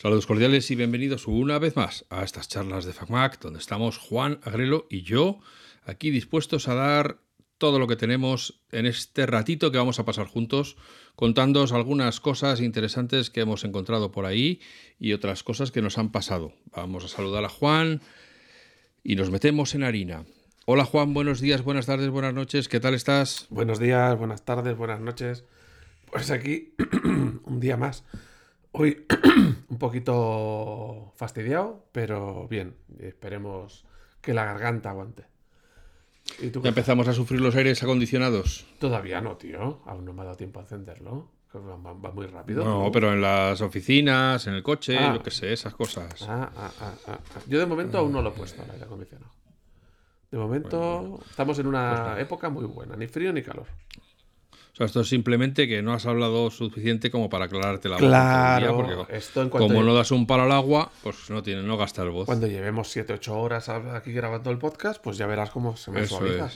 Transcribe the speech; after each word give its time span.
Saludos 0.00 0.26
cordiales 0.26 0.70
y 0.70 0.76
bienvenidos 0.76 1.28
una 1.28 1.58
vez 1.58 1.76
más 1.76 2.06
a 2.08 2.24
estas 2.24 2.48
charlas 2.48 2.86
de 2.86 2.94
FacMac, 2.94 3.38
donde 3.38 3.58
estamos 3.58 3.98
Juan 3.98 4.40
Agrelo 4.44 4.86
y 4.88 5.02
yo 5.02 5.40
aquí 5.84 6.10
dispuestos 6.10 6.68
a 6.68 6.74
dar 6.74 7.18
todo 7.58 7.78
lo 7.78 7.86
que 7.86 7.96
tenemos 7.96 8.62
en 8.72 8.86
este 8.86 9.26
ratito 9.26 9.70
que 9.70 9.76
vamos 9.76 9.98
a 9.98 10.06
pasar 10.06 10.26
juntos, 10.26 10.78
contándoos 11.16 11.72
algunas 11.72 12.18
cosas 12.18 12.62
interesantes 12.62 13.28
que 13.28 13.42
hemos 13.42 13.62
encontrado 13.62 14.10
por 14.10 14.24
ahí 14.24 14.62
y 14.98 15.12
otras 15.12 15.42
cosas 15.42 15.70
que 15.70 15.82
nos 15.82 15.98
han 15.98 16.10
pasado. 16.12 16.54
Vamos 16.74 17.04
a 17.04 17.08
saludar 17.08 17.44
a 17.44 17.50
Juan 17.50 18.00
y 19.04 19.16
nos 19.16 19.30
metemos 19.30 19.74
en 19.74 19.82
harina. 19.82 20.24
Hola 20.64 20.86
Juan, 20.86 21.12
buenos 21.12 21.42
días, 21.42 21.62
buenas 21.62 21.84
tardes, 21.84 22.08
buenas 22.08 22.32
noches, 22.32 22.68
¿qué 22.68 22.80
tal 22.80 22.94
estás? 22.94 23.48
Buenos 23.50 23.78
días, 23.78 24.16
buenas 24.16 24.46
tardes, 24.46 24.78
buenas 24.78 25.00
noches. 25.00 25.44
Pues 26.10 26.30
aquí 26.30 26.72
un 27.44 27.60
día 27.60 27.76
más. 27.76 28.02
Hoy 28.72 29.06
un 29.68 29.78
poquito 29.78 31.12
fastidiado, 31.16 31.84
pero 31.92 32.46
bien. 32.48 32.76
Esperemos 32.98 33.84
que 34.20 34.34
la 34.34 34.44
garganta 34.44 34.90
aguante. 34.90 35.24
¿Y 36.38 36.50
tú 36.50 36.62
¿Ya 36.62 36.68
empezamos 36.68 37.08
a 37.08 37.12
sufrir 37.12 37.40
los 37.40 37.56
aires 37.56 37.82
acondicionados? 37.82 38.66
Todavía 38.78 39.20
no, 39.20 39.36
tío. 39.36 39.80
Aún 39.86 40.04
no 40.04 40.12
me 40.12 40.22
ha 40.22 40.24
dado 40.26 40.36
tiempo 40.36 40.60
a 40.60 40.62
encenderlo. 40.62 41.30
Va, 41.54 41.92
va 41.94 42.12
muy 42.12 42.26
rápido. 42.26 42.64
No, 42.64 42.92
pero 42.92 43.12
en 43.12 43.20
las 43.20 43.60
oficinas, 43.60 44.46
en 44.46 44.54
el 44.54 44.62
coche, 44.62 44.96
ah. 44.96 45.14
yo 45.14 45.22
qué 45.22 45.32
sé, 45.32 45.52
esas 45.52 45.74
cosas. 45.74 46.22
Ah, 46.28 46.48
ah, 46.56 46.70
ah, 47.08 47.18
Yo 47.48 47.58
de 47.58 47.66
momento 47.66 47.98
aún 47.98 48.12
no 48.12 48.22
lo 48.22 48.28
he 48.30 48.32
puesto 48.32 48.62
el 48.62 48.70
aire 48.70 48.84
acondicionado. 48.84 49.32
De 50.30 50.38
momento 50.38 51.18
estamos 51.28 51.58
en 51.58 51.66
una 51.66 52.12
pues 52.12 52.22
época 52.22 52.50
muy 52.50 52.64
buena, 52.64 52.94
ni 52.94 53.08
frío 53.08 53.32
ni 53.32 53.42
calor. 53.42 53.66
Sea, 54.80 54.86
esto 54.86 55.00
es 55.02 55.08
simplemente 55.10 55.68
que 55.68 55.82
no 55.82 55.92
has 55.92 56.06
hablado 56.06 56.50
suficiente 56.50 57.10
como 57.10 57.28
para 57.28 57.44
aclararte 57.44 57.90
la 57.90 57.96
voz. 57.96 58.02
Claro, 58.02 58.76
porque 58.76 59.14
esto 59.14 59.50
como 59.50 59.82
no 59.82 59.92
das 59.92 60.10
un 60.10 60.26
palo 60.26 60.44
al 60.44 60.52
agua, 60.52 60.90
pues 61.02 61.28
no 61.28 61.42
tiene, 61.42 61.62
no 61.62 61.76
gasta 61.76 62.02
el 62.02 62.08
voz. 62.08 62.24
Cuando 62.24 62.46
llevemos 62.46 62.96
7-8 62.96 63.28
horas 63.28 63.68
aquí 63.68 64.10
grabando 64.12 64.50
el 64.50 64.56
podcast, 64.56 64.98
pues 65.02 65.18
ya 65.18 65.26
verás 65.26 65.50
cómo 65.50 65.76
se 65.76 65.90
me 65.90 66.06
suaviza. 66.06 66.48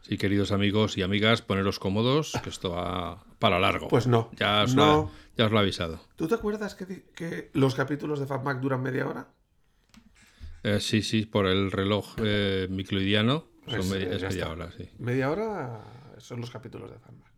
Sí, 0.00 0.18
queridos 0.18 0.50
amigos 0.50 0.98
y 0.98 1.02
amigas, 1.02 1.42
poneros 1.42 1.78
cómodos, 1.78 2.32
que 2.42 2.50
esto 2.50 2.70
va 2.70 3.22
para 3.38 3.60
largo. 3.60 3.86
Pues 3.86 4.08
no. 4.08 4.28
Ya 4.36 4.64
os, 4.64 4.74
Lo, 4.74 5.12
ya 5.36 5.46
os 5.46 5.52
lo 5.52 5.58
he 5.58 5.60
avisado. 5.60 6.00
¿Tú 6.16 6.26
te 6.26 6.34
acuerdas 6.34 6.74
que, 6.74 7.50
los 7.52 7.76
capítulos 7.76 8.18
de 8.18 8.26
FabMac 8.26 8.58
duran 8.58 8.82
media 8.82 9.06
hora? 9.06 9.28
Eh, 10.64 10.80
sí, 10.80 11.02
sí, 11.02 11.26
por 11.26 11.46
el 11.46 11.70
reloj 11.70 12.16
eh, 12.18 12.66
microidiano. 12.68 13.46
Pues, 13.64 13.86
son 13.86 13.96
es 13.96 14.22
media 14.22 14.50
hora, 14.50 14.72
sí. 14.76 14.90
Media 14.98 15.30
hora 15.30 16.01
son 16.22 16.40
los 16.40 16.50
capítulos 16.50 16.90
de 16.90 16.98
FanMac. 16.98 17.32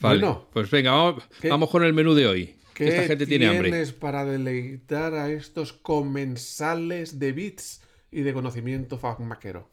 bueno, 0.00 0.48
pues 0.52 0.70
venga, 0.70 1.14
vamos, 1.44 1.70
con 1.70 1.84
el 1.84 1.92
menú 1.92 2.14
de 2.14 2.26
hoy. 2.26 2.56
¿Qué 2.74 2.88
esta 2.88 3.04
gente 3.04 3.26
tiene 3.26 3.46
hambre. 3.46 3.70
tienes 3.70 3.92
para 3.92 4.24
deleitar 4.24 5.14
a 5.14 5.30
estos 5.30 5.72
comensales 5.72 7.18
de 7.18 7.32
bits 7.32 7.82
y 8.10 8.22
de 8.22 8.32
conocimiento 8.32 8.98
FanMaquero? 8.98 9.68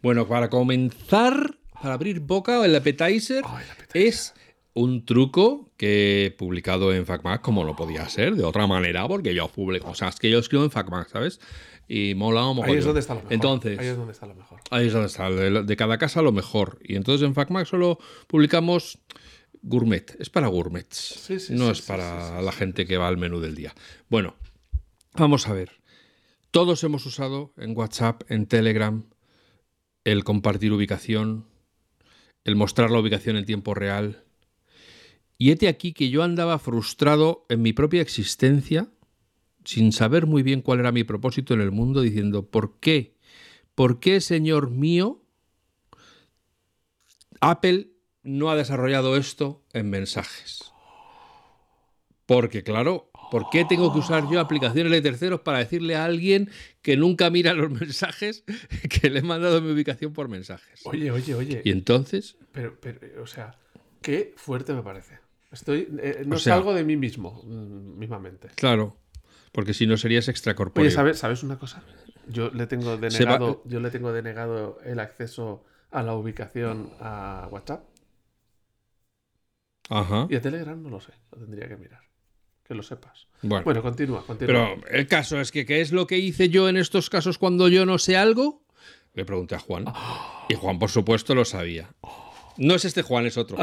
Bueno, 0.00 0.26
para 0.26 0.48
comenzar, 0.48 1.58
para 1.72 1.94
abrir 1.94 2.20
boca, 2.20 2.64
el 2.64 2.74
appetizer, 2.74 3.44
es 3.92 4.34
un 4.74 5.04
truco 5.04 5.70
que 5.76 6.26
he 6.26 6.30
publicado 6.30 6.94
en 6.94 7.04
FacMac, 7.04 7.42
como 7.42 7.64
lo 7.64 7.76
podía 7.76 8.08
ser, 8.08 8.36
de 8.36 8.44
otra 8.44 8.66
manera, 8.66 9.06
porque 9.08 9.34
yo 9.34 9.48
publico, 9.48 9.90
o 9.90 9.94
sea, 9.94 10.08
es 10.08 10.16
que 10.16 10.30
yo 10.30 10.38
escribo 10.38 10.64
en 10.64 10.70
FacMac, 10.70 11.08
¿sabes? 11.08 11.40
Y 11.88 12.14
mola 12.14 12.46
o 12.46 12.64
Ahí 12.64 12.76
es 12.76 12.84
donde 12.84 13.00
está 13.00 13.14
lo 13.14 13.20
mejor. 13.20 13.32
Entonces, 13.32 13.78
ahí 13.78 13.86
es 13.86 13.96
donde 13.96 14.12
está 14.12 14.26
lo 14.26 14.34
mejor. 14.34 14.60
Ahí 14.70 14.86
es 14.86 14.92
donde 14.92 15.08
está, 15.08 15.30
de, 15.30 15.76
cada 15.76 15.96
casa 15.96 16.20
lo 16.20 16.32
mejor. 16.32 16.78
Y 16.82 16.96
entonces 16.96 17.26
en 17.26 17.34
FacMac 17.34 17.66
solo 17.66 17.98
publicamos 18.26 18.98
gourmet. 19.62 20.14
Es 20.20 20.28
para 20.28 20.48
gourmets. 20.48 21.28
no 21.50 21.70
es 21.70 21.80
para 21.80 22.42
la 22.42 22.52
gente 22.52 22.86
que 22.86 22.98
va 22.98 23.08
al 23.08 23.16
menú 23.16 23.40
del 23.40 23.54
día. 23.54 23.74
Bueno, 24.10 24.36
vamos 25.14 25.48
a 25.48 25.54
ver. 25.54 25.80
Todos 26.50 26.84
hemos 26.84 27.06
usado 27.06 27.52
en 27.56 27.76
WhatsApp, 27.76 28.22
en 28.28 28.46
Telegram, 28.46 29.04
el 30.04 30.24
compartir 30.24 30.72
ubicación, 30.72 31.46
el 32.44 32.54
mostrar 32.54 32.90
la 32.90 33.00
ubicación 33.00 33.36
en 33.36 33.46
tiempo 33.46 33.74
real. 33.74 34.24
Y 35.38 35.52
hete 35.52 35.68
aquí 35.68 35.92
que 35.92 36.10
yo 36.10 36.22
andaba 36.22 36.58
frustrado 36.58 37.46
en 37.48 37.62
mi 37.62 37.72
propia 37.72 38.02
existencia 38.02 38.90
sin 39.68 39.92
saber 39.92 40.24
muy 40.24 40.42
bien 40.42 40.62
cuál 40.62 40.80
era 40.80 40.92
mi 40.92 41.04
propósito 41.04 41.52
en 41.52 41.60
el 41.60 41.70
mundo, 41.70 42.00
diciendo, 42.00 42.46
¿por 42.46 42.78
qué? 42.80 43.12
¿Por 43.74 44.00
qué, 44.00 44.22
Señor 44.22 44.70
mío, 44.70 45.20
Apple 47.42 47.90
no 48.22 48.48
ha 48.48 48.56
desarrollado 48.56 49.14
esto 49.18 49.62
en 49.74 49.90
mensajes? 49.90 50.72
Porque, 52.24 52.62
claro, 52.62 53.10
¿por 53.30 53.50
qué 53.50 53.66
tengo 53.66 53.92
que 53.92 53.98
usar 53.98 54.24
yo 54.30 54.40
aplicaciones 54.40 54.90
de 54.90 55.02
terceros 55.02 55.42
para 55.42 55.58
decirle 55.58 55.96
a 55.96 56.06
alguien 56.06 56.48
que 56.80 56.96
nunca 56.96 57.28
mira 57.28 57.52
los 57.52 57.70
mensajes 57.70 58.44
que 58.88 59.10
le 59.10 59.18
he 59.18 59.22
mandado 59.22 59.60
mi 59.60 59.70
ubicación 59.70 60.14
por 60.14 60.30
mensajes? 60.30 60.80
Oye, 60.86 61.10
oye, 61.10 61.34
oye. 61.34 61.60
¿Y 61.62 61.72
entonces? 61.72 62.38
Pero, 62.52 62.78
pero 62.80 63.22
o 63.22 63.26
sea, 63.26 63.54
qué 64.00 64.32
fuerte 64.34 64.72
me 64.72 64.82
parece. 64.82 65.18
Estoy, 65.52 65.88
eh, 66.00 66.22
no 66.24 66.38
salgo 66.38 66.72
de 66.72 66.84
mí 66.84 66.96
mismo, 66.96 67.42
mm, 67.44 67.98
mismamente. 67.98 68.48
Claro. 68.54 68.96
Porque 69.52 69.74
si 69.74 69.86
no 69.86 69.96
serías 69.96 70.28
extracorpóreo. 70.28 70.86
Oye, 70.86 70.94
¿sabes, 70.94 71.18
¿sabes 71.18 71.42
una 71.42 71.58
cosa? 71.58 71.82
Yo 72.28 72.50
le, 72.50 72.66
tengo 72.66 72.96
denegado, 72.96 73.62
yo 73.64 73.80
le 73.80 73.90
tengo 73.90 74.12
denegado 74.12 74.78
el 74.84 75.00
acceso 75.00 75.64
a 75.90 76.02
la 76.02 76.14
ubicación 76.14 76.90
a 77.00 77.48
WhatsApp. 77.50 77.84
Ajá. 79.88 80.26
Y 80.28 80.36
a 80.36 80.42
Telegram 80.42 80.80
no 80.82 80.90
lo 80.90 81.00
sé, 81.00 81.12
lo 81.32 81.38
tendría 81.38 81.68
que 81.68 81.76
mirar. 81.76 82.02
Que 82.62 82.74
lo 82.74 82.82
sepas. 82.82 83.28
Bueno, 83.40 83.82
continúa, 83.82 84.24
continúa. 84.26 84.76
Pero 84.76 84.88
el 84.90 85.06
caso 85.06 85.40
es 85.40 85.50
que, 85.50 85.64
¿qué 85.64 85.80
es 85.80 85.90
lo 85.90 86.06
que 86.06 86.18
hice 86.18 86.50
yo 86.50 86.68
en 86.68 86.76
estos 86.76 87.08
casos 87.08 87.38
cuando 87.38 87.68
yo 87.68 87.86
no 87.86 87.96
sé 87.96 88.18
algo? 88.18 88.62
Le 89.14 89.24
pregunté 89.24 89.54
a 89.54 89.58
Juan. 89.58 89.86
Y 90.50 90.54
Juan, 90.54 90.78
por 90.78 90.88
supuesto, 90.88 91.34
lo 91.34 91.44
sabía. 91.44 91.90
No 92.58 92.74
es 92.74 92.84
este 92.84 93.02
Juan, 93.02 93.24
es 93.24 93.36
otro. 93.36 93.56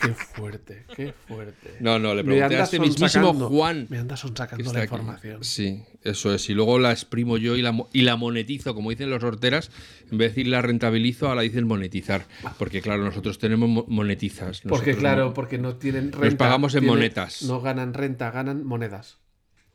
qué 0.00 0.14
fuerte, 0.14 0.84
qué 0.94 1.12
fuerte. 1.12 1.76
No, 1.80 1.98
no, 1.98 2.14
le 2.14 2.22
pregunté 2.22 2.56
a 2.56 2.64
este 2.64 2.78
mismísimo 2.78 3.34
Juan. 3.34 3.86
Me 3.90 3.98
andas 3.98 4.20
sacando 4.20 4.72
la 4.72 4.84
información. 4.84 5.42
Sí, 5.42 5.82
eso 6.02 6.32
es. 6.32 6.48
Y 6.48 6.54
luego 6.54 6.78
la 6.78 6.92
exprimo 6.92 7.36
yo 7.36 7.56
y 7.56 7.62
la, 7.62 7.76
y 7.92 8.02
la 8.02 8.16
monetizo, 8.16 8.74
como 8.74 8.90
dicen 8.90 9.10
los 9.10 9.24
horteras. 9.24 9.70
En 10.10 10.18
vez 10.18 10.28
de 10.28 10.28
decir 10.28 10.46
la 10.46 10.62
rentabilizo, 10.62 11.28
ahora 11.28 11.42
dicen 11.42 11.66
monetizar. 11.66 12.26
Porque, 12.58 12.80
claro, 12.80 13.04
nosotros 13.04 13.38
tenemos 13.38 13.86
monetizas. 13.88 14.62
Porque, 14.68 14.96
claro, 14.96 15.34
porque 15.34 15.58
no 15.58 15.76
tienen 15.76 16.12
renta. 16.12 16.26
Nos 16.26 16.34
pagamos 16.36 16.74
en 16.76 16.86
monetas. 16.86 17.42
No 17.42 17.60
ganan 17.60 17.92
renta, 17.92 18.30
ganan 18.30 18.64
monedas. 18.64 19.18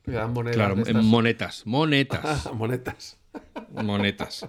Le 0.06 0.14
dan 0.14 0.32
monedas. 0.32 0.56
Claro, 0.56 0.86
en 0.86 1.04
monetas. 1.04 1.66
Monetas. 1.66 2.50
monetas. 2.54 3.18
Monetas. 3.72 4.48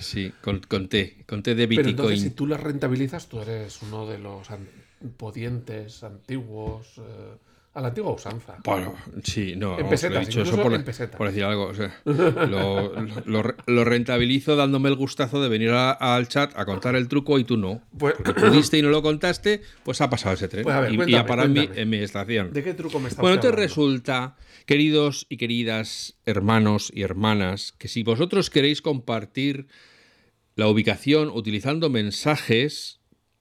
Sí, 0.00 0.32
con, 0.42 0.60
con 0.60 0.88
T, 0.88 1.24
con 1.26 1.42
T 1.42 1.54
de 1.54 1.66
Bitcoin. 1.66 1.84
Pero 1.84 1.90
entonces, 1.90 2.20
si 2.20 2.30
tú 2.30 2.46
las 2.46 2.60
rentabilizas, 2.60 3.28
tú 3.28 3.40
eres 3.40 3.82
uno 3.82 4.06
de 4.06 4.18
los 4.18 4.48
podientes, 5.16 6.02
antiguos, 6.02 6.98
eh, 6.98 7.34
a 7.76 7.82
la 7.82 7.88
antigua 7.88 8.12
usanza. 8.12 8.56
Bueno, 8.64 8.94
sí, 9.22 9.54
no. 9.54 9.78
En 9.78 9.86
pesetas, 9.86 10.26
dicho 10.26 10.40
eso 10.40 10.56
por, 10.56 10.82
por, 11.18 11.26
decir 11.28 11.44
algo. 11.44 11.72
lo, 12.06 13.84
rentabilizo 13.84 14.56
dándome 14.56 14.88
el 14.88 14.94
gustazo 14.94 15.42
de 15.42 15.50
venir 15.50 15.72
al 15.72 16.26
chat 16.26 16.58
a 16.58 16.64
contar 16.64 16.96
el 16.96 17.06
truco 17.06 17.38
y 17.38 17.44
tú 17.44 17.58
no. 17.58 17.82
Pues, 17.98 18.14
Porque 18.14 18.32
pudiste 18.32 18.78
y 18.78 18.82
no 18.82 18.88
lo 18.88 19.02
contaste, 19.02 19.60
pues 19.84 20.00
ha 20.00 20.08
pasado 20.08 20.34
ese 20.34 20.48
tren. 20.48 20.64
Pues 20.64 21.06
y, 21.06 21.14
ha 21.16 21.26
parado 21.26 21.52
en 21.54 21.90
mi, 21.90 21.98
estación. 21.98 22.50
¿De 22.54 22.64
qué 22.64 22.72
truco 22.72 22.98
me 22.98 23.08
estás 23.08 23.20
Bueno, 23.20 23.40
te 23.40 23.52
resulta, 23.52 24.36
queridos 24.64 25.26
y 25.28 25.36
queridas 25.36 26.16
hermanos 26.24 26.90
y 26.94 27.02
hermanas, 27.02 27.74
que 27.76 27.88
si 27.88 28.02
vosotros 28.02 28.48
queréis 28.48 28.80
compartir 28.80 29.66
la 30.54 30.66
ubicación 30.68 31.28
utilizando 31.28 31.90
mensajes 31.90 32.95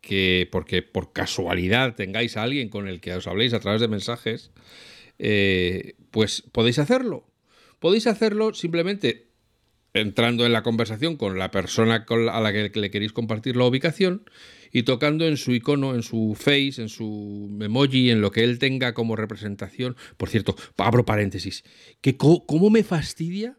que, 0.06 0.48
porque 0.52 0.84
por 0.84 1.12
casualidad 1.12 1.96
tengáis 1.96 2.38
a 2.38 2.44
alguien 2.44 2.70
con 2.70 2.88
el 2.88 3.02
que 3.02 3.16
os 3.16 3.26
habléis 3.26 3.54
a 3.54 3.60
través 3.60 3.82
de 3.82 3.88
mensajes, 3.88 4.52
eh, 5.18 5.96
pues 6.12 6.44
podéis 6.52 6.78
hacerlo. 6.78 7.28
Podéis 7.80 8.06
hacerlo 8.06 8.54
simplemente 8.54 9.32
entrando 9.94 10.46
en 10.46 10.54
la 10.54 10.62
conversación 10.62 11.16
con 11.16 11.40
la 11.40 11.50
persona 11.52 12.06
a 12.08 12.40
la 12.42 12.54
que 12.54 12.80
le 12.80 12.92
queréis 12.92 13.14
compartir 13.14 13.56
la 13.56 13.66
ubicación 13.66 14.30
y 14.72 14.84
tocando 14.84 15.26
en 15.26 15.38
su 15.38 15.54
icono, 15.54 15.96
en 15.96 16.04
su 16.04 16.36
face, 16.40 16.82
en 16.82 16.90
su 16.90 17.58
emoji, 17.60 18.12
en 18.12 18.22
lo 18.22 18.32
que 18.32 18.44
él 18.44 18.60
tenga 18.60 18.94
como 18.94 19.16
representación. 19.16 19.96
Por 20.18 20.30
cierto, 20.30 20.56
abro 20.78 21.06
paréntesis, 21.06 21.64
que 22.02 22.16
cómo 22.16 22.70
me 22.70 22.84
fastidia 22.84 23.58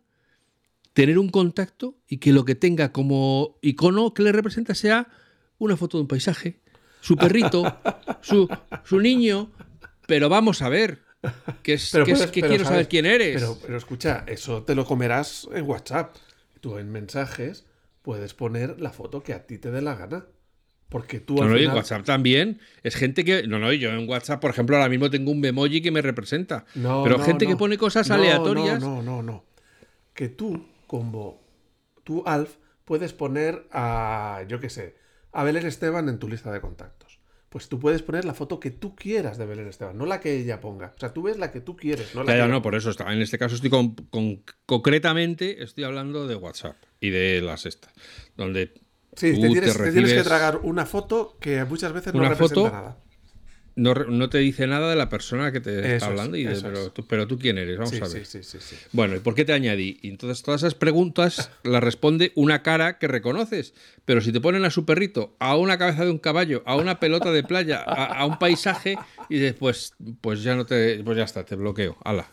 tener 0.93 1.19
un 1.19 1.29
contacto 1.29 1.99
y 2.07 2.19
que 2.19 2.33
lo 2.33 2.45
que 2.45 2.55
tenga 2.55 2.93
como 2.93 3.59
icono 3.63 4.15
que 4.15 4.23
le 4.23 4.33
representa 4.33 4.75
sea 4.75 5.09
una 5.59 5.77
foto 5.77 5.97
de 5.99 6.03
un 6.03 6.09
paisaje, 6.09 6.61
su 7.01 7.17
perrito, 7.17 7.79
su, 8.21 8.49
su 8.85 9.01
niño, 9.01 9.51
pero 10.07 10.29
vamos 10.29 10.63
a 10.63 10.69
ver. 10.69 11.05
Que, 11.63 11.73
es, 11.75 11.91
que, 12.31 12.43
quiero 12.43 12.65
saber 12.65 12.87
quién 12.89 13.05
eres. 13.05 13.41
Pero, 13.41 13.59
pero 13.61 13.77
escucha, 13.77 14.25
eso 14.29 14.63
te 14.63 14.75
lo 14.77 14.85
comerás 14.85 15.49
en 15.53 15.65
WhatsApp. 15.69 16.15
Tú 16.61 16.79
en 16.79 16.93
mensajes 16.93 17.67
puedes 18.03 18.33
poner 18.35 18.81
la 18.81 18.91
foto 18.91 19.23
que 19.25 19.33
a 19.33 19.45
ti 19.47 19.59
te 19.59 19.71
dé 19.73 19.83
la 19.83 19.97
gana. 19.97 20.27
Porque 20.89 21.19
tú 21.19 21.35
No, 21.35 21.43
al 21.43 21.49
no, 21.49 21.55
y 21.57 21.59
en 21.59 21.63
final- 21.65 21.77
WhatsApp 21.79 22.05
también. 22.05 22.61
Es 22.85 22.95
gente 22.95 23.25
que. 23.25 23.45
No, 23.49 23.59
no, 23.59 23.73
yo 23.73 23.91
en 23.91 24.09
WhatsApp, 24.09 24.41
por 24.41 24.53
ejemplo, 24.53 24.77
ahora 24.77 24.89
mismo 24.89 25.11
tengo 25.11 25.33
un 25.33 25.41
memoji 25.41 25.81
que 25.83 25.91
me 25.91 26.01
representa. 26.01 26.65
No, 26.77 27.03
pero 27.03 27.19
no, 27.19 27.25
gente 27.25 27.45
que 27.49 27.57
pone 27.57 27.77
cosas 27.77 28.09
No, 28.09 28.15
aleatorias. 28.15 28.81
No, 28.81 29.03
no, 29.03 29.17
no, 29.17 29.23
no. 29.23 29.45
Que 30.15 30.29
tú, 30.29 30.65
como 30.87 31.43
tú, 32.05 32.23
Alf, 32.25 32.55
puedes 32.85 33.13
poner 33.13 33.67
a, 33.73 34.45
yo 34.47 34.61
qué 34.61 34.71
sé, 34.71 34.95
a 35.33 35.45
Belén 35.45 35.67
Esteban 35.67 36.09
en 36.09 36.19
tu 36.19 36.29
lista 36.29 36.51
de 36.53 36.61
contactos. 36.61 37.19
Pues 37.49 37.69
tú 37.69 37.79
puedes 37.79 38.03
poner 38.03 38.25
la 38.25 38.35
foto 38.35 38.59
que 38.61 38.71
tú 38.71 38.95
quieras 38.97 39.39
de 39.39 39.47
Belén 39.47 39.69
Esteban, 39.69 39.97
no 39.97 40.05
la 40.05 40.21
que 40.21 40.37
ella 40.37 40.61
ponga. 40.61 40.93
O 40.97 40.99
sea, 41.01 41.13
tú 41.15 41.23
ves 41.23 41.39
la 41.39 41.53
que 41.53 41.61
tú 41.61 41.77
quieres, 41.77 42.15
no 42.15 42.23
la 42.25 42.37
Ya, 42.37 42.45
que 42.45 42.51
no, 42.51 42.61
por 42.61 42.75
eso 42.75 42.91
está. 42.91 43.11
En 43.13 43.23
este 43.23 43.39
caso 43.39 43.55
estoy 43.55 43.71
con, 43.71 43.95
con- 43.95 44.43
concretamente 44.67 45.63
estoy 45.63 45.85
hablando 45.85 46.27
de 46.27 46.35
WhatsApp 46.37 46.77
y 47.01 47.11
de 47.11 47.41
las 47.41 47.65
estas. 47.67 47.93
Donde 48.37 48.75
Sí, 49.17 49.33
te 49.33 49.49
tienes, 49.49 49.73
te 49.77 49.83
te 49.85 49.93
tienes 49.93 50.13
que 50.13 50.23
tragar 50.23 50.61
una 50.63 50.85
foto 50.85 51.39
que 51.41 51.65
muchas 51.65 51.93
veces 51.93 52.13
no 52.13 52.21
representa 52.21 52.49
foto 52.49 52.71
nada. 52.71 52.99
No, 53.77 53.95
no 53.95 54.29
te 54.31 54.39
dice 54.39 54.67
nada 54.67 54.91
de 54.91 54.97
la 54.97 55.09
persona 55.09 55.53
que 55.53 55.61
te 55.61 55.71
Eso 55.79 55.85
está 55.85 55.97
es, 55.97 56.03
hablando. 56.05 56.37
y 56.37 56.45
de- 56.45 56.61
pero, 56.61 56.87
es. 56.87 56.95
tú, 56.95 57.07
pero 57.07 57.27
tú 57.27 57.39
quién 57.39 57.59
eres, 57.59 57.77
vamos 57.77 57.91
Sí, 57.91 57.97
a 58.03 58.09
ver. 58.09 58.27
sí, 58.27 58.43
sí, 58.43 58.59
sí. 58.61 58.77
Bueno, 58.93 59.15
¿y 59.17 59.21
por 59.21 59.35
qué 59.35 59.45
te 59.45 59.53
añadí? 59.53 59.99
Y 60.03 60.09
entonces 60.09 60.43
todas 60.43 60.63
esas 60.63 60.75
preguntas 60.75 61.51
las 61.63 61.83
responde 61.85 62.33
una 62.35 62.63
cara 62.63 62.99
que 62.99 63.07
reconoces. 63.07 63.75
Pero 64.05 64.21
si 64.21 64.33
te 64.33 64.41
ponen 64.41 64.65
a 64.65 64.71
su 64.71 64.85
perrito, 64.85 65.37
a 65.39 65.57
una 65.57 65.79
cabeza 65.79 66.05
de 66.05 66.11
un 66.11 66.19
caballo, 66.19 66.63
a 66.67 66.77
una 66.77 66.99
pelota 67.01 67.31
de 67.33 67.43
playa, 67.45 67.83
a, 67.87 68.05
a 68.21 68.27
un 68.27 68.39
paisaje, 68.39 68.97
y 69.29 69.39
después, 69.39 69.95
pues 70.21 70.43
ya 70.43 70.55
no 70.57 70.65
te. 70.67 71.03
Pues 71.05 71.17
ya 71.19 71.25
está, 71.25 71.45
te 71.45 71.55
bloqueo. 71.57 71.97
Ala. 72.05 72.29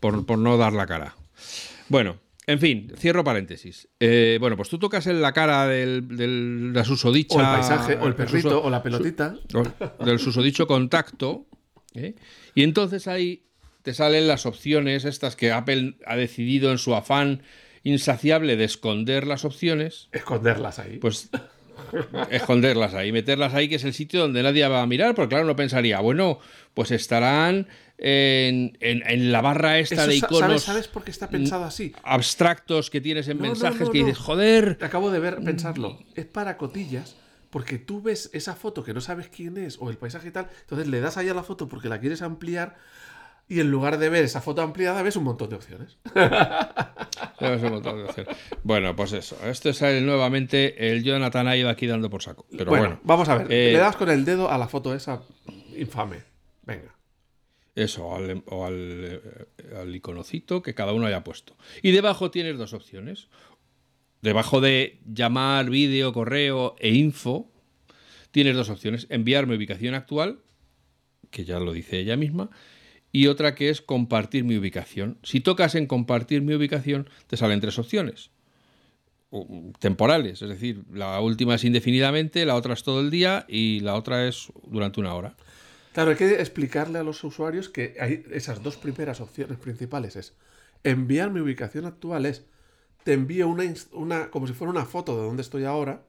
Por, 0.00 0.26
por 0.26 0.36
no 0.38 0.56
dar 0.58 0.72
la 0.74 0.86
cara. 0.86 1.16
Bueno, 1.88 2.18
en 2.46 2.58
fin, 2.60 2.92
cierro 2.96 3.24
paréntesis. 3.24 3.88
Eh, 4.00 4.36
bueno, 4.40 4.56
pues 4.56 4.68
tú 4.68 4.78
tocas 4.78 5.06
en 5.06 5.20
la 5.20 5.32
cara 5.32 5.66
del, 5.66 6.16
del, 6.16 6.72
la 6.72 6.84
susodicha. 6.84 7.36
O 7.36 7.40
el 7.40 7.46
paisaje, 7.46 7.96
o 8.00 8.06
el 8.06 8.14
perrito, 8.14 8.50
suso- 8.50 8.62
o 8.62 8.70
la 8.70 8.82
pelotita. 8.82 9.34
o- 9.54 10.04
del 10.04 10.18
susodicho 10.18 10.66
contacto. 10.66 11.46
¿eh? 11.94 12.14
Y 12.54 12.62
entonces 12.62 13.08
ahí 13.08 13.42
te 13.82 13.94
salen 13.94 14.26
las 14.28 14.46
opciones 14.46 15.04
estas 15.04 15.34
que 15.36 15.52
Apple 15.52 15.96
ha 16.06 16.16
decidido 16.16 16.70
en 16.72 16.78
su 16.78 16.94
afán 16.94 17.42
insaciable 17.84 18.56
de 18.56 18.64
esconder 18.64 19.26
las 19.26 19.44
opciones, 19.44 20.08
Esconderlas 20.12 20.78
ahí. 20.80 20.98
pues 20.98 21.30
esconderlas 22.30 22.94
ahí, 22.94 23.12
meterlas 23.12 23.54
ahí, 23.54 23.68
que 23.68 23.76
es 23.76 23.84
el 23.84 23.92
sitio 23.94 24.20
donde 24.20 24.42
nadie 24.42 24.66
va 24.66 24.82
a 24.82 24.86
mirar, 24.86 25.14
porque 25.14 25.30
claro, 25.30 25.44
uno 25.44 25.56
pensaría, 25.56 26.00
bueno, 26.00 26.38
pues 26.74 26.90
estarán 26.90 27.68
en, 27.98 28.76
en- 28.80 29.02
en 29.08 29.32
la 29.32 29.40
barra 29.40 29.78
esta 29.78 30.02
Eso 30.02 30.06
de 30.08 30.16
iconos 30.16 30.38
¿sabes, 30.40 30.62
¿Sabes 30.62 30.88
por 30.88 31.04
qué 31.04 31.10
está 31.10 31.28
pensado 31.30 31.64
así? 31.64 31.92
abstractos 32.02 32.90
que 32.90 33.00
tienes 33.00 33.28
en 33.28 33.38
No, 33.38 33.44
mensajes 33.44 33.86
no, 33.86 33.90
que 33.92 33.98
dices, 33.98 34.18
joder, 34.18 34.78
Acabo 34.82 35.10
de 35.10 35.18
ver, 35.20 35.42
pensarlo. 35.42 35.98
Es 36.14 36.26
para 36.26 36.56
cotillas, 36.58 37.16
porque 37.50 37.78
tú 37.78 38.02
ves 38.02 38.28
esa 38.34 38.54
foto 38.54 38.82
que 38.84 38.92
no 38.94 39.00
sabes 39.00 39.28
quién 39.28 39.56
es, 39.56 39.78
o 39.80 39.88
el 39.90 39.96
paisaje 39.96 40.28
y 40.28 40.30
tal, 40.30 40.48
entonces 40.62 40.88
le 40.88 41.00
das 41.00 41.16
ahí 41.16 41.28
a 41.28 41.34
la 41.34 41.42
foto 41.42 41.68
porque 41.68 41.88
la 41.88 41.98
quieres 42.00 42.20
ampliar, 42.22 42.76
y 43.48 43.60
en 43.60 43.70
lugar 43.70 43.98
de 43.98 44.08
ver 44.08 44.24
esa 44.24 44.40
foto 44.40 44.60
ampliada, 44.60 45.00
ves 45.02 45.14
un 45.16 45.22
montón 45.24 45.48
de 45.48 45.54
opciones. 45.56 45.98
Ya 46.14 46.90
ves 47.50 47.62
un 47.62 47.70
montón 47.70 47.96
de 47.98 48.04
opciones. 48.04 48.36
Bueno, 48.64 48.96
pues 48.96 49.12
eso. 49.12 49.38
Esto 49.46 49.68
es 49.70 49.80
el- 49.82 50.04
nuevamente 50.04 50.90
el 50.90 51.04
Jonathan 51.04 51.46
ha 51.46 51.56
ido 51.56 51.68
aquí 51.70 51.86
dando 51.86 52.10
por 52.10 52.22
saco. 52.22 52.44
Pero 52.50 52.66
bueno, 52.70 52.82
bueno, 52.88 53.00
vamos 53.04 53.28
a 53.28 53.36
ver. 53.38 53.46
eh, 53.50 53.70
le 53.72 53.78
das 53.78 53.94
con 53.96 54.10
el 54.10 54.24
dedo 54.24 54.50
a 54.50 54.58
la 54.58 54.66
foto 54.66 54.92
esa 54.94 55.22
infame. 55.76 56.24
Venga. 56.64 56.95
Eso, 57.76 58.14
al, 58.16 58.42
o 58.46 58.64
al, 58.64 58.74
eh, 59.04 59.20
al 59.78 59.94
iconocito 59.94 60.62
que 60.62 60.74
cada 60.74 60.94
uno 60.94 61.06
haya 61.06 61.22
puesto. 61.22 61.56
Y 61.82 61.92
debajo 61.92 62.30
tienes 62.30 62.56
dos 62.56 62.72
opciones. 62.72 63.28
Debajo 64.22 64.62
de 64.62 64.98
llamar, 65.06 65.68
vídeo, 65.68 66.14
correo 66.14 66.74
e 66.78 66.94
info, 66.94 67.52
tienes 68.30 68.56
dos 68.56 68.70
opciones. 68.70 69.06
Enviar 69.10 69.46
mi 69.46 69.56
ubicación 69.56 69.94
actual, 69.94 70.40
que 71.30 71.44
ya 71.44 71.60
lo 71.60 71.74
dice 71.74 72.00
ella 72.00 72.16
misma, 72.16 72.50
y 73.12 73.26
otra 73.26 73.54
que 73.54 73.68
es 73.68 73.82
compartir 73.82 74.44
mi 74.44 74.56
ubicación. 74.56 75.18
Si 75.22 75.40
tocas 75.40 75.74
en 75.74 75.86
compartir 75.86 76.40
mi 76.40 76.54
ubicación, 76.54 77.10
te 77.26 77.36
salen 77.36 77.60
tres 77.60 77.78
opciones. 77.78 78.30
Temporales, 79.80 80.40
es 80.40 80.48
decir, 80.48 80.84
la 80.90 81.20
última 81.20 81.56
es 81.56 81.64
indefinidamente, 81.64 82.46
la 82.46 82.54
otra 82.54 82.72
es 82.72 82.82
todo 82.82 83.00
el 83.00 83.10
día 83.10 83.44
y 83.48 83.80
la 83.80 83.96
otra 83.96 84.26
es 84.26 84.48
durante 84.66 84.98
una 84.98 85.14
hora. 85.14 85.36
Claro, 85.96 86.10
hay 86.10 86.18
que 86.18 86.34
explicarle 86.34 86.98
a 86.98 87.02
los 87.02 87.24
usuarios 87.24 87.70
que 87.70 87.96
hay 87.98 88.22
esas 88.30 88.62
dos 88.62 88.76
primeras 88.76 89.22
opciones 89.22 89.56
principales 89.56 90.14
es 90.16 90.34
enviar 90.84 91.30
mi 91.30 91.40
ubicación 91.40 91.86
actual 91.86 92.26
es 92.26 92.44
te 93.02 93.14
envío 93.14 93.48
una, 93.48 93.64
una 93.92 94.30
como 94.30 94.46
si 94.46 94.52
fuera 94.52 94.70
una 94.70 94.84
foto 94.84 95.16
de 95.16 95.22
dónde 95.24 95.40
estoy 95.40 95.64
ahora. 95.64 96.02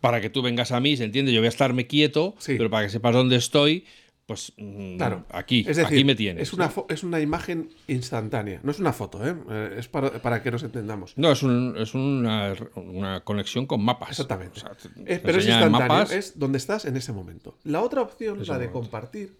para 0.00 0.22
que 0.22 0.30
tú 0.30 0.40
vengas 0.40 0.72
a 0.72 0.80
mí, 0.80 0.96
se 0.96 1.04
entiende, 1.04 1.34
yo 1.34 1.40
voy 1.40 1.48
a 1.48 1.50
estarme 1.50 1.86
quieto, 1.86 2.34
Sí. 2.38 2.54
pero 2.56 2.70
para 2.70 2.86
que 2.86 2.92
sepas 2.92 3.12
dónde 3.14 3.36
estoy, 3.36 3.84
pues 4.30 4.52
mm, 4.58 4.96
Claro. 4.96 5.24
aquí, 5.30 5.60
Es 5.66 5.76
decir, 5.76 5.86
aquí 5.86 6.04
me 6.04 6.14
tienes. 6.14 6.44
Es 6.44 6.52
una, 6.52 6.70
¿no? 6.76 6.86
es 6.88 7.02
una 7.02 7.18
imagen 7.18 7.68
instantánea. 7.88 8.60
No 8.62 8.70
es 8.70 8.78
una 8.78 8.92
foto, 8.92 9.26
¿eh? 9.26 9.34
Eh, 9.50 9.74
Es 9.78 9.88
para, 9.88 10.22
para 10.22 10.40
que 10.40 10.52
nos 10.52 10.62
entendamos. 10.62 11.14
No, 11.16 11.32
es, 11.32 11.42
un- 11.42 11.74
es 11.76 11.94
una, 11.94 12.54
una 12.76 13.24
conexión 13.24 13.66
con 13.66 13.84
mapas. 13.84 14.10
Exactamente. 14.10 14.58
O 14.58 14.60
sea, 14.60 14.70
te- 14.76 15.14
Eh, 15.14 15.18
pero 15.20 15.38
es 15.38 15.46
instantáneo, 15.46 15.80
mapas. 15.80 16.12
es 16.12 16.38
donde 16.38 16.58
estás 16.58 16.84
en 16.84 16.96
ese 16.96 17.12
momento. 17.12 17.58
La 17.64 17.80
otra 17.82 18.02
opción, 18.02 18.38
la 18.38 18.44
de 18.58 18.68
momento. 18.68 18.72
compartir, 18.72 19.36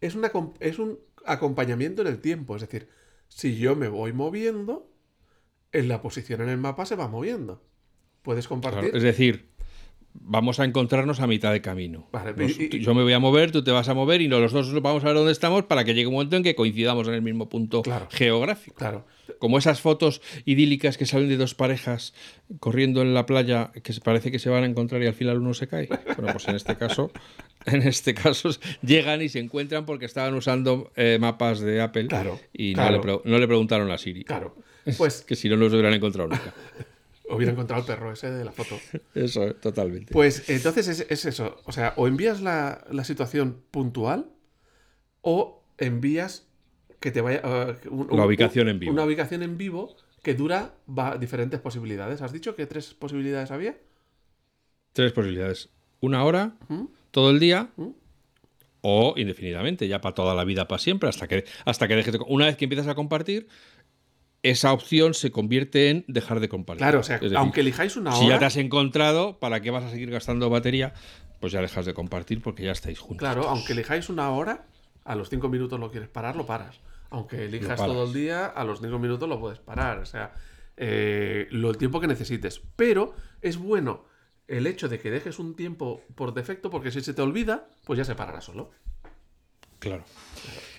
es, 0.00 0.14
una, 0.14 0.30
es 0.60 0.78
un 0.78 1.00
acompañamiento 1.26 2.02
en 2.02 2.08
el 2.08 2.20
tiempo. 2.20 2.54
Es 2.54 2.62
decir, 2.62 2.88
si 3.26 3.56
yo 3.58 3.74
me 3.74 3.88
voy 3.88 4.12
moviendo, 4.12 4.88
en 5.72 5.88
la 5.88 6.00
posición 6.00 6.42
en 6.42 6.48
el 6.48 6.58
mapa 6.58 6.86
se 6.86 6.94
va 6.94 7.08
moviendo. 7.08 7.64
Puedes 8.22 8.46
Claro, 8.46 8.60
compartir. 8.62 8.94
es 8.94 9.02
decir, 9.02 9.50
vamos 10.14 10.60
a 10.60 10.64
encontrarnos 10.64 11.20
a 11.20 11.26
mitad 11.26 11.52
de 11.52 11.60
camino. 11.60 12.08
Vale, 12.12 12.34
Nos- 12.36 12.58
y- 12.58 12.68
y- 12.72 12.78
yo 12.80 12.94
me 12.94 13.02
voy 13.02 13.12
a 13.12 13.18
mover, 13.18 13.50
tú 13.50 13.62
te 13.64 13.70
vas 13.70 13.88
a 13.88 13.94
mover 13.94 14.20
y 14.20 14.28
no- 14.28 14.40
los 14.40 14.52
dos 14.52 14.72
vamos 14.82 15.02
a 15.04 15.08
ver 15.08 15.16
dónde 15.16 15.32
estamos 15.32 15.64
para 15.64 15.84
que 15.84 15.94
llegue 15.94 16.06
un 16.06 16.14
momento 16.14 16.36
en 16.36 16.42
que 16.42 16.54
coincidamos 16.54 17.08
en 17.08 17.14
el 17.14 17.22
mismo 17.22 17.48
punto 17.48 17.82
Claro. 17.82 18.06
geográfico. 18.10 18.76
Claro. 18.76 19.06
Como 19.38 19.58
esas 19.58 19.80
fotos 19.80 20.20
idílicas 20.44 20.96
que 20.98 21.06
salen 21.06 21.28
de 21.28 21.36
dos 21.36 21.54
parejas 21.54 22.14
corriendo 22.60 23.02
en 23.02 23.14
la 23.14 23.26
playa 23.26 23.72
que 23.82 23.92
se 23.92 24.00
parece 24.00 24.30
que 24.30 24.38
se 24.38 24.50
van 24.50 24.62
a 24.62 24.66
encontrar 24.66 25.02
y 25.02 25.06
al 25.06 25.14
final 25.14 25.38
uno 25.38 25.54
se 25.54 25.66
cae. 25.66 25.88
Bueno, 26.16 26.32
pues 26.32 26.46
en 26.48 26.54
este 26.56 26.76
caso, 26.76 27.10
en 27.66 27.82
este 27.82 28.14
caso 28.14 28.50
llegan 28.82 29.22
y 29.22 29.28
se 29.28 29.38
encuentran 29.40 29.84
porque 29.86 30.04
estaban 30.06 30.34
usando 30.34 30.92
eh, 30.96 31.18
mapas 31.20 31.60
de 31.60 31.80
Apple 31.80 32.06
Claro, 32.06 32.38
y. 32.52 32.74
No, 32.74 32.90
le 32.90 33.00
pre- 33.00 33.20
no 33.24 33.38
le 33.38 33.46
preguntaron 33.46 33.90
a 33.90 33.98
Siri. 33.98 34.24
Claro. 34.24 34.54
Pues 34.98 35.22
Que 35.22 35.36
si 35.36 35.48
no, 35.48 35.56
no 35.56 35.64
los 35.64 35.72
hubieran 35.74 35.94
encontrado 35.94 36.28
nunca. 36.28 36.52
Hubiera 37.36 37.52
encontrado 37.52 37.80
el 37.82 37.86
perro 37.86 38.12
ese 38.12 38.30
de 38.30 38.44
la 38.44 38.52
foto. 38.52 38.78
Eso, 39.14 39.54
totalmente. 39.54 40.12
Pues 40.12 40.48
entonces 40.48 40.88
es, 40.88 41.06
es 41.08 41.24
eso. 41.24 41.60
O 41.64 41.72
sea, 41.72 41.94
o 41.96 42.06
envías 42.08 42.40
la, 42.40 42.84
la 42.90 43.04
situación 43.04 43.62
puntual 43.70 44.30
o 45.20 45.62
envías 45.78 46.46
que 47.00 47.10
te 47.10 47.20
vaya. 47.20 47.40
eh, 47.44 47.76
un- 47.90 48.06
La 48.08 48.14
un- 48.14 48.20
ubicación 48.20 48.68
en 48.68 48.78
vivo. 48.78 48.92
Una 48.92 49.04
ubicación 49.04 49.42
en 49.42 49.56
vivo 49.58 49.96
que 50.22 50.34
dura 50.34 50.74
va- 50.88 51.16
diferentes 51.18 51.60
posibilidades. 51.60 52.22
¿Has 52.22 52.32
dicho 52.32 52.54
que 52.54 52.66
tres 52.66 52.94
posibilidades 52.94 53.50
había? 53.50 53.76
Tres 54.92 55.12
posibilidades. 55.12 55.68
Una 56.00 56.24
hora, 56.24 56.54
¿Mm? 56.68 56.84
todo 57.10 57.30
el 57.30 57.40
día, 57.40 57.70
¿Mm? 57.76 57.88
o 58.82 59.14
indefinidamente, 59.16 59.86
ya 59.88 60.00
para 60.00 60.14
toda 60.14 60.34
la 60.34 60.44
vida, 60.44 60.66
para 60.68 60.78
siempre, 60.80 61.08
hasta 61.08 61.28
que, 61.28 61.44
hasta 61.64 61.86
que 61.88 61.94
dejes 61.96 62.12
de... 62.14 62.18
Una 62.26 62.46
vez 62.46 62.56
que 62.56 62.64
empiezas 62.64 62.88
a 62.88 62.94
compartir, 62.96 63.46
esa 64.42 64.72
opción 64.72 65.14
se 65.14 65.30
convierte 65.30 65.90
en 65.90 66.04
dejar 66.08 66.40
de 66.40 66.48
compartir. 66.48 66.82
Claro, 66.82 67.00
o 67.00 67.02
sea, 67.02 67.18
decir, 67.18 67.36
aunque 67.36 67.60
elijáis 67.60 67.96
una 67.96 68.12
Si 68.12 68.22
ya 68.22 68.26
hora. 68.30 68.38
te 68.40 68.44
has 68.46 68.56
encontrado, 68.56 69.38
¿para 69.38 69.60
qué 69.60 69.70
vas 69.70 69.84
a 69.84 69.90
seguir 69.90 70.10
gastando 70.10 70.50
batería? 70.50 70.94
Pues 71.40 71.52
ya 71.52 71.60
dejas 71.60 71.86
de 71.86 71.94
compartir 71.94 72.40
porque 72.42 72.64
ya 72.64 72.72
estáis 72.72 72.98
juntos. 72.98 73.18
Claro, 73.18 73.48
aunque 73.48 73.72
elijáis 73.72 74.08
una 74.08 74.30
hora, 74.30 74.66
a 75.04 75.14
los 75.14 75.28
cinco 75.28 75.48
minutos 75.48 75.78
lo 75.78 75.90
quieres 75.90 76.08
parar, 76.08 76.36
lo 76.36 76.46
paras. 76.46 76.80
Aunque 77.10 77.44
elijas 77.44 77.76
todo 77.78 78.04
el 78.06 78.12
día, 78.12 78.46
a 78.46 78.64
los 78.64 78.80
cinco 78.80 78.98
minutos 78.98 79.28
lo 79.28 79.38
puedes 79.38 79.58
parar. 79.58 79.98
O 79.98 80.06
sea, 80.06 80.32
eh, 80.76 81.46
lo, 81.50 81.70
el 81.70 81.76
tiempo 81.76 82.00
que 82.00 82.06
necesites. 82.06 82.62
Pero 82.76 83.14
es 83.42 83.58
bueno 83.58 84.04
el 84.48 84.66
hecho 84.66 84.88
de 84.88 84.98
que 84.98 85.10
dejes 85.10 85.38
un 85.38 85.54
tiempo 85.54 86.02
por 86.14 86.34
defecto, 86.34 86.70
porque 86.70 86.90
si 86.90 87.00
se 87.00 87.14
te 87.14 87.22
olvida, 87.22 87.68
pues 87.84 87.98
ya 87.98 88.04
se 88.04 88.14
parará 88.14 88.40
solo. 88.40 88.70
Claro. 89.82 90.04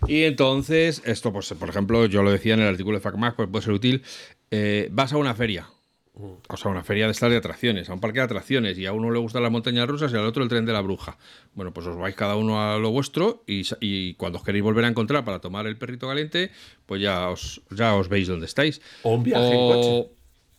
Y 0.07 0.23
entonces, 0.23 1.01
esto, 1.05 1.33
pues, 1.33 1.53
por 1.59 1.69
ejemplo, 1.69 2.05
yo 2.05 2.23
lo 2.23 2.31
decía 2.31 2.53
en 2.53 2.61
el 2.61 2.67
artículo 2.67 2.97
de 2.97 3.01
FacMac, 3.01 3.35
pues 3.35 3.49
puede 3.49 3.65
ser 3.65 3.73
útil. 3.73 4.03
eh, 4.49 4.87
vas 4.91 5.11
a 5.11 5.17
una 5.17 5.35
feria, 5.35 5.67
o 6.13 6.57
sea, 6.57 6.71
una 6.71 6.83
feria 6.83 7.05
de 7.05 7.11
estas 7.11 7.29
de 7.29 7.37
atracciones, 7.37 7.89
a 7.89 7.93
un 7.93 7.99
parque 7.99 8.19
de 8.19 8.25
atracciones, 8.25 8.77
y 8.77 8.85
a 8.85 8.93
uno 8.93 9.11
le 9.11 9.19
gustan 9.19 9.43
las 9.43 9.51
montañas 9.51 9.87
rusas 9.87 10.13
y 10.13 10.15
al 10.15 10.25
otro 10.25 10.43
el 10.43 10.49
tren 10.49 10.65
de 10.65 10.71
la 10.71 10.79
bruja. 10.79 11.17
Bueno, 11.53 11.73
pues 11.73 11.85
os 11.87 11.97
vais 11.97 12.15
cada 12.15 12.37
uno 12.37 12.61
a 12.61 12.77
lo 12.77 12.91
vuestro 12.91 13.43
y, 13.45 14.13
cuando 14.13 14.37
os 14.37 14.45
queréis 14.45 14.63
volver 14.63 14.85
a 14.85 14.87
encontrar 14.87 15.25
para 15.25 15.39
tomar 15.39 15.67
el 15.67 15.77
perrito 15.77 16.07
caliente, 16.07 16.51
pues 16.85 17.01
ya 17.01 17.29
os, 17.29 17.61
ya 17.71 17.95
os 17.95 18.07
veis 18.07 18.27
dónde 18.27 18.45
estáis. 18.45 18.81
O 19.01 19.15
un 19.15 19.23
viaje 19.23 19.53
en 19.53 19.57
coche. 19.57 20.11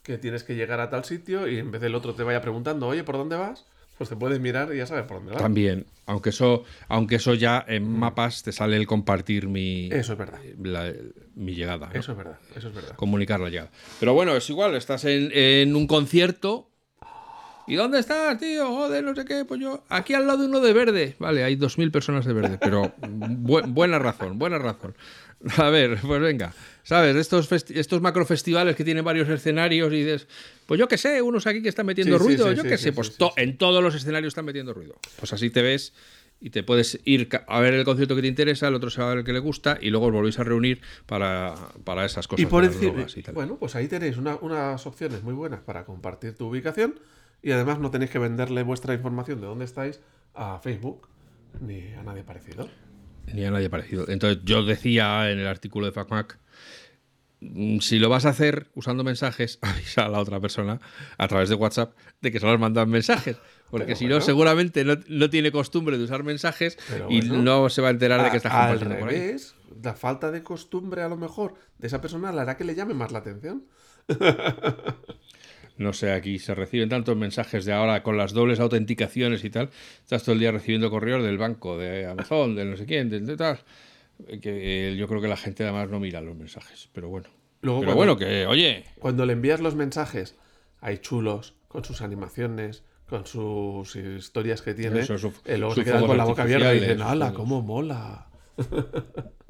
Que 0.03 0.19
tienes 0.19 0.45
que 0.45 0.55
llegar 0.55 0.81
a 0.81 0.91
tal 0.91 1.05
sitio 1.05 1.49
y 1.49 1.59
en 1.59 1.71
vez 1.71 1.81
del 1.81 1.95
otro 1.95 2.15
te 2.15 2.25
vaya 2.25 2.43
preguntando, 2.43 2.89
oye, 2.89 3.05
¿por 3.05 3.17
dónde 3.17 3.37
vas? 3.37 3.65
Pues 3.99 4.11
te 4.11 4.17
puedes 4.17 4.41
mirar 4.41 4.75
y 4.75 4.79
ya 4.79 4.87
sabes 4.87 5.05
por 5.05 5.19
dónde 5.19 5.33
vas. 5.33 5.41
También, 5.43 5.87
aunque 6.07 6.31
eso, 6.31 6.65
aunque 6.89 7.17
eso 7.17 7.35
ya 7.35 7.65
en 7.69 7.89
mapas 7.89 8.43
te 8.43 8.51
sale 8.53 8.77
el 8.77 8.87
compartir 8.87 9.49
mi, 9.49 9.89
Eso 9.93 10.13
es 10.15 10.19
verdad. 10.19 10.41
la- 10.63 10.93
mi 11.37 11.55
llegada. 11.55 11.91
¿no? 11.93 11.99
Eso 12.01 12.13
es 12.13 12.19
verdad. 12.19 12.39
Eso 12.57 12.69
es 12.69 12.75
verdad. 12.75 12.97
comunicar 12.97 13.39
la 13.41 13.51
llegada. 13.51 13.71
Pero 14.01 14.15
bueno, 14.15 14.35
es 14.37 14.49
igual, 14.51 14.75
estás 14.75 15.05
en, 15.05 15.31
en 15.33 15.77
un 15.77 15.87
concierto 15.87 16.71
¿Y 17.67 17.77
dónde 17.77 17.99
estás, 17.99 18.39
tío? 18.39 18.67
Joder, 18.67 19.03
no 19.03 19.15
sé 19.15 19.25
qué. 19.25 19.47
Pues 19.47 19.59
yo, 19.59 19.85
aquí 19.89 20.13
al 20.13 20.27
lado 20.27 20.41
de 20.41 20.49
uno 20.49 20.61
de 20.61 20.75
verde. 20.75 21.17
Vale, 21.19 21.45
hay 21.45 21.57
2.000 21.57 21.91
personas 21.91 22.27
de 22.27 22.35
verde, 22.35 22.59
pero 22.63 22.93
buena 22.99 23.99
razón, 23.99 24.39
buena 24.39 24.59
razón. 24.59 24.95
A 25.57 25.71
ver, 25.71 25.99
pues 26.01 26.21
venga. 26.21 26.53
¿Sabes? 26.83 27.17
Estos, 27.17 27.51
estos 27.53 28.01
macrofestivales 28.03 28.77
que 28.77 28.85
tienen 28.85 29.05
varios 29.05 29.29
escenarios 29.29 29.93
y 29.93 30.05
dices, 30.05 30.29
pues 30.67 30.79
yo 30.79 30.87
qué 30.87 30.99
sé, 30.99 31.23
unos 31.23 31.47
aquí 31.47 31.63
que 31.63 31.71
están 31.71 31.87
metiendo 31.87 32.19
ruido, 32.19 32.53
yo 32.53 32.63
qué 32.63 32.77
sé, 32.77 32.93
pues 32.93 33.17
en 33.37 33.57
todos 33.57 33.83
los 33.83 33.95
escenarios 33.95 34.33
están 34.33 34.45
metiendo 34.45 34.75
ruido. 34.75 34.97
Pues 35.19 35.33
así 35.33 35.49
te 35.49 35.63
ves 35.63 35.95
y 36.41 36.51
te 36.51 36.63
puedes 36.63 37.01
ir 37.05 37.29
a 37.47 37.61
ver 37.61 37.73
el 37.73 37.85
concierto 37.85 38.15
que 38.15 38.21
te 38.21 38.29
interesa, 38.29 38.69
el 38.69 38.75
otro 38.75 38.91
se 38.91 39.01
va 39.01 39.07
a 39.07 39.11
ver 39.11 39.19
el 39.21 39.25
que 39.25 39.33
le 39.33 39.39
gusta 39.39 39.79
y 39.81 39.89
luego 39.89 40.07
os 40.07 40.13
volvéis 40.13 40.39
a 40.39 40.45
reunir 40.45 40.83
para, 41.07 41.55
esas 42.05 42.29
cosas. 42.29 42.43
Y 42.43 42.47
por 42.47 42.69
decir, 42.69 42.93
bueno, 43.33 43.57
pues 43.57 43.75
ahí 43.77 43.89
tenéis 43.89 44.19
unas 44.19 44.87
opciones 44.87 45.23
muy 45.23 45.33
buenas 45.33 45.61
para 45.61 45.87
compartir 45.87 46.35
tu 46.35 46.49
ubicación 46.49 47.01
y 47.43 47.53
además 47.53 47.79
no 47.79 47.91
tenéis 47.91 48.11
que 48.11 48.19
venderle 48.19 48.63
vuestra 48.63 48.93
información 48.93 49.41
de 49.41 49.47
dónde 49.47 49.65
estáis 49.65 50.01
a 50.35 50.59
Facebook 50.59 51.09
ni 51.61 51.95
a 51.95 52.03
nadie 52.03 52.25
parecido. 52.25 52.69
Ni 53.33 53.45
a 53.45 53.51
nadie 53.51 53.71
parecido. 53.71 54.09
Entonces 54.09 54.43
yo 54.45 54.65
decía 54.65 55.31
en 55.31 55.39
el 55.39 55.47
artículo 55.47 55.87
de 55.87 55.93
FacMac 55.93 56.39
Mm, 57.53 57.81
si 57.81 57.99
lo 57.99 58.09
vas 58.09 58.25
a 58.25 58.31
hacer 58.31 58.69
usando 58.75 59.05
mensajes, 59.05 59.59
avisa 59.63 60.07
a 60.07 60.09
la 60.09 60.21
otra 60.21 60.41
persona 60.41 60.81
a 61.19 61.29
través 61.29 61.49
de 61.49 61.55
WhatsApp 61.55 61.95
de 62.21 62.33
que 62.33 62.41
solo 62.41 62.59
mandan 62.59 62.89
mensajes. 62.89 63.37
Porque 63.71 63.97
si 63.97 64.07
no, 64.07 64.21
seguramente 64.21 64.85
no, 64.85 65.31
tiene 65.31 65.51
costumbre 65.51 65.99
de 65.99 66.05
usar 66.05 66.23
mensajes 66.23 66.79
y 67.09 67.23
no 67.23 67.69
se 67.69 67.83
va 67.83 67.89
a 67.89 67.91
enterar 67.91 68.23
de 68.23 68.31
que 68.31 68.37
está 68.37 68.51
compartiendo 68.51 68.99
por 68.99 69.09
ahí. 69.09 69.37
La 69.83 69.95
falta 69.95 70.31
de 70.31 70.45
costumbre, 70.45 71.03
a 71.03 71.09
lo 71.09 71.17
mejor, 71.17 71.55
de 71.79 71.89
esa 71.89 72.01
persona 72.01 72.31
le 72.31 72.41
hará 72.41 72.57
que 72.57 72.63
le 72.63 72.77
llame 72.77 72.95
más 72.95 73.11
la 73.11 73.19
atención. 73.19 73.65
no 75.77 75.93
sé, 75.93 76.13
aquí 76.13 76.39
se 76.39 76.55
reciben 76.55 76.89
tantos 76.89 77.17
mensajes 77.17 77.65
de 77.65 77.73
ahora 77.73 78.03
con 78.03 78.17
las 78.17 78.33
dobles 78.33 78.61
autenticaciones 78.61 79.45
y 79.45 79.51
tal. 79.51 79.71
Estás 80.03 80.23
todo 80.23 80.35
el 80.35 80.41
día 80.41 80.53
recibiendo 80.53 80.91
correos 80.91 81.25
del 81.25 81.39
banco, 81.39 81.79
de 81.79 82.07
Amazon, 82.07 82.55
de 82.55 82.65
no 82.65 82.77
sé 82.77 82.87
quién, 82.87 83.09
de 83.09 83.37
tal 83.37 83.61
que 84.41 84.91
eh, 84.91 84.97
yo 84.97 85.09
creo 85.09 85.21
que 85.21 85.29
la 85.29 85.37
gente 85.37 85.65
además 85.65 85.89
no 85.91 86.01
mira 86.01 86.21
los 86.21 86.37
mensajes, 86.37 86.89
pero 86.93 87.09
bueno. 87.09 87.29
pero 87.61 87.95
bueno, 87.95 88.17
que 88.17 88.47
oye. 88.47 88.85
Cuando 88.99 89.27
le 89.27 89.33
envías 89.33 89.61
los 89.61 89.75
mensajes, 89.75 90.37
hay 90.81 90.99
chulos, 90.99 91.55
con 91.69 91.85
sus 91.85 92.03
animaciones, 92.03 92.85
con 93.09 93.27
sus 93.27 93.97
historias 93.97 94.63
que 94.63 94.75
tiene. 94.75 95.01
Eso, 95.01 95.33
eh, 95.45 95.59
luego 95.59 95.75
se 95.75 95.85
quedan 95.85 96.07
con 96.07 96.17
la 96.17 96.25
boca 96.25 96.43
abierta 96.43 96.75
y 96.75 96.81
dicen, 96.81 97.03
¡hala, 97.03 97.33
cómo 97.33 97.63
mola! 97.63 98.29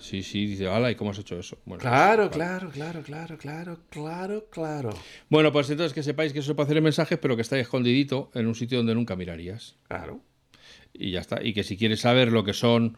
sí, 0.00 0.22
sí, 0.22 0.46
dice, 0.46 0.68
¡hala! 0.68 0.90
¿Y 0.90 0.94
cómo 0.94 1.10
has 1.10 1.18
hecho 1.18 1.38
eso? 1.38 1.58
claro, 1.78 2.30
claro, 2.30 2.70
claro, 2.70 3.02
claro, 3.02 3.38
claro, 3.38 3.78
claro, 3.90 4.46
claro. 4.50 4.90
Bueno, 5.28 5.52
pues 5.52 5.70
entonces 5.70 5.92
que 5.92 6.02
sepáis 6.02 6.32
que 6.32 6.40
eso 6.40 6.54
puede 6.56 6.66
hacer 6.66 6.76
en 6.78 6.84
mensajes, 6.84 7.18
pero 7.18 7.36
que 7.36 7.42
está 7.42 7.58
escondidito 7.58 8.30
en 8.34 8.46
un 8.46 8.54
sitio 8.54 8.78
donde 8.78 8.94
nunca 8.94 9.16
mirarías. 9.16 9.76
Claro 9.88 10.20
y 10.94 11.10
ya 11.10 11.20
está. 11.20 11.42
Y 11.42 11.52
que 11.52 11.64
si 11.64 11.76
quieres 11.76 12.00
saber 12.00 12.32
lo 12.32 12.44
que 12.44 12.54
son 12.54 12.96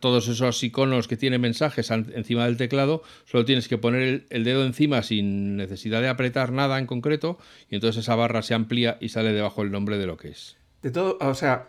todos 0.00 0.26
esos 0.28 0.62
iconos 0.64 1.06
que 1.06 1.18
tienen 1.18 1.42
mensajes 1.42 1.90
encima 1.90 2.46
del 2.46 2.56
teclado, 2.56 3.02
solo 3.26 3.44
tienes 3.44 3.68
que 3.68 3.76
poner 3.76 4.24
el, 4.30 4.44
dedo 4.44 4.64
encima 4.64 5.02
sin 5.02 5.56
necesidad 5.56 6.00
de 6.00 6.08
apretar 6.08 6.50
nada 6.50 6.78
en 6.78 6.86
concreto 6.86 7.38
y 7.68 7.74
entonces 7.74 8.04
esa 8.04 8.14
barra 8.14 8.40
se 8.40 8.54
amplía 8.54 8.96
y 9.02 9.10
sale 9.10 9.32
debajo 9.32 9.60
el 9.60 9.70
nombre 9.70 9.98
de 9.98 10.06
lo 10.06 10.16
que 10.16 10.28
es. 10.28 10.56
De 10.80 10.90
todo, 10.90 11.18
o 11.20 11.34
sea, 11.34 11.68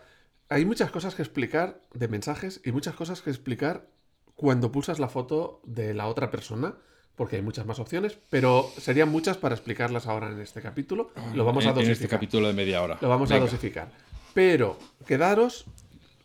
hay 0.51 0.65
muchas 0.65 0.91
cosas 0.91 1.15
que 1.15 1.21
explicar 1.21 1.79
de 1.93 2.09
mensajes 2.09 2.59
y 2.65 2.73
muchas 2.73 2.93
cosas 2.93 3.21
que 3.21 3.29
explicar 3.29 3.87
cuando 4.35 4.69
pulsas 4.69 4.99
la 4.99 5.07
foto 5.07 5.61
de 5.63 5.93
la 5.93 6.07
otra 6.07 6.29
persona 6.29 6.75
porque 7.15 7.37
hay 7.37 7.41
muchas 7.41 7.65
más 7.65 7.79
opciones, 7.79 8.17
pero 8.29 8.69
serían 8.77 9.07
muchas 9.07 9.37
para 9.37 9.55
explicarlas 9.55 10.07
ahora 10.07 10.29
en 10.29 10.41
este 10.41 10.61
capítulo. 10.61 11.11
Lo 11.33 11.45
vamos 11.45 11.65
a 11.65 11.69
dosificar. 11.69 11.85
En 11.85 11.91
este 11.91 12.07
capítulo 12.09 12.47
de 12.47 12.53
media 12.53 12.81
hora. 12.81 12.97
Lo 12.99 13.07
vamos 13.07 13.31
a 13.31 13.39
dosificar. 13.39 13.91
Pero 14.33 14.77
quedaros 15.05 15.65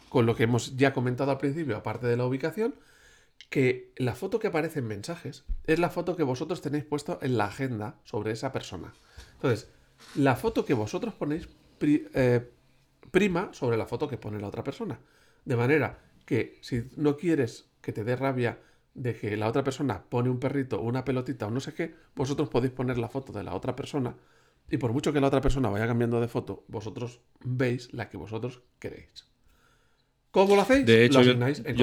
con 0.08 0.26
lo 0.26 0.34
que 0.34 0.44
hemos 0.44 0.76
ya 0.76 0.92
comentado 0.92 1.30
al 1.30 1.38
principio, 1.38 1.76
aparte 1.76 2.08
de 2.08 2.16
la 2.16 2.24
ubicación, 2.24 2.74
que 3.48 3.92
la 3.96 4.16
foto 4.16 4.40
que 4.40 4.48
aparece 4.48 4.80
en 4.80 4.88
mensajes 4.88 5.44
es 5.68 5.78
la 5.78 5.90
foto 5.90 6.16
que 6.16 6.24
vosotros 6.24 6.62
tenéis 6.62 6.84
puesto 6.84 7.20
en 7.22 7.36
la 7.38 7.44
agenda 7.44 8.00
sobre 8.02 8.32
esa 8.32 8.52
persona. 8.52 8.92
Entonces, 9.34 9.68
la 10.16 10.34
foto 10.34 10.64
que 10.64 10.74
vosotros 10.74 11.14
ponéis 11.14 11.48
eh, 11.80 12.50
prima 13.10 13.50
sobre 13.52 13.76
la 13.76 13.86
foto 13.86 14.08
que 14.08 14.16
pone 14.16 14.40
la 14.40 14.48
otra 14.48 14.64
persona. 14.64 14.98
De 15.44 15.56
manera 15.56 15.98
que 16.24 16.58
si 16.60 16.84
no 16.96 17.16
quieres 17.16 17.68
que 17.80 17.92
te 17.92 18.04
dé 18.04 18.16
rabia 18.16 18.58
de 18.94 19.14
que 19.14 19.36
la 19.36 19.48
otra 19.48 19.62
persona 19.62 20.04
pone 20.08 20.30
un 20.30 20.40
perrito, 20.40 20.80
una 20.80 21.04
pelotita 21.04 21.46
o 21.46 21.50
no 21.50 21.60
sé 21.60 21.74
qué, 21.74 21.94
vosotros 22.14 22.48
podéis 22.48 22.72
poner 22.72 22.98
la 22.98 23.08
foto 23.08 23.32
de 23.32 23.44
la 23.44 23.54
otra 23.54 23.76
persona 23.76 24.16
y 24.70 24.78
por 24.78 24.92
mucho 24.92 25.12
que 25.12 25.20
la 25.20 25.28
otra 25.28 25.40
persona 25.40 25.68
vaya 25.68 25.86
cambiando 25.86 26.20
de 26.20 26.28
foto, 26.28 26.64
vosotros 26.68 27.20
veis 27.44 27.92
la 27.92 28.08
que 28.08 28.16
vosotros 28.16 28.62
queréis. 28.78 29.26
¿Cómo 30.30 30.56
lo 30.56 30.62
hacéis? 30.62 30.84
De 30.84 31.04
hecho, 31.04 31.22
yo, 31.22 31.32
en 31.32 31.78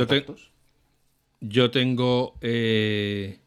yo 1.40 1.72
tengo 1.72 2.36
eh, 2.42 3.40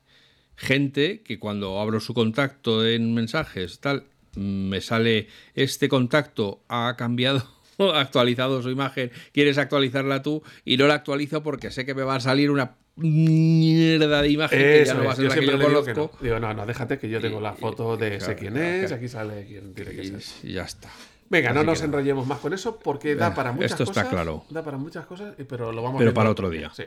gente 0.57 1.23
que 1.23 1.39
cuando 1.39 1.81
abro 1.81 2.01
su 2.01 2.15
contacto 2.15 2.87
en 2.87 3.15
mensajes, 3.15 3.81
tal, 3.81 4.07
me 4.37 4.81
sale 4.81 5.29
este 5.55 5.89
contacto 5.89 6.63
ha 6.69 6.95
cambiado 6.97 7.56
actualizado 7.95 8.63
su 8.63 8.71
imagen, 8.71 9.11
quieres 9.33 9.59
actualizarla 9.59 10.23
tú 10.23 10.43
y 10.65 10.77
no 10.77 10.87
la 10.87 10.95
actualizo 10.95 11.43
porque 11.43 11.71
sé 11.71 11.85
que 11.85 11.95
me 11.95 12.03
va 12.03 12.17
a 12.17 12.21
salir 12.21 12.51
una 12.51 12.77
mierda 12.97 14.23
de 14.23 14.31
imagen 14.31 14.59
que 14.59 14.85
ya 14.87 14.95
no 14.95 15.05
va 15.05 15.13
a 15.13 15.17
ser 15.17 15.27
la 15.27 15.35
que 15.35 15.47
yo 15.47 15.61
conozco. 15.61 15.93
no. 15.95 16.11
Digo, 16.21 16.41
no, 16.41 16.55
no, 16.55 16.67
déjate 16.67 16.99
que 16.99 17.09
yo 17.09 17.21
tengo 17.21 17.41
la 17.41 17.53
foto 17.53 17.97
de 17.97 18.21
sé 18.21 18.37
quién 18.37 18.57
es, 18.57 18.93
aquí 18.93 19.09
sale 19.09 19.47
quién 19.47 19.75
tiene 19.75 19.91
que 19.93 20.21
ser. 20.21 20.51
Y 20.51 20.55
ya 20.55 20.63
está. 20.63 20.91
Venga, 21.29 21.53
no 21.53 21.65
nos 21.65 21.83
enrollemos 21.83 22.27
más 22.27 22.39
con 22.39 22.53
eso 22.53 22.79
porque 22.79 23.17
da 23.17 23.35
para 23.35 23.53
muchas 23.53 23.73
cosas. 23.73 23.89
Esto 23.89 24.01
está 24.01 24.11
claro. 24.11 24.45
Da 24.51 24.63
para 24.63 24.77
muchas 24.77 25.07
cosas, 25.07 25.35
pero 25.49 25.73
lo 25.73 25.83
vamos 25.83 25.99
Pero 25.99 26.15
para 26.15 26.31
otro 26.31 26.49
día. 26.51 26.71
Sí. 26.75 26.85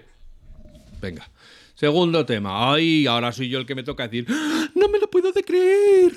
Venga. 1.02 1.30
Segundo 1.80 2.26
tema. 2.26 2.74
Ay, 2.74 3.08
ahora 3.08 3.32
soy 3.32 3.48
yo 3.48 3.58
el 3.58 3.66
que 3.66 3.74
me 3.74 3.84
toca 3.84 4.06
decir, 4.06 4.26
¡Ah! 4.30 4.68
no 4.76 4.90
me 4.90 5.00
lo 5.00 5.10
puedo 5.10 5.32
de 5.32 5.46
creer. 5.46 6.12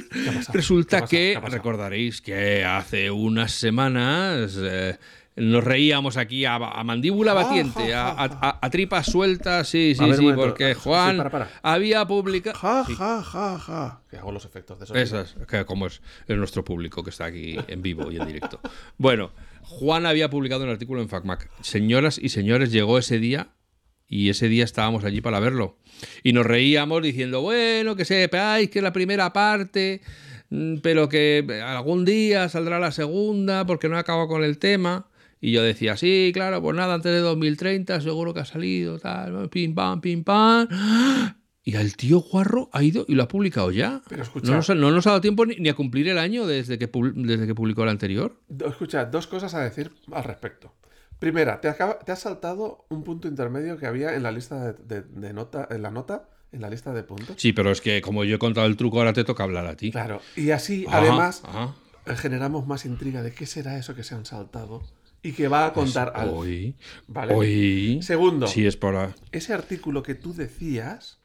Resulta 0.52 1.06
que 1.06 1.40
recordaréis 1.40 2.20
que 2.20 2.64
hace 2.64 3.12
unas 3.12 3.52
semanas 3.52 4.58
eh, 4.60 4.98
nos 5.36 5.62
reíamos 5.62 6.16
aquí 6.16 6.44
a, 6.46 6.58
mandíbula 6.58 7.32
batiente, 7.32 7.94
a, 7.94 8.68
tripa 8.72 9.04
suelta, 9.04 9.62
sí, 9.62 9.94
sí, 9.96 10.12
sí, 10.14 10.32
porque 10.34 10.74
Juan 10.74 11.30
había 11.62 12.08
publicado. 12.08 12.58
Ja, 12.58 12.84
ja, 12.84 13.22
ja, 13.22 13.58
ja. 13.60 14.00
Que 14.10 14.16
hago 14.16 14.32
los 14.32 14.44
efectos 14.44 14.80
de 14.80 14.86
eso. 14.86 14.96
Esas, 14.96 15.36
que 15.48 15.64
como 15.64 15.86
es, 15.86 16.02
nuestro 16.26 16.64
público 16.64 17.04
que 17.04 17.10
está 17.10 17.26
aquí 17.26 17.56
en 17.68 17.82
vivo 17.82 18.10
y 18.10 18.16
en 18.16 18.26
directo. 18.26 18.58
Bueno, 18.98 19.30
Juan 19.60 20.06
había 20.06 20.28
publicado 20.28 20.64
un 20.64 20.70
artículo 20.70 21.00
en 21.02 21.08
FacMac. 21.08 21.48
Señoras 21.60 22.18
y 22.18 22.30
señores, 22.30 22.72
llegó 22.72 22.98
ese 22.98 23.20
día 23.20 23.52
y 24.12 24.28
ese 24.28 24.48
día 24.48 24.64
estábamos 24.64 25.04
allí 25.04 25.22
para 25.22 25.40
verlo. 25.40 25.78
Y 26.22 26.34
nos 26.34 26.44
reíamos 26.44 27.02
diciendo, 27.02 27.40
bueno, 27.40 27.96
que 27.96 28.04
sepáis 28.04 28.68
que 28.68 28.82
la 28.82 28.92
primera 28.92 29.32
parte, 29.32 30.02
mm, 30.50 30.76
pero 30.82 31.08
que 31.08 31.62
algún 31.64 32.04
día 32.04 32.50
saldrá 32.50 32.78
la 32.78 32.92
segunda 32.92 33.64
porque 33.64 33.88
no 33.88 33.96
acabo 33.96 34.28
con 34.28 34.44
el 34.44 34.58
tema. 34.58 35.06
Y 35.40 35.50
yo 35.52 35.62
decía, 35.62 35.96
sí, 35.96 36.30
claro, 36.34 36.60
pues 36.60 36.76
nada, 36.76 36.92
antes 36.92 37.10
de 37.10 37.20
2030 37.20 38.02
seguro 38.02 38.34
que 38.34 38.40
ha 38.40 38.44
salido, 38.44 38.98
tal, 38.98 39.48
pim, 39.48 39.74
pam, 39.74 40.00
pim, 40.02 40.22
pam. 40.22 40.68
Y 41.64 41.76
el 41.76 41.96
tío 41.96 42.18
Guarro 42.18 42.68
ha 42.72 42.82
ido 42.82 43.04
y 43.06 43.14
lo 43.14 43.22
ha 43.22 43.28
publicado 43.28 43.70
ya. 43.70 44.02
Pero 44.08 44.24
escucha, 44.24 44.50
no, 44.50 44.56
nos, 44.56 44.68
no 44.70 44.90
nos 44.90 45.06
ha 45.06 45.10
dado 45.10 45.20
tiempo 45.20 45.46
ni, 45.46 45.68
a 45.68 45.74
cumplir 45.74 46.08
el 46.08 46.18
año 46.18 46.44
desde 46.44 46.76
que, 46.76 46.90
desde 47.14 47.46
que 47.46 47.54
publicó 47.54 47.84
el 47.84 47.90
anterior. 47.90 48.36
Escucha, 48.66 49.04
dos 49.04 49.28
cosas 49.28 49.54
a 49.54 49.60
decir 49.60 49.92
al 50.10 50.24
respecto. 50.24 50.74
Primera, 51.22 51.60
te, 51.60 51.68
acaba, 51.68 52.00
te 52.00 52.10
has 52.10 52.18
saltado 52.18 52.84
un 52.88 53.04
punto 53.04 53.28
intermedio 53.28 53.78
que 53.78 53.86
había 53.86 54.16
en 54.16 54.24
la 54.24 54.32
lista 54.32 54.72
de, 54.72 55.32
nota, 55.32 55.68
en 55.70 55.80
la 55.80 55.92
nota, 55.92 56.28
en 56.50 56.60
la 56.60 56.68
lista 56.68 56.92
de 56.92 57.04
puntos. 57.04 57.36
Sí, 57.38 57.52
pero 57.52 57.70
es 57.70 57.80
que 57.80 58.02
como 58.02 58.24
yo 58.24 58.34
he 58.34 58.38
contado 58.40 58.66
el 58.66 58.76
truco, 58.76 58.98
ahora 58.98 59.12
te 59.12 59.22
toca 59.22 59.44
hablar 59.44 59.66
a 59.66 59.76
ti. 59.76 59.92
Claro, 59.92 60.20
y 60.34 60.50
así, 60.50 60.84
además, 60.90 61.44
generamos 62.16 62.66
más 62.66 62.84
intriga 62.86 63.22
de 63.22 63.32
qué 63.32 63.46
será 63.46 63.78
eso 63.78 63.94
que 63.94 64.02
se 64.02 64.16
han 64.16 64.26
saltado 64.26 64.82
y 65.22 65.30
que 65.30 65.46
va 65.46 65.66
a 65.66 65.72
contar 65.72 66.12
algo. 66.16 66.38
Hoy, 66.38 66.74
¿vale? 67.06 68.02
Segundo, 68.02 68.48
sí, 68.48 68.66
es 68.66 68.76
por 68.76 69.14
ese 69.30 69.54
artículo 69.54 70.02
que 70.02 70.16
tú 70.16 70.34
decías 70.34 71.20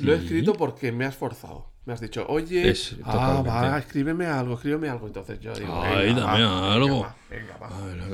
lo 0.00 0.12
he 0.12 0.18
escrito 0.18 0.52
porque 0.52 0.92
me 0.92 1.06
has 1.06 1.16
forzado. 1.16 1.71
Me 1.84 1.94
has 1.94 2.00
dicho, 2.00 2.24
oye, 2.28 2.72
ah, 3.02 3.42
va, 3.44 3.78
escríbeme 3.78 4.26
algo, 4.26 4.54
escríbeme 4.54 4.88
algo. 4.88 5.08
Entonces 5.08 5.40
yo 5.40 5.52
digo, 5.52 5.82
ay, 5.82 6.14
dame 6.14 6.44
algo. 6.44 7.06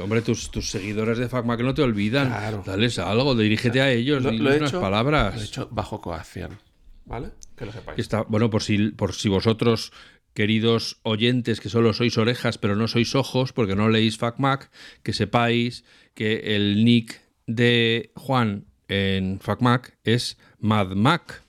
hombre, 0.03 0.23
tus, 0.23 0.51
tus, 0.51 0.71
seguidores 0.71 1.19
de 1.19 1.29
FacMac 1.29 1.61
no 1.61 1.75
te 1.75 1.83
olvidan. 1.83 2.29
Claro. 2.29 2.63
Dales 2.65 2.99
algo, 2.99 3.35
dirígete 3.35 3.83
a 3.83 3.91
ellos, 3.91 4.23
lo, 4.23 4.33
lo 4.33 4.57
unas 4.57 4.73
palabras. 4.73 5.35
Lo 5.35 5.41
he 5.43 5.45
hecho 5.45 5.69
bajo 5.71 6.01
coacción. 6.01 6.59
¿Vale? 7.05 7.31
Que 7.57 7.67
lo 7.67 7.73
sepáis. 7.73 7.99
Está, 7.99 8.23
bueno, 8.23 8.49
por 8.49 8.63
si, 8.63 8.91
por 8.91 9.13
si 9.13 9.29
vosotros 9.29 9.93
queridos 10.33 11.01
oyentes 11.03 11.61
que 11.61 11.69
solo 11.69 11.93
sois 11.93 12.17
orejas 12.17 12.59
pero 12.59 12.77
no 12.77 12.87
sois 12.87 13.15
ojos 13.15 13.53
porque 13.53 13.75
no 13.75 13.89
leéis 13.89 14.19
FacMac, 14.19 14.71
que 15.03 15.13
sepáis 15.13 15.85
que 16.15 16.55
el 16.57 16.85
nick 16.85 17.21
de 17.47 18.13
Juan 18.15 18.65
en 18.89 19.41
FacMac 19.41 19.99
es 20.05 20.39
MadMac. 20.61 21.43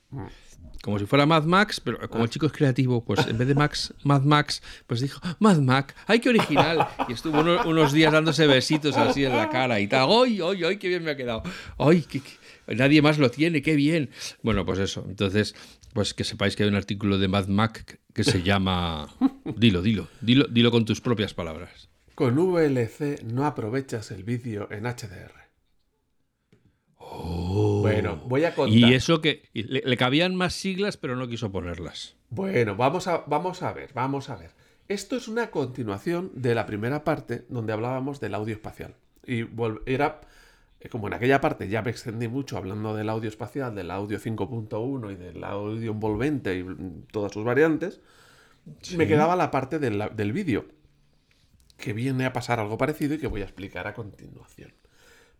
Como 0.81 0.97
si 0.99 1.05
fuera 1.05 1.25
Mad 1.25 1.43
Max, 1.43 1.79
pero 1.83 1.99
como 2.09 2.23
el 2.23 2.29
chico 2.29 2.45
es 2.45 2.51
creativo, 2.53 3.03
pues 3.03 3.27
en 3.27 3.37
vez 3.37 3.47
de 3.47 3.55
Max, 3.55 3.93
Mad 4.03 4.21
Max, 4.23 4.61
pues 4.87 5.01
dijo, 5.01 5.19
Mad 5.39 5.57
Max, 5.59 5.93
¡ay, 6.07 6.19
qué 6.19 6.29
original! 6.29 6.87
Y 7.07 7.13
estuvo 7.13 7.39
uno- 7.41 7.63
unos 7.67 7.91
días 7.91 8.13
dándose 8.13 8.47
besitos 8.47 8.95
así 8.97 9.25
en 9.25 9.35
la 9.35 9.49
cara 9.49 9.79
y 9.79 9.87
tal. 9.87 10.07
¡Ay, 10.09 10.39
ay, 10.41 10.63
ay, 10.63 10.77
qué 10.77 10.87
bien 10.87 11.03
me 11.03 11.11
ha 11.11 11.17
quedado! 11.17 11.43
¡Ay, 11.77 12.01
qué- 12.03 12.21
qué- 12.21 12.75
nadie 12.75 13.01
más 13.01 13.17
lo 13.17 13.29
tiene, 13.29 13.61
qué 13.61 13.75
bien! 13.75 14.09
Bueno, 14.41 14.65
pues 14.65 14.79
eso. 14.79 15.05
Entonces, 15.09 15.53
pues 15.93 16.13
que 16.13 16.23
sepáis 16.23 16.55
que 16.55 16.63
hay 16.63 16.69
un 16.69 16.75
artículo 16.75 17.17
de 17.17 17.27
Mad 17.27 17.47
Max 17.47 17.83
que 18.13 18.23
se 18.23 18.41
llama... 18.41 19.09
Dilo, 19.57 19.81
dilo, 19.81 20.07
dilo, 20.21 20.45
dilo 20.47 20.71
con 20.71 20.85
tus 20.85 21.01
propias 21.01 21.33
palabras. 21.33 21.89
Con 22.15 22.37
VLC 22.37 23.23
no 23.23 23.45
aprovechas 23.45 24.11
el 24.11 24.23
vídeo 24.23 24.67
en 24.71 24.83
HDR. 24.85 25.33
Bueno, 27.81 28.17
voy 28.27 28.43
a 28.45 28.55
contar. 28.55 28.77
Y 28.77 28.93
eso 28.93 29.21
que 29.21 29.43
le, 29.53 29.81
le 29.85 29.97
cabían 29.97 30.35
más 30.35 30.53
siglas, 30.53 30.97
pero 30.97 31.15
no 31.15 31.27
quiso 31.27 31.51
ponerlas. 31.51 32.15
Bueno, 32.29 32.75
vamos 32.75 33.07
a, 33.07 33.23
vamos 33.27 33.63
a 33.63 33.73
ver, 33.73 33.91
vamos 33.93 34.29
a 34.29 34.35
ver. 34.35 34.51
Esto 34.87 35.15
es 35.15 35.27
una 35.27 35.51
continuación 35.51 36.31
de 36.33 36.55
la 36.55 36.65
primera 36.65 37.03
parte 37.03 37.45
donde 37.47 37.73
hablábamos 37.73 38.19
del 38.19 38.33
audio 38.33 38.55
espacial. 38.55 38.95
Y 39.23 39.45
era, 39.85 40.21
eh, 40.79 40.89
como 40.89 41.07
en 41.07 41.13
aquella 41.13 41.41
parte 41.41 41.67
ya 41.67 41.83
me 41.83 41.91
extendí 41.91 42.27
mucho 42.27 42.57
hablando 42.57 42.95
del 42.95 43.09
audio 43.09 43.29
espacial, 43.29 43.75
del 43.75 43.91
audio 43.91 44.19
5.1 44.19 45.11
y 45.11 45.15
del 45.15 45.43
audio 45.43 45.91
envolvente 45.91 46.57
y 46.57 46.65
todas 47.11 47.31
sus 47.31 47.43
variantes, 47.43 48.01
me 48.95 49.07
quedaba 49.07 49.35
la 49.35 49.51
parte 49.51 49.77
del, 49.77 50.03
del 50.15 50.33
vídeo, 50.33 50.65
que 51.77 51.93
viene 51.93 52.25
a 52.25 52.33
pasar 52.33 52.59
algo 52.59 52.77
parecido 52.77 53.13
y 53.13 53.19
que 53.19 53.27
voy 53.27 53.41
a 53.41 53.45
explicar 53.45 53.85
a 53.85 53.93
continuación. 53.93 54.73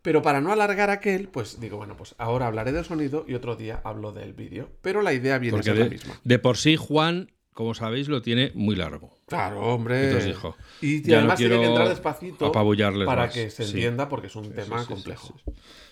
Pero 0.02 0.22
para 0.22 0.40
no 0.40 0.52
alargar 0.52 0.90
aquel, 0.90 1.28
pues 1.28 1.60
digo, 1.60 1.78
bueno, 1.78 1.98
pues 1.98 2.16
ahora 2.18 2.48
hablaré 2.48 2.72
del 2.72 2.86
sonido 2.86 3.26
y 3.28 3.34
otro 3.34 3.56
día 3.56 3.82
hablo 3.84 4.12
del 4.14 4.34
vídeo. 4.34 4.70
Pero 4.82 5.02
la 5.02 5.14
idea 5.14 5.38
viene 5.40 5.58
Porque 5.58 5.72
a 5.72 5.74
ser 5.74 5.80
la 5.80 5.84
de, 5.86 5.90
misma. 5.92 6.20
de 6.24 6.40
por 6.40 6.56
sí 6.58 6.78
Juan, 6.78 7.32
como 7.54 7.74
sabéis, 7.74 8.08
lo 8.08 8.22
tiene 8.22 8.52
muy 8.56 8.76
largo. 8.78 9.18
Claro, 9.28 9.60
hombre. 9.62 10.06
Entonces 10.06 10.28
dijo, 10.30 10.56
y 10.82 11.02
no 11.06 11.18
además 11.18 11.38
tiene 11.38 11.60
que 11.60 11.66
entrar 11.66 11.90
despacito 11.90 12.52
para 12.52 13.24
más. 13.24 13.34
que 13.34 13.50
se 13.50 13.66
Sí. 13.66 13.72
entienda 13.72 14.08
porque 14.08 14.28
es 14.28 14.36
un 14.38 14.46
Sí, 14.46 14.52
tema 14.52 14.82
sí, 14.82 14.88
complejo. 14.88 15.36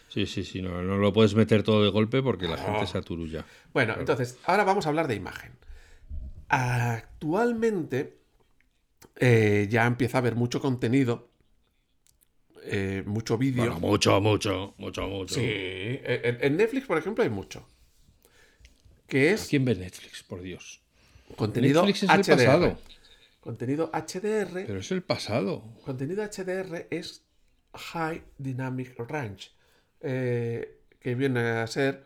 sí, 0.08 0.26
Sí, 0.26 0.44
sí, 0.46 0.62
no, 0.62 0.82
no 0.82 0.98
lo 0.98 1.12
puedes 1.12 1.36
meter 1.36 1.64
todo 1.64 1.84
de 1.84 1.90
golpe 1.90 2.24
porque 2.24 2.48
la 2.48 2.58
gente 2.58 2.88
se 2.88 2.98
aturulla. 2.98 3.46
Bueno, 3.74 3.96
entonces, 4.00 4.40
ahora 4.46 4.64
vamos 4.64 4.86
a 4.86 4.90
hablar 4.90 5.08
de 5.10 5.16
imagen. 5.16 5.52
Actualmente 6.48 8.18
eh, 9.18 9.68
ya 9.70 9.86
empieza 9.86 10.18
a 10.18 10.22
haber 10.22 10.36
mucho 10.36 10.62
contenido, 10.62 11.30
eh, 12.70 13.04
mucho 13.06 13.38
vídeo. 13.38 13.64
Bueno, 13.64 13.80
mucho, 13.80 14.20
mucho, 14.22 14.74
mucho, 14.78 15.08
mucho. 15.08 15.36
sí, 15.36 15.42
en, 15.44 16.38
en 16.42 16.58
Netflix, 16.58 16.86
por 16.88 16.98
ejemplo, 16.98 17.24
hay 17.24 17.30
mucho. 17.30 17.68
Que 19.08 19.32
es 19.32 19.48
¿Quién 19.48 19.64
ve 19.66 19.76
Netflix, 19.76 20.24
por 20.24 20.42
Dios? 20.42 20.82
contenido 21.36 21.82
Netflix 21.86 22.04
es 22.04 22.10
el 22.10 22.22
HDR. 22.22 22.36
pasado. 22.46 22.80
Contenido 23.40 23.92
HDR. 23.94 24.66
Pero 24.66 24.80
es 24.80 24.92
el 24.92 25.02
pasado. 25.04 25.64
Contenido 25.86 26.24
HDR 26.24 26.88
es 26.90 27.24
High 27.74 28.24
Dynamic 28.38 28.98
Range, 29.00 29.50
eh, 30.02 30.80
que 31.00 31.16
viene 31.16 31.40
a 31.40 31.68
ser 31.68 32.04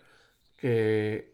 que 0.57 1.33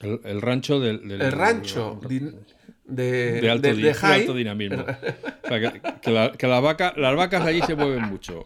El, 0.00 0.20
el 0.24 0.40
rancho 0.40 0.78
del, 0.78 1.08
del- 1.08 1.22
el 1.22 1.32
rancho 1.32 1.98
din- 2.02 2.38
de, 2.84 3.40
de 3.40 3.50
alto, 3.50 3.68
de- 3.68 3.74
di- 3.74 3.82
de 3.82 3.88
de 3.88 3.94
high, 3.94 4.20
alto 4.20 4.34
dinamismo. 4.34 4.82
O 4.82 5.48
sea, 5.48 5.60
que, 5.60 5.80
que 6.00 6.10
la- 6.10 6.32
que 6.32 6.46
la 6.46 6.60
vaca- 6.60 6.94
las 6.96 7.16
vacas 7.16 7.44
allí 7.44 7.60
se 7.62 7.74
mueven 7.74 8.02
mucho. 8.02 8.44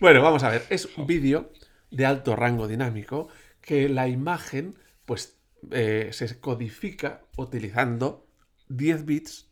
Bueno, 0.00 0.22
vamos 0.22 0.42
a 0.44 0.50
ver, 0.50 0.62
es 0.70 0.88
un 0.96 1.06
vídeo 1.06 1.52
de 1.90 2.06
alto 2.06 2.36
rango 2.36 2.68
dinámico 2.68 3.28
que 3.60 3.88
la 3.88 4.08
imagen 4.08 4.76
pues 5.04 5.38
eh, 5.72 6.10
se 6.12 6.38
codifica 6.40 7.22
utilizando 7.36 8.26
10 8.68 9.04
bits 9.04 9.50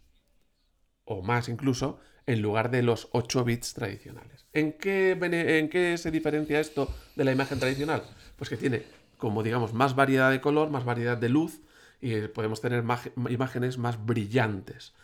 o 1.04 1.22
más 1.22 1.48
incluso 1.48 1.98
en 2.26 2.42
lugar 2.42 2.70
de 2.70 2.82
los 2.82 3.08
8 3.12 3.44
bits 3.44 3.74
tradicionales. 3.74 4.46
¿En 4.52 4.72
qué, 4.72 5.12
¿En 5.58 5.68
qué 5.68 5.96
se 5.98 6.10
diferencia 6.10 6.60
esto 6.60 6.92
de 7.14 7.24
la 7.24 7.32
imagen 7.32 7.58
tradicional? 7.58 8.02
Pues 8.36 8.50
que 8.50 8.56
tiene 8.56 8.82
como 9.16 9.42
digamos 9.42 9.72
más 9.72 9.94
variedad 9.96 10.30
de 10.30 10.40
color, 10.40 10.70
más 10.70 10.84
variedad 10.84 11.16
de 11.16 11.28
luz 11.28 11.60
y 12.00 12.28
podemos 12.28 12.60
tener 12.60 12.84
imágenes 13.28 13.78
más 13.78 14.04
brillantes. 14.04 14.94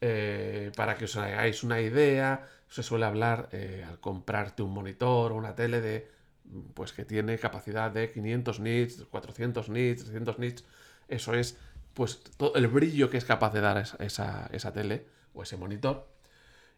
Eh, 0.00 0.72
para 0.76 0.96
que 0.96 1.06
os 1.06 1.16
hagáis 1.16 1.62
una 1.64 1.80
idea, 1.80 2.46
se 2.68 2.82
suele 2.82 3.06
hablar 3.06 3.48
eh, 3.52 3.84
al 3.88 3.98
comprarte 4.00 4.62
un 4.62 4.72
monitor 4.72 5.32
o 5.32 5.36
una 5.36 5.54
tele 5.54 5.80
de 5.80 6.08
pues 6.74 6.92
que 6.92 7.04
tiene 7.04 7.38
capacidad 7.38 7.90
de 7.90 8.12
500 8.12 8.60
nits, 8.60 9.04
400 9.10 9.68
nits, 9.68 10.04
300 10.04 10.38
nits. 10.38 10.64
Eso 11.08 11.34
es 11.34 11.58
pues 11.94 12.22
todo 12.36 12.54
el 12.56 12.68
brillo 12.68 13.10
que 13.10 13.16
es 13.16 13.24
capaz 13.24 13.52
de 13.52 13.60
dar 13.62 13.78
esa, 13.78 14.48
esa- 14.52 14.72
tele 14.72 15.06
o 15.34 15.42
ese 15.42 15.56
monitor. 15.56 16.08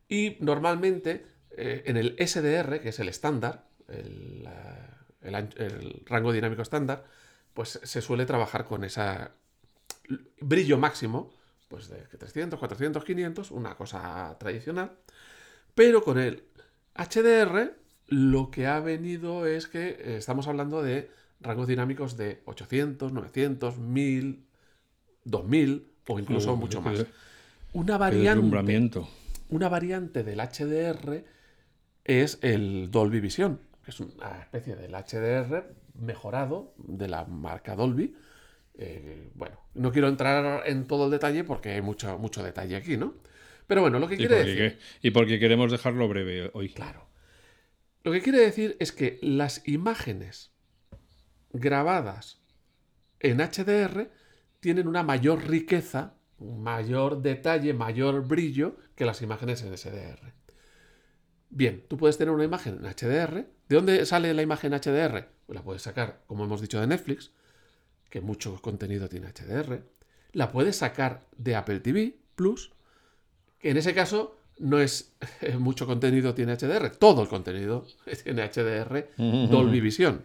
Y 0.09 0.37
normalmente 0.41 1.27
eh, 1.57 1.83
en 1.87 1.97
el 1.97 2.15
SDR, 2.19 2.81
que 2.81 2.91
es 2.91 2.99
el 3.01 3.09
estándar, 3.09 3.67
el, 3.89 4.49
el 5.23 5.35
el 5.57 6.03
rango 6.07 6.33
dinámico 6.33 6.63
estándar, 6.63 7.05
pues 7.55 7.81
se 7.83 8.01
suele 8.03 8.27
trabajar 8.27 8.65
con 8.65 8.85
esa 8.85 9.33
brillo 10.41 10.79
máximo, 10.79 11.33
pues 11.69 11.89
de 11.89 11.99
300, 11.99 12.59
400, 12.59 13.05
500, 13.05 13.51
una 13.51 13.77
cosa 13.77 14.37
tradicional. 14.39 14.93
Pero 15.75 16.03
con 16.03 16.19
el 16.19 16.45
HDR 16.95 17.75
lo 18.09 18.51
que 18.51 18.67
ha 18.67 18.81
venido 18.81 19.47
es 19.47 19.67
que 19.69 19.89
eh, 19.89 20.17
estamos 20.17 20.49
hablando 20.49 20.83
de 20.83 21.11
rangos 21.41 21.69
dinámicos 21.69 22.17
de 22.17 22.43
800, 22.47 23.13
900, 23.13 23.79
1000, 23.79 24.45
2000 25.25 25.93
o 26.09 26.19
incluso 26.19 26.57
mucho 26.57 26.81
más. 26.81 27.07
Una 27.75 27.99
variante, 27.99 29.07
una 29.51 29.69
variante 29.69 30.25
del 30.25 30.41
HDR 30.41 31.25
es 32.05 32.39
el 32.41 32.91
Dolby 32.91 33.21
Vision, 33.21 33.61
que 33.85 33.91
es 33.91 34.01
una 34.01 34.41
especie 34.41 34.75
del 34.75 34.93
HDR 34.93 35.75
mejorado 35.95 36.73
de 36.79 37.09
la 37.09 37.27
marca 37.27 37.77
Dolby. 37.77 38.17
Eh, 38.79 39.31
bueno, 39.35 39.61
no 39.75 39.91
quiero 39.91 40.09
entrar 40.09 40.63
en 40.67 40.87
todo 40.87 41.07
el 41.07 41.11
detalle 41.11 41.45
porque 41.45 41.71
hay 41.71 41.83
mucho, 41.83 42.17
mucho 42.19 42.43
detalle 42.43 42.77
aquí, 42.77 42.97
¿no? 42.97 43.15
Pero 43.67 43.83
bueno, 43.83 43.99
lo 43.99 44.09
que 44.09 44.17
quiere 44.17 44.45
decir... 44.45 44.79
y 45.03 45.11
porque 45.11 45.39
queremos 45.39 45.71
dejarlo 45.71 46.09
breve 46.09 46.51
hoy. 46.55 46.71
Claro. 46.71 47.09
Lo 48.03 48.13
que 48.13 48.23
quiere 48.23 48.39
decir 48.39 48.77
es 48.81 48.93
que 48.93 49.19
las 49.21 49.67
imágenes 49.69 50.53
grabadas 51.53 52.41
en 53.21 53.39
HDR 53.39 54.11
tienen 54.61 54.89
una 54.89 55.03
mayor 55.03 55.49
riqueza, 55.49 56.15
mayor 56.39 57.21
detalle, 57.21 57.75
mayor 57.75 58.27
brillo 58.27 58.77
que 58.95 59.05
las 59.05 59.21
imágenes 59.23 59.63
en 59.63 59.77
SDR. 59.77 60.33
Bien, 61.51 61.85
tú 61.89 61.97
puedes 61.97 62.17
tener 62.17 62.33
una 62.33 62.45
imagen 62.45 62.81
en 62.83 62.85
HDR. 62.85 63.47
¿De 63.69 63.77
dónde 63.77 64.07
sale 64.07 64.33
la 64.35 64.43
imagen 64.43 64.73
HDR? 64.73 65.29
Pues 65.47 65.57
la 65.57 65.63
puedes 65.63 65.83
sacar, 65.83 66.23
como 66.27 66.45
hemos 66.45 66.61
dicho, 66.61 66.81
de 66.81 66.87
Netflix, 66.87 67.33
que 68.09 68.21
mucho 68.21 68.61
contenido 68.61 69.09
tiene 69.09 69.29
HDR. 69.29 69.83
La 70.33 70.51
puedes 70.51 70.77
sacar 70.77 71.27
de 71.37 71.57
Apple 71.57 71.81
TV 71.81 72.19
Plus, 72.35 72.73
que 73.59 73.71
en 73.71 73.77
ese 73.77 73.95
caso 73.95 74.37
no 74.59 74.81
es 74.81 75.15
eh, 75.41 75.57
mucho 75.57 75.87
contenido 75.87 76.35
tiene 76.35 76.57
HDR, 76.57 76.91
todo 76.91 77.23
el 77.23 77.29
contenido 77.29 77.87
tiene 78.25 78.49
HDR 78.49 79.09
Dolby 79.17 79.81
Vision. 79.81 80.25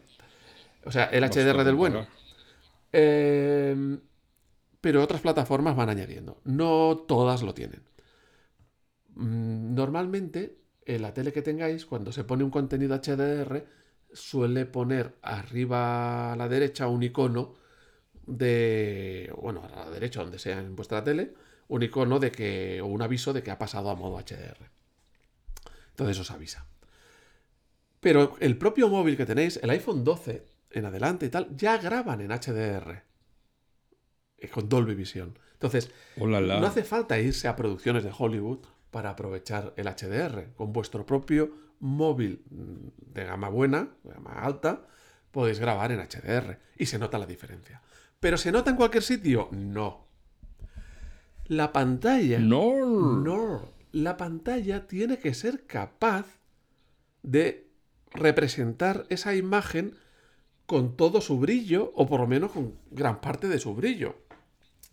O 0.86 0.92
sea, 0.92 1.06
el 1.06 1.24
HDR 1.24 1.64
del 1.64 1.76
bueno. 1.76 2.06
Eh, 2.92 3.98
pero 4.82 5.02
otras 5.02 5.22
plataformas 5.22 5.78
van 5.78 5.90
añadiendo. 5.90 6.42
No 6.44 7.06
todas 7.08 7.42
lo 7.42 7.54
tienen. 7.54 7.84
Mm, 9.16 9.74
Normalmente, 9.74 10.58
en 10.86 11.02
la 11.02 11.14
tele 11.14 11.32
que 11.32 11.42
tengáis, 11.42 11.86
cuando 11.86 12.12
se 12.12 12.26
pone 12.26 12.44
un 12.44 12.50
contenido 12.50 13.00
HDR, 13.00 13.66
suele 14.12 14.66
poner 14.66 15.16
arriba 15.22 16.34
a 16.34 16.36
la 16.36 16.50
derecha 16.50 16.88
un 16.90 17.04
icono 17.04 17.56
de. 18.26 19.32
Bueno, 19.42 19.64
a 19.74 19.86
la 19.86 19.90
derecha, 19.92 20.22
donde 20.22 20.40
sea 20.40 20.60
en 20.60 20.76
vuestra 20.76 21.04
tele, 21.04 21.34
un 21.68 21.84
icono 21.84 22.20
de 22.20 22.32
que. 22.32 22.82
o 22.82 22.86
un 22.88 23.02
aviso 23.02 23.34
de 23.34 23.44
que 23.44 23.52
ha 23.52 23.58
pasado 23.60 23.90
a 23.90 23.96
modo 23.96 24.18
HDR. 24.20 24.70
Entonces 25.90 26.20
os 26.20 26.32
avisa. 26.32 26.66
Pero 28.00 28.36
el 28.40 28.58
propio 28.58 28.90
móvil 28.90 29.16
que 29.16 29.26
tenéis, 29.26 29.60
el 29.64 29.70
iPhone 29.70 30.04
12 30.04 30.46
en 30.72 30.86
adelante 30.86 31.26
y 31.26 31.30
tal, 31.30 31.56
ya 31.56 31.78
graban 31.78 32.20
en 32.22 32.32
HDR. 32.32 33.04
eh, 34.40 34.50
Con 34.50 34.68
Dolby 34.68 34.96
Vision. 34.96 35.38
Entonces, 35.54 35.92
no 36.62 36.68
hace 36.68 36.84
falta 36.84 37.18
irse 37.20 37.48
a 37.48 37.56
producciones 37.56 38.04
de 38.04 38.12
Hollywood 38.18 38.60
para 38.92 39.12
aprovechar 39.12 39.74
el 39.78 39.88
HDR. 39.88 40.54
Con 40.56 40.74
vuestro 40.74 41.06
propio 41.06 41.52
móvil 41.80 42.44
de 42.50 43.24
gama 43.24 43.48
buena, 43.50 43.90
de 44.04 44.14
gama 44.14 44.34
alta, 44.34 44.86
podéis 45.32 45.60
grabar 45.60 45.92
en 45.94 46.00
HDR. 46.00 46.60
Y 46.78 46.88
se 46.88 47.00
nota 47.00 47.18
la 47.18 47.26
diferencia. 47.26 47.82
¿Pero 48.24 48.38
se 48.38 48.54
nota 48.54 48.70
en 48.70 48.78
cualquier 48.78 49.04
sitio? 49.04 49.50
No. 49.52 50.08
La 51.48 51.74
pantalla. 51.74 52.40
No. 52.40 53.18
No. 53.18 53.68
La 53.92 54.16
pantalla 54.16 54.88
tiene 54.88 55.20
que 55.20 55.34
ser 55.34 55.66
capaz 55.66 56.26
de 57.22 57.68
representar 58.12 59.06
esa 59.10 59.36
imagen 59.36 59.98
con 60.66 60.96
todo 60.96 61.20
su 61.20 61.38
brillo, 61.38 61.92
o 61.96 62.08
por 62.08 62.22
lo 62.22 62.28
menos 62.28 62.54
con 62.54 62.76
gran 62.92 63.20
parte 63.20 63.50
de 63.50 63.60
su 63.60 63.76
brillo. 63.76 64.16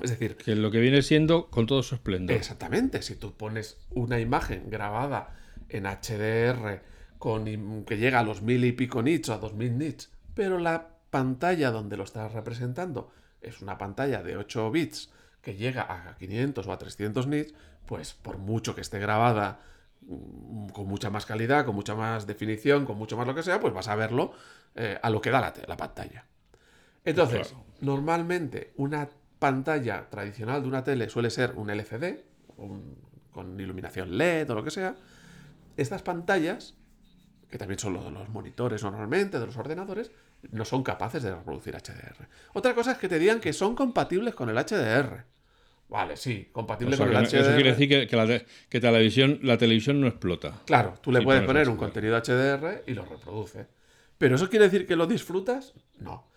Es 0.02 0.10
decir, 0.10 0.36
Que 0.36 0.56
lo 0.56 0.72
que 0.72 0.80
viene 0.80 1.00
siendo 1.00 1.50
con 1.50 1.66
todo 1.66 1.84
su 1.84 1.94
esplendor. 1.94 2.34
Exactamente, 2.34 3.00
si 3.00 3.14
tú 3.14 3.34
pones 3.36 3.78
una 3.90 4.18
imagen 4.18 4.68
grabada 4.70 5.36
en 5.68 5.84
HDR 5.84 6.82
con, 7.18 7.84
que 7.84 7.96
llega 7.96 8.18
a 8.18 8.24
los 8.24 8.42
mil 8.42 8.64
y 8.64 8.72
pico 8.72 9.04
nits 9.04 9.28
o 9.28 9.34
a 9.34 9.38
dos 9.38 9.54
mil 9.54 9.78
nits, 9.78 10.10
pero 10.34 10.58
la 10.58 10.96
pantalla 11.10 11.70
donde 11.70 11.96
lo 11.96 12.02
estás 12.02 12.32
representando 12.32 13.12
es 13.42 13.60
una 13.62 13.78
pantalla 13.78 14.22
de 14.22 14.36
8 14.36 14.70
bits 14.70 15.10
que 15.42 15.54
llega 15.56 15.82
a 15.82 16.16
500 16.16 16.66
o 16.66 16.72
a 16.72 16.78
300 16.78 17.26
nits, 17.26 17.54
pues 17.86 18.12
por 18.14 18.38
mucho 18.38 18.74
que 18.74 18.82
esté 18.82 18.98
grabada 18.98 19.60
mm, 20.02 20.68
con 20.68 20.86
mucha 20.86 21.10
más 21.10 21.26
calidad, 21.26 21.64
con 21.64 21.74
mucha 21.74 21.94
más 21.94 22.26
definición, 22.26 22.84
con 22.86 22.98
mucho 22.98 23.16
más 23.16 23.26
lo 23.26 23.34
que 23.34 23.42
sea, 23.42 23.60
pues 23.60 23.72
vas 23.72 23.88
a 23.88 23.94
verlo 23.96 24.32
eh, 24.74 24.98
a 25.02 25.10
lo 25.10 25.20
que 25.20 25.30
da 25.30 25.40
la, 25.40 25.54
la 25.66 25.76
pantalla. 25.76 26.26
Entonces, 27.04 27.48
Claro. 27.48 27.64
normalmente 27.80 28.72
una 28.76 29.08
pantalla 29.38 30.08
tradicional 30.10 30.62
de 30.62 30.68
una 30.68 30.84
tele 30.84 31.08
suele 31.08 31.30
ser 31.30 31.52
un 31.56 31.70
LCD, 31.70 32.24
un- 32.58 32.96
con 33.32 33.58
iluminación 33.58 34.18
LED 34.18 34.50
o 34.50 34.54
lo 34.54 34.64
que 34.64 34.70
sea. 34.70 34.96
Estas 35.76 36.02
pantallas, 36.02 36.74
que 37.48 37.58
también 37.58 37.78
son 37.78 37.94
lo 37.94 38.04
de 38.04 38.10
los 38.10 38.28
monitores 38.28 38.82
normalmente, 38.82 39.38
de 39.38 39.46
los 39.46 39.56
ordenadores, 39.56 40.10
no 40.52 40.64
son 40.64 40.82
capaces 40.82 41.22
de 41.22 41.34
reproducir 41.34 41.74
HDR. 41.74 42.28
Otra 42.54 42.74
cosa 42.74 42.92
es 42.92 42.98
que 42.98 43.08
te 43.08 43.18
digan 43.18 43.40
que 43.40 43.52
son 43.52 43.74
compatibles 43.74 44.34
con 44.34 44.48
el 44.48 44.56
HDR. 44.56 45.24
Vale, 45.88 46.16
sí, 46.16 46.46
O 46.50 46.52
compatible 46.52 46.96
sea, 46.96 47.06
con 47.06 47.16
el 47.16 47.22
no- 47.22 47.28
HDR. 47.28 47.40
eso 47.40 47.54
quiere 47.54 47.70
decir 47.70 47.88
que, 47.88 48.06
que 48.06 48.16
la, 48.16 48.42
que 48.68 48.80
televisión, 48.80 49.40
la 49.42 49.58
televisión 49.58 50.00
no 50.00 50.06
explota. 50.06 50.60
Claro, 50.66 50.94
tú 51.02 51.10
le 51.12 51.20
puedes 51.22 51.42
poner 51.42 51.68
un 51.68 51.74
HDR. 51.76 51.78
contenido 51.78 52.16
HDR 52.16 52.84
y 52.86 52.94
lo 52.94 53.04
reproduce. 53.04 53.66
Pero 54.18 54.36
¿eso 54.36 54.48
quiere 54.48 54.66
decir 54.66 54.86
que 54.86 54.96
lo 54.96 55.06
disfrutas? 55.06 55.74
No. 55.98 56.28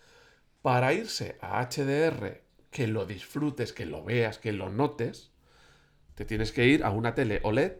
Para 0.62 0.92
irse 0.92 1.36
a 1.40 1.60
HDR, 1.62 2.42
que 2.70 2.86
lo 2.88 3.04
disfrutes, 3.06 3.72
que 3.72 3.86
lo 3.86 4.02
veas, 4.02 4.38
que 4.38 4.52
lo 4.52 4.70
notes, 4.70 5.30
te 6.14 6.24
tienes 6.24 6.50
que 6.50 6.66
ir 6.66 6.82
a 6.82 6.90
una 6.90 7.14
tele 7.14 7.40
OLED 7.44 7.72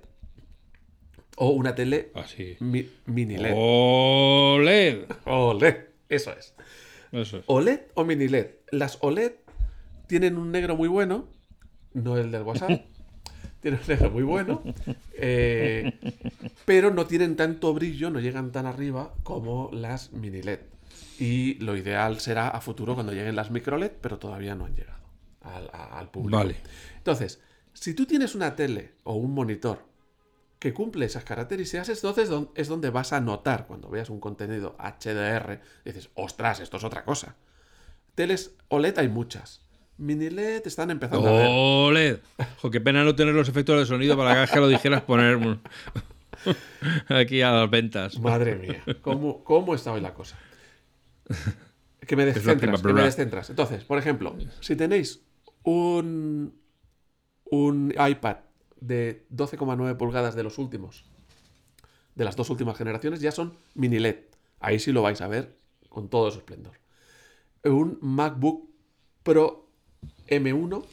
o 1.37 1.49
una 1.51 1.75
tele 1.75 2.13
Así. 2.15 2.57
mi- 2.61 2.89
mini 3.07 3.37
LED. 3.39 3.53
OLED. 3.57 5.05
OLED, 5.25 5.77
eso 6.15 6.33
es. 6.33 6.55
Eso 7.13 7.39
es. 7.39 7.45
OLED 7.47 7.81
o 7.95 8.05
mini 8.05 8.29
LED. 8.29 8.47
Las 8.71 8.99
OLED 9.01 9.33
tienen 10.07 10.37
un 10.37 10.51
negro 10.53 10.77
muy 10.77 10.89
bueno, 10.89 11.29
no 11.93 12.17
el 12.19 12.31
del 12.31 12.43
WhatsApp. 12.43 12.71
tienen 13.61 13.81
un 13.81 13.89
negro 13.89 14.11
muy 14.11 14.23
bueno, 14.23 14.63
eh, 15.15 15.93
pero 16.65 16.91
no 16.93 17.07
tienen 17.07 17.37
tanto 17.37 17.73
brillo, 17.73 18.11
no 18.11 18.21
llegan 18.21 18.53
tan 18.53 18.67
arriba 18.67 19.15
como 19.23 19.71
las 19.73 20.13
mini 20.13 20.43
LED. 20.43 20.61
Y 21.19 21.55
lo 21.55 21.77
ideal 21.77 22.21
será 22.21 22.49
a 22.49 22.61
futuro 22.61 22.95
cuando 22.95 23.13
lleguen 23.13 23.37
las 23.37 23.51
micro 23.51 23.79
LED, 23.79 23.93
pero 24.01 24.19
todavía 24.19 24.55
no 24.55 24.67
han 24.67 24.75
llegado 24.75 25.03
al, 25.43 25.69
a- 25.73 25.99
al 25.99 26.11
público. 26.11 26.37
Vale. 26.39 26.57
Entonces, 26.99 27.41
si 27.73 27.95
tú 27.95 28.07
tienes 28.07 28.35
una 28.35 28.55
tele 28.57 28.93
o 29.05 29.15
un 29.15 29.33
monitor 29.33 29.85
que 30.65 30.73
cumple 30.73 31.05
esas 31.05 31.25
características, 31.25 31.91
entonces 31.91 32.31
es 32.55 32.69
donde 32.69 32.89
vas 32.89 33.13
a 33.13 33.21
notar 33.21 33.67
cuando 33.67 33.91
veas 33.91 34.09
un 34.09 34.19
contenido 34.19 34.75
HDR, 34.79 35.61
dices, 35.85 36.09
ostras, 36.15 36.61
esto 36.61 36.79
es 36.79 36.85
otra 36.85 37.05
cosa. 37.05 37.37
Teles 38.15 38.57
OLED 38.69 38.99
hay 38.99 39.09
muchas. 39.09 39.61
Mini 39.99 40.31
LED 40.31 40.67
están 40.67 40.91
empezando 40.91 41.29
a 41.29 41.33
ver. 41.33 41.49
OLED. 41.51 42.19
Jo, 42.63 42.71
qué 42.71 42.81
pena 42.81 43.05
no 43.05 43.15
tener 43.15 43.35
los 43.35 43.47
efectos 43.47 43.79
de 43.79 43.85
sonido 43.85 44.17
para 44.17 44.47
que 44.47 44.59
lo 44.59 44.67
dijeras 44.69 45.03
poner 45.03 45.59
aquí 47.09 47.43
a 47.43 47.53
las 47.53 47.69
ventas. 47.69 48.19
Madre 48.19 48.57
mía, 48.57 48.83
¿cómo, 49.03 49.45
cómo 49.45 49.75
está 49.75 49.93
hoy 49.93 50.01
la 50.01 50.15
cosa? 50.15 50.39
Que 52.07 52.17
me 52.17 52.25
descentras, 52.25 52.81
que 52.81 52.93
me 52.95 53.03
descentras. 53.03 53.51
Entonces, 53.51 53.85
por 53.85 53.99
ejemplo, 53.99 54.35
si 54.61 54.77
tenéis 54.77 55.21
un, 55.63 56.59
un 57.51 57.95
iPad 57.99 58.37
de 58.87 59.27
12,9 59.31 59.97
pulgadas 59.97 60.35
de 60.35 60.43
los 60.43 60.59
últimos, 60.59 61.05
de 62.15 62.25
las 62.25 62.37
dos 62.37 62.51
últimas 62.51 62.77
generaciones, 62.77 63.21
ya 63.21 63.33
son 63.33 63.57
mini 63.75 63.99
LED. 63.99 64.17
Ahí 64.61 64.79
sí 64.79 64.93
lo 64.93 65.03
vais 65.03 65.21
a 65.21 65.29
ver 65.29 65.57
con 65.89 66.09
todo 66.09 66.31
su 66.31 66.39
esplendor. 66.39 66.75
Un 67.65 67.99
MacBook 68.01 68.69
Pro 69.23 69.71
M1 70.29 70.85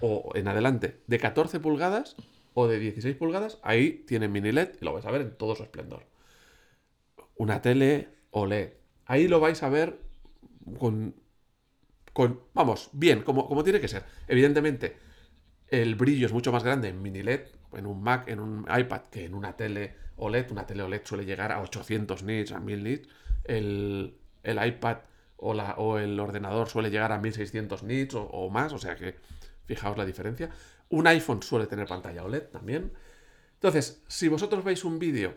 o 0.00 0.30
en 0.34 0.48
adelante 0.48 1.00
de 1.06 1.18
14 1.18 1.60
pulgadas 1.60 2.16
o 2.54 2.68
de 2.68 2.78
16 2.78 3.16
pulgadas, 3.16 3.58
ahí 3.62 4.04
tiene 4.06 4.28
mini 4.28 4.52
LED 4.52 4.76
y 4.80 4.84
lo 4.84 4.92
vais 4.92 5.06
a 5.06 5.10
ver 5.10 5.22
en 5.22 5.36
todo 5.36 5.56
su 5.56 5.62
esplendor. 5.62 6.06
Una 7.36 7.60
tele 7.62 8.08
OLED. 8.30 8.72
Ahí 9.06 9.26
lo 9.26 9.40
vais 9.40 9.62
a 9.62 9.68
ver 9.68 9.98
con, 10.78 11.14
con 12.12 12.40
vamos, 12.54 12.90
bien, 12.92 13.22
como, 13.22 13.48
como 13.48 13.64
tiene 13.64 13.80
que 13.80 13.88
ser. 13.88 14.04
Evidentemente, 14.28 14.96
el 15.72 15.94
brillo 15.94 16.26
es 16.26 16.34
mucho 16.34 16.52
más 16.52 16.64
grande 16.64 16.88
en 16.88 17.00
mini 17.00 17.22
LED, 17.22 17.46
en 17.72 17.86
un 17.86 18.02
Mac, 18.02 18.28
en 18.28 18.40
un 18.40 18.66
iPad, 18.68 19.06
que 19.10 19.24
en 19.24 19.34
una 19.34 19.56
tele 19.56 19.94
OLED. 20.16 20.50
Una 20.50 20.66
tele 20.66 20.82
OLED 20.82 21.00
suele 21.04 21.24
llegar 21.24 21.50
a 21.50 21.62
800 21.62 22.22
nits, 22.24 22.52
a 22.52 22.60
1000 22.60 22.84
nits. 22.84 23.08
El, 23.44 24.14
el 24.42 24.66
iPad 24.66 24.98
o, 25.38 25.54
la, 25.54 25.72
o 25.78 25.98
el 25.98 26.20
ordenador 26.20 26.68
suele 26.68 26.90
llegar 26.90 27.10
a 27.10 27.18
1600 27.18 27.84
nits 27.84 28.14
o, 28.14 28.50
más, 28.50 28.74
o 28.74 28.78
sea 28.78 28.96
que 28.96 29.16
fijaos 29.64 29.96
la 29.96 30.04
diferencia. 30.04 30.50
Un 30.90 31.06
iPhone 31.06 31.42
suele 31.42 31.66
tener 31.66 31.86
pantalla 31.88 32.22
OLED 32.22 32.48
también. 32.50 32.92
Entonces, 33.54 34.02
si 34.08 34.28
vosotros 34.28 34.62
veis 34.64 34.84
un 34.84 34.98
vídeo 34.98 35.34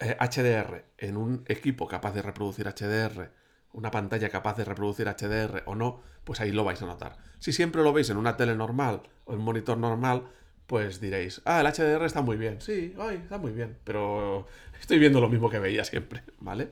eh, 0.00 0.16
HDR 0.18 0.84
en 0.98 1.16
un 1.16 1.44
equipo 1.46 1.86
capaz 1.86 2.12
de 2.12 2.22
reproducir 2.22 2.66
HDR, 2.66 3.30
una 3.72 3.90
pantalla 3.90 4.28
capaz 4.28 4.56
de 4.56 4.64
reproducir 4.64 5.08
HDR 5.08 5.62
o 5.66 5.74
no, 5.74 6.02
pues 6.24 6.40
ahí 6.40 6.52
lo 6.52 6.64
vais 6.64 6.80
a 6.82 6.86
notar. 6.86 7.16
Si 7.38 7.52
siempre 7.52 7.82
lo 7.82 7.92
veis 7.92 8.10
en 8.10 8.16
una 8.16 8.36
tele 8.36 8.54
normal 8.54 9.02
o 9.24 9.32
en 9.32 9.38
un 9.38 9.44
monitor 9.44 9.78
normal, 9.78 10.28
pues 10.66 11.00
diréis, 11.00 11.42
ah, 11.44 11.60
el 11.60 11.66
HDR 11.66 12.04
está 12.04 12.22
muy 12.22 12.36
bien. 12.36 12.60
Sí, 12.60 12.94
ay, 12.98 13.16
está 13.16 13.38
muy 13.38 13.52
bien, 13.52 13.78
pero 13.84 14.46
estoy 14.80 14.98
viendo 14.98 15.20
lo 15.20 15.28
mismo 15.28 15.50
que 15.50 15.58
veía 15.58 15.84
siempre, 15.84 16.22
¿vale? 16.38 16.70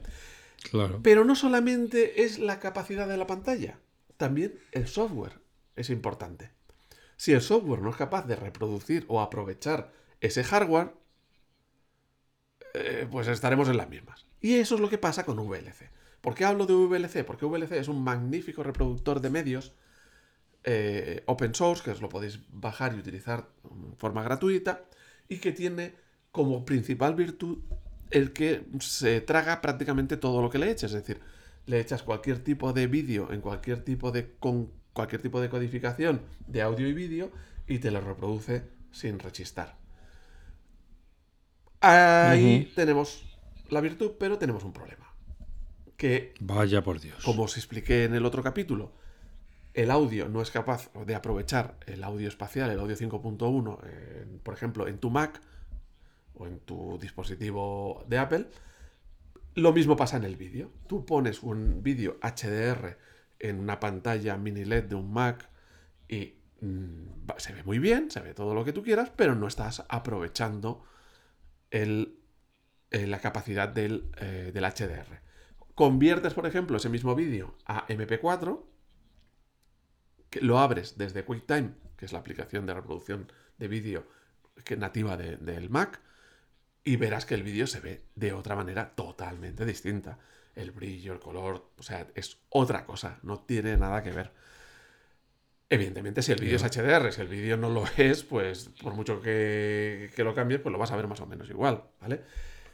Claro. 0.70 1.00
Pero 1.02 1.24
no 1.24 1.34
solamente 1.34 2.22
es 2.22 2.38
la 2.38 2.60
capacidad 2.60 3.08
de 3.08 3.16
la 3.16 3.26
pantalla, 3.26 3.78
también 4.16 4.58
el 4.72 4.86
software 4.86 5.40
es 5.76 5.90
importante. 5.90 6.50
Si 7.16 7.32
el 7.32 7.40
software 7.40 7.82
no 7.82 7.90
es 7.90 7.96
capaz 7.96 8.26
de 8.26 8.36
reproducir 8.36 9.04
o 9.08 9.20
aprovechar 9.20 9.92
ese 10.20 10.44
hardware, 10.44 10.94
eh, 12.74 13.06
pues 13.10 13.28
estaremos 13.28 13.68
en 13.68 13.76
las 13.76 13.88
mismas. 13.88 14.26
Y 14.40 14.54
eso 14.54 14.74
es 14.74 14.80
lo 14.80 14.88
que 14.88 14.98
pasa 14.98 15.24
con 15.24 15.38
VLC. 15.38 15.90
¿Por 16.20 16.34
qué 16.34 16.44
hablo 16.44 16.66
de 16.66 16.74
VLC? 16.74 17.24
Porque 17.24 17.46
VLC 17.46 17.72
es 17.72 17.88
un 17.88 18.02
magnífico 18.02 18.62
reproductor 18.62 19.20
de 19.20 19.30
medios 19.30 19.72
eh, 20.64 21.22
open 21.26 21.54
source, 21.54 21.82
que 21.82 21.90
os 21.90 22.02
lo 22.02 22.08
podéis 22.08 22.40
bajar 22.50 22.94
y 22.94 22.98
utilizar 22.98 23.48
de 23.62 23.96
forma 23.96 24.22
gratuita, 24.22 24.84
y 25.28 25.38
que 25.38 25.52
tiene 25.52 25.94
como 26.32 26.64
principal 26.64 27.14
virtud 27.14 27.58
el 28.10 28.32
que 28.32 28.66
se 28.80 29.20
traga 29.20 29.60
prácticamente 29.60 30.16
todo 30.16 30.42
lo 30.42 30.50
que 30.50 30.58
le 30.58 30.70
eches. 30.70 30.92
Es 30.92 31.06
decir, 31.06 31.20
le 31.66 31.80
echas 31.80 32.02
cualquier 32.02 32.42
tipo 32.42 32.72
de 32.72 32.86
vídeo 32.86 33.32
en 33.32 33.40
cualquier 33.40 33.84
tipo 33.84 34.10
de 34.10 34.34
con 34.38 34.70
cualquier 34.92 35.22
tipo 35.22 35.40
de 35.40 35.48
codificación 35.48 36.22
de 36.46 36.62
audio 36.62 36.88
y 36.88 36.92
vídeo 36.92 37.30
y 37.66 37.78
te 37.78 37.90
lo 37.90 38.00
reproduce 38.00 38.64
sin 38.90 39.18
rechistar. 39.18 39.78
Ahí 41.80 42.70
tenemos 42.74 43.24
la 43.70 43.80
virtud, 43.80 44.12
pero 44.18 44.36
tenemos 44.36 44.64
un 44.64 44.72
problema. 44.72 45.09
Que 46.00 46.32
Vaya 46.40 46.82
por 46.82 46.98
Dios. 46.98 47.22
como 47.22 47.42
os 47.42 47.58
expliqué 47.58 48.04
en 48.04 48.14
el 48.14 48.24
otro 48.24 48.42
capítulo, 48.42 48.90
el 49.74 49.90
audio 49.90 50.30
no 50.30 50.40
es 50.40 50.50
capaz 50.50 50.90
de 50.94 51.14
aprovechar 51.14 51.76
el 51.86 52.02
audio 52.02 52.26
espacial, 52.26 52.70
el 52.70 52.80
audio 52.80 52.96
5.1, 52.96 53.78
eh, 53.84 54.24
por 54.42 54.54
ejemplo, 54.54 54.88
en 54.88 54.96
tu 54.96 55.10
Mac 55.10 55.42
o 56.32 56.46
en 56.46 56.58
tu 56.60 56.96
dispositivo 56.98 58.02
de 58.08 58.16
Apple. 58.16 58.46
Lo 59.56 59.74
mismo 59.74 59.94
pasa 59.94 60.16
en 60.16 60.24
el 60.24 60.36
vídeo. 60.36 60.70
Tú 60.86 61.04
pones 61.04 61.42
un 61.42 61.82
vídeo 61.82 62.18
HDR 62.22 62.96
en 63.38 63.60
una 63.60 63.78
pantalla 63.78 64.38
mini 64.38 64.64
LED 64.64 64.84
de 64.84 64.94
un 64.94 65.12
Mac 65.12 65.50
y 66.08 66.32
mm, 66.62 67.28
se 67.36 67.52
ve 67.52 67.62
muy 67.62 67.78
bien, 67.78 68.10
se 68.10 68.20
ve 68.20 68.32
todo 68.32 68.54
lo 68.54 68.64
que 68.64 68.72
tú 68.72 68.82
quieras, 68.82 69.12
pero 69.14 69.34
no 69.34 69.46
estás 69.46 69.84
aprovechando 69.90 70.82
el, 71.70 72.16
eh, 72.90 73.06
la 73.06 73.18
capacidad 73.18 73.68
del, 73.68 74.10
eh, 74.16 74.50
del 74.54 74.64
HDR. 74.64 75.28
Conviertes, 75.80 76.34
por 76.34 76.44
ejemplo, 76.44 76.76
ese 76.76 76.90
mismo 76.90 77.14
vídeo 77.14 77.56
a 77.64 77.86
MP4, 77.88 78.66
que 80.28 80.42
lo 80.42 80.58
abres 80.58 80.98
desde 80.98 81.24
QuickTime, 81.24 81.70
que 81.96 82.04
es 82.04 82.12
la 82.12 82.18
aplicación 82.18 82.66
de 82.66 82.74
reproducción 82.74 83.32
de 83.56 83.66
vídeo 83.66 84.06
nativa 84.76 85.16
de- 85.16 85.38
del 85.38 85.70
Mac, 85.70 86.02
y 86.84 86.96
verás 86.96 87.24
que 87.24 87.34
el 87.34 87.42
vídeo 87.42 87.66
se 87.66 87.80
ve 87.80 88.02
de 88.14 88.34
otra 88.34 88.56
manera 88.56 88.94
totalmente 88.94 89.64
distinta. 89.64 90.18
El 90.54 90.70
brillo, 90.70 91.14
el 91.14 91.18
color, 91.18 91.70
o 91.78 91.82
sea, 91.82 92.06
es 92.14 92.36
otra 92.50 92.84
cosa, 92.84 93.18
no 93.22 93.40
tiene 93.40 93.78
nada 93.78 94.02
que 94.02 94.10
ver. 94.10 94.32
Evidentemente, 95.70 96.20
si 96.20 96.32
el 96.32 96.40
vídeo 96.42 96.56
es 96.56 96.62
HDR, 96.62 97.10
si 97.10 97.22
el 97.22 97.28
vídeo 97.28 97.56
no 97.56 97.70
lo 97.70 97.84
es, 97.96 98.22
pues 98.22 98.68
por 98.82 98.92
mucho 98.92 99.22
que, 99.22 100.10
que 100.14 100.24
lo 100.24 100.34
cambies, 100.34 100.60
pues 100.60 100.74
lo 100.74 100.78
vas 100.78 100.92
a 100.92 100.96
ver 100.96 101.06
más 101.06 101.22
o 101.22 101.26
menos 101.26 101.48
igual, 101.48 101.84
¿vale? 102.02 102.20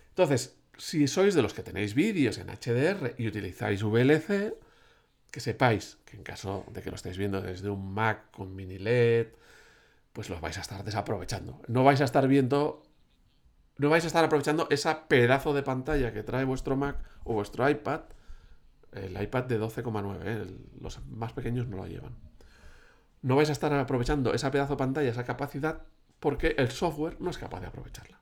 Entonces, 0.09 0.59
si 0.79 1.09
sois 1.09 1.35
de 1.35 1.43
los 1.43 1.55
que 1.55 1.63
tenéis 1.63 1.95
vídeos 1.95 2.39
en 2.39 2.49
HDR 2.49 3.15
y 3.19 3.29
utilizáis 3.29 3.83
VLC, 3.83 4.55
que 5.31 5.41
sepáis 5.41 5.99
que 6.05 6.17
en 6.17 6.23
caso 6.23 6.65
de 6.73 6.83
que 6.83 6.91
lo 6.91 6.97
estéis 6.97 7.19
viendo 7.19 7.41
desde 7.41 7.69
un 7.69 7.93
Mac 7.93 8.31
con 8.31 8.55
mini 8.55 8.79
LED, 8.79 9.29
pues 10.13 10.31
los 10.31 10.41
vais 10.41 10.57
a 10.59 10.63
estar 10.63 10.83
desaprovechando. 10.85 11.61
No 11.69 11.85
vais 11.85 12.01
a 12.01 12.05
estar 12.05 12.27
viendo, 12.27 12.83
no 13.77 13.91
vais 13.91 14.05
a 14.05 14.07
estar 14.07 14.25
aprovechando 14.25 14.67
esa 14.71 15.09
pedazo 15.09 15.53
de 15.53 15.63
pantalla 15.63 16.13
que 16.13 16.23
trae 16.23 16.45
vuestro 16.45 16.77
Mac 16.77 16.97
o 17.25 17.35
vuestro 17.35 17.69
iPad, 17.69 18.03
el 18.93 19.21
iPad 19.21 19.45
de 19.45 19.61
12,9, 19.61 20.19
¿eh? 20.25 20.47
los 20.81 21.05
más 21.07 21.33
pequeños 21.33 21.67
no 21.67 21.77
lo 21.77 21.87
llevan. 21.87 22.17
No 23.21 23.37
vais 23.37 23.49
a 23.51 23.53
estar 23.53 23.73
aprovechando 23.75 24.33
esa 24.33 24.51
pedazo 24.51 24.75
de 24.75 24.79
pantalla, 24.79 25.11
esa 25.11 25.25
capacidad, 25.25 25.83
porque 26.21 26.55
el 26.59 26.71
software 26.71 27.21
no 27.21 27.31
es 27.31 27.39
capaz 27.39 27.61
de 27.61 27.67
aprovecharla. 27.67 28.21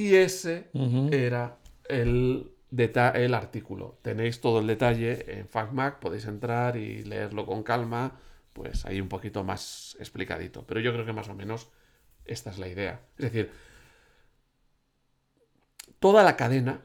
Y 0.00 0.14
ese 0.14 0.70
era 1.12 1.58
el, 1.86 2.52
el 2.70 3.34
artículo. 3.34 3.98
Tenéis 4.00 4.40
todo 4.40 4.60
el 4.60 4.66
detalle 4.66 5.38
en 5.38 5.46
FacMac, 5.46 5.98
podéis 5.98 6.24
entrar 6.24 6.78
y 6.78 7.04
leerlo 7.04 7.44
con 7.44 7.62
calma, 7.62 8.18
pues 8.54 8.86
ahí 8.86 8.98
un 8.98 9.10
poquito 9.10 9.44
más 9.44 9.98
explicadito. 10.00 10.64
Pero 10.66 10.80
yo 10.80 10.94
creo 10.94 11.04
que 11.04 11.12
más 11.12 11.28
o 11.28 11.34
menos 11.34 11.68
esta 12.24 12.48
es 12.48 12.58
la 12.58 12.68
idea. 12.68 13.02
Es 13.18 13.24
decir, 13.26 13.50
toda 15.98 16.22
la 16.22 16.34
cadena, 16.34 16.80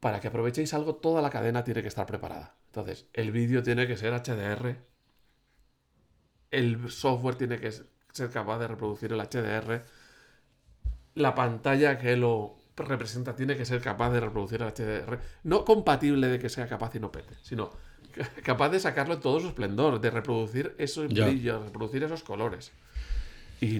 para 0.00 0.18
que 0.20 0.28
aprovechéis 0.28 0.72
algo, 0.72 0.94
toda 0.94 1.20
la 1.20 1.28
cadena 1.28 1.62
tiene 1.62 1.82
que 1.82 1.88
estar 1.88 2.06
preparada. 2.06 2.54
Entonces, 2.68 3.06
el 3.12 3.32
vídeo 3.32 3.62
tiene 3.62 3.86
que 3.86 3.98
ser 3.98 4.14
HDR, 4.14 4.76
el 6.50 6.90
software 6.90 7.34
tiene 7.34 7.60
que 7.60 7.70
ser 7.70 8.30
capaz 8.32 8.58
de 8.60 8.68
reproducir 8.68 9.12
el 9.12 9.20
HDR, 9.20 9.84
la 11.14 11.34
pantalla 11.34 11.98
que 11.98 12.16
lo 12.16 12.56
representa 12.76 13.34
tiene 13.34 13.56
que 13.56 13.64
ser 13.64 13.80
capaz 13.80 14.10
de 14.10 14.20
reproducir 14.20 14.62
el 14.62 14.68
HDR. 14.68 15.18
No 15.44 15.64
compatible 15.64 16.28
de 16.28 16.38
que 16.38 16.48
sea 16.48 16.66
capaz 16.66 16.94
y 16.94 17.00
no 17.00 17.12
pete, 17.12 17.34
sino 17.42 17.70
capaz 18.42 18.70
de 18.70 18.80
sacarlo 18.80 19.14
en 19.14 19.20
todo 19.20 19.40
su 19.40 19.48
esplendor, 19.48 20.00
de 20.00 20.10
reproducir 20.10 20.74
esos 20.78 21.08
brillos, 21.08 21.64
reproducir 21.64 22.02
esos 22.04 22.22
colores. 22.22 22.72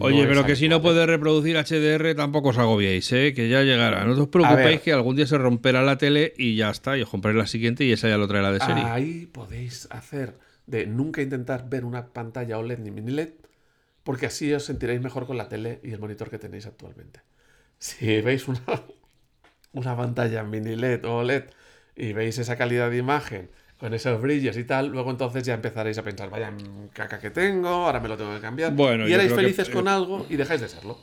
Oye, 0.00 0.26
pero 0.26 0.44
que 0.44 0.56
si 0.56 0.68
no 0.68 0.82
puede 0.82 1.06
reproducir 1.06 1.56
HDR 1.56 2.14
tampoco 2.14 2.50
os 2.50 2.58
agobiéis, 2.58 3.10
¿eh? 3.12 3.32
que 3.34 3.48
ya 3.48 3.62
llegará. 3.62 4.04
No 4.04 4.12
os 4.12 4.28
preocupéis 4.28 4.82
que 4.82 4.92
algún 4.92 5.16
día 5.16 5.26
se 5.26 5.38
romperá 5.38 5.82
la 5.82 5.96
tele 5.96 6.34
y 6.36 6.54
ya 6.54 6.68
está, 6.68 6.98
y 6.98 7.02
os 7.02 7.08
compraré 7.08 7.38
la 7.38 7.46
siguiente 7.46 7.84
y 7.84 7.92
esa 7.92 8.08
ya 8.08 8.18
lo 8.18 8.28
traerá 8.28 8.52
de 8.52 8.60
serie. 8.60 8.84
Ahí 8.84 9.26
podéis 9.26 9.88
hacer 9.90 10.38
de 10.66 10.86
nunca 10.86 11.22
intentar 11.22 11.68
ver 11.68 11.86
una 11.86 12.08
pantalla 12.08 12.58
OLED 12.58 12.78
ni 12.80 12.90
mini 12.90 13.12
LED, 13.12 13.30
porque 14.04 14.26
así 14.26 14.52
os 14.52 14.64
sentiréis 14.64 15.00
mejor 15.00 15.26
con 15.26 15.36
la 15.36 15.48
tele 15.48 15.80
y 15.82 15.92
el 15.92 15.98
monitor 15.98 16.30
que 16.30 16.38
tenéis 16.38 16.66
actualmente. 16.66 17.20
Si 17.78 18.20
veis 18.20 18.48
una, 18.48 18.62
una 19.72 19.96
pantalla 19.96 20.42
mini 20.42 20.76
LED 20.76 21.04
o 21.04 21.18
OLED 21.18 21.44
y 21.96 22.12
veis 22.12 22.38
esa 22.38 22.56
calidad 22.56 22.90
de 22.90 22.98
imagen 22.98 23.50
con 23.78 23.94
esos 23.94 24.20
brillos 24.20 24.56
y 24.58 24.64
tal, 24.64 24.88
luego 24.88 25.10
entonces 25.10 25.42
ya 25.42 25.54
empezaréis 25.54 25.96
a 25.96 26.02
pensar, 26.02 26.28
vaya 26.28 26.52
caca 26.92 27.18
que 27.18 27.30
tengo, 27.30 27.68
ahora 27.68 27.98
me 27.98 28.08
lo 28.08 28.16
tengo 28.16 28.34
que 28.34 28.40
cambiar. 28.40 28.74
Bueno, 28.74 29.08
y 29.08 29.12
erais 29.12 29.32
felices 29.32 29.70
con 29.70 29.88
algo 29.88 30.26
y 30.28 30.36
dejáis 30.36 30.60
de 30.60 30.68
serlo. 30.68 30.98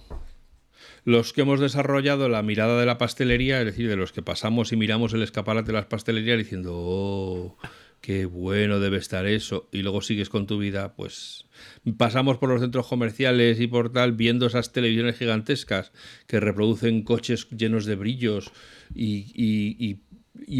Los 1.04 1.34
que 1.34 1.42
hemos 1.42 1.60
desarrollado 1.60 2.30
la 2.30 2.44
mirada 2.44 2.80
de 2.80 2.86
la 2.86 2.98
pastelería, 2.98 3.60
es 3.60 3.66
decir, 3.66 3.90
de 3.90 3.96
los 3.96 4.12
que 4.12 4.22
pasamos 4.22 4.74
y 4.74 4.76
miramos 4.76 5.14
el 5.14 5.24
escaparate 5.24 5.68
de 5.68 5.74
las 5.74 5.86
pastelerías 5.86 6.38
diciendo, 6.38 6.74
oh, 6.76 7.58
qué 8.02 8.26
bueno 8.26 8.80
debe 8.80 8.98
estar 8.98 9.26
eso, 9.26 9.70
y 9.72 9.82
luego 9.82 10.02
sigues 10.02 10.30
con 10.30 10.48
tu 10.48 10.58
vida, 10.58 10.96
pues 10.96 11.46
pasamos 11.98 12.38
por 12.38 12.50
los 12.50 12.62
centros 12.62 12.88
comerciales 12.88 13.60
y 13.60 13.68
por 13.68 13.92
tal, 13.92 14.14
viendo 14.14 14.46
esas 14.46 14.72
televisiones 14.72 15.18
gigantescas 15.18 15.92
que 16.28 16.40
reproducen 16.40 17.04
coches 17.04 17.50
llenos 17.50 17.86
de 17.86 17.96
brillos 17.96 18.52
y, 18.94 19.32
y 19.36 20.00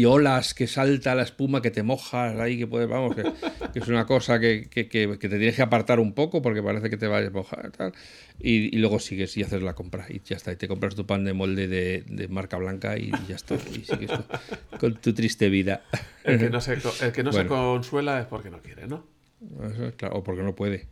olas 0.06 0.54
que 0.54 0.66
salta 0.66 1.14
la 1.14 1.22
espuma 1.22 1.62
que 1.62 1.70
te 1.70 1.82
mojas 1.82 2.38
ahí, 2.38 2.58
que 2.58 2.66
puedes, 2.66 2.88
vamos, 2.88 3.14
que, 3.16 3.22
es 3.74 3.88
una 3.88 4.06
cosa 4.06 4.38
que, 4.40 4.68
que, 4.70 4.88
que, 4.88 5.06
te 5.16 5.28
tienes 5.28 5.56
que 5.56 5.62
apartar 5.62 6.00
un 6.00 6.12
poco 6.12 6.42
porque 6.42 6.62
parece 6.62 6.90
que 6.90 6.96
te 6.96 7.06
vayas 7.06 7.30
a 7.30 7.32
mojar 7.32 7.70
tal, 7.72 7.92
y, 8.38 8.74
y, 8.74 8.78
lugo 8.78 8.98
sigues 8.98 9.36
y 9.36 9.42
haces 9.42 9.62
la 9.62 9.74
compra 9.74 10.06
y 10.08 10.20
ya 10.20 10.36
está, 10.36 10.52
y 10.52 10.56
te 10.56 10.68
compras 10.68 10.94
tu 10.94 11.06
pan 11.06 11.24
de 11.24 11.32
molde 11.32 11.68
de, 11.68 12.04
de 12.06 12.28
marca 12.28 12.56
blanca 12.56 12.96
y 12.96 13.10
ya 13.28 13.36
está, 13.36 13.54
y 13.54 13.84
sigues 13.84 14.10
con 14.78 14.94
tu 14.96 15.12
triste 15.12 15.48
vida. 15.48 15.82
El 16.24 16.38
que 16.38 16.50
no 16.50 16.60
se, 16.60 16.74
el 16.74 17.12
que 17.12 17.22
no 17.22 17.32
se 17.32 17.46
consuela 17.46 18.20
es 18.20 18.26
porque 18.26 18.50
no 18.50 18.60
quiere, 18.60 18.86
¿no? 18.86 19.18
claro, 19.96 20.16
o 20.16 20.24
porque 20.24 20.42
no 20.42 20.54
puede. 20.54 20.86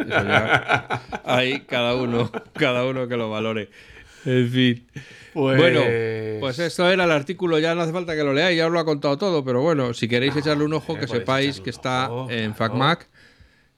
ahí 1.25 1.61
cada 1.61 1.94
uno, 1.94 2.31
cada 2.55 2.85
uno 2.85 3.09
que 3.09 3.16
lo 3.16 3.31
valore. 3.31 3.70
En 4.26 4.48
fin. 4.48 4.86
Pues... 5.32 5.58
Bueno, 5.58 5.80
pues 6.40 6.58
esto 6.58 6.88
era 6.88 7.04
el 7.04 7.10
artículo, 7.10 7.58
ya 7.58 7.74
no 7.74 7.82
hace 7.82 7.92
falta 7.92 8.14
que 8.14 8.24
lo 8.24 8.32
leáis, 8.32 8.58
ya 8.58 8.66
os 8.66 8.72
lo 8.72 8.78
ha 8.78 8.84
contado 8.84 9.16
todo, 9.16 9.44
pero 9.44 9.62
bueno, 9.62 9.94
si 9.94 10.08
queréis 10.08 10.36
echarle 10.36 10.64
un 10.64 10.74
ojo, 10.74 10.98
que 10.98 11.06
sepáis 11.06 11.60
que 11.60 11.70
está 11.70 12.10
en 12.28 12.54
FacMac 12.54 13.08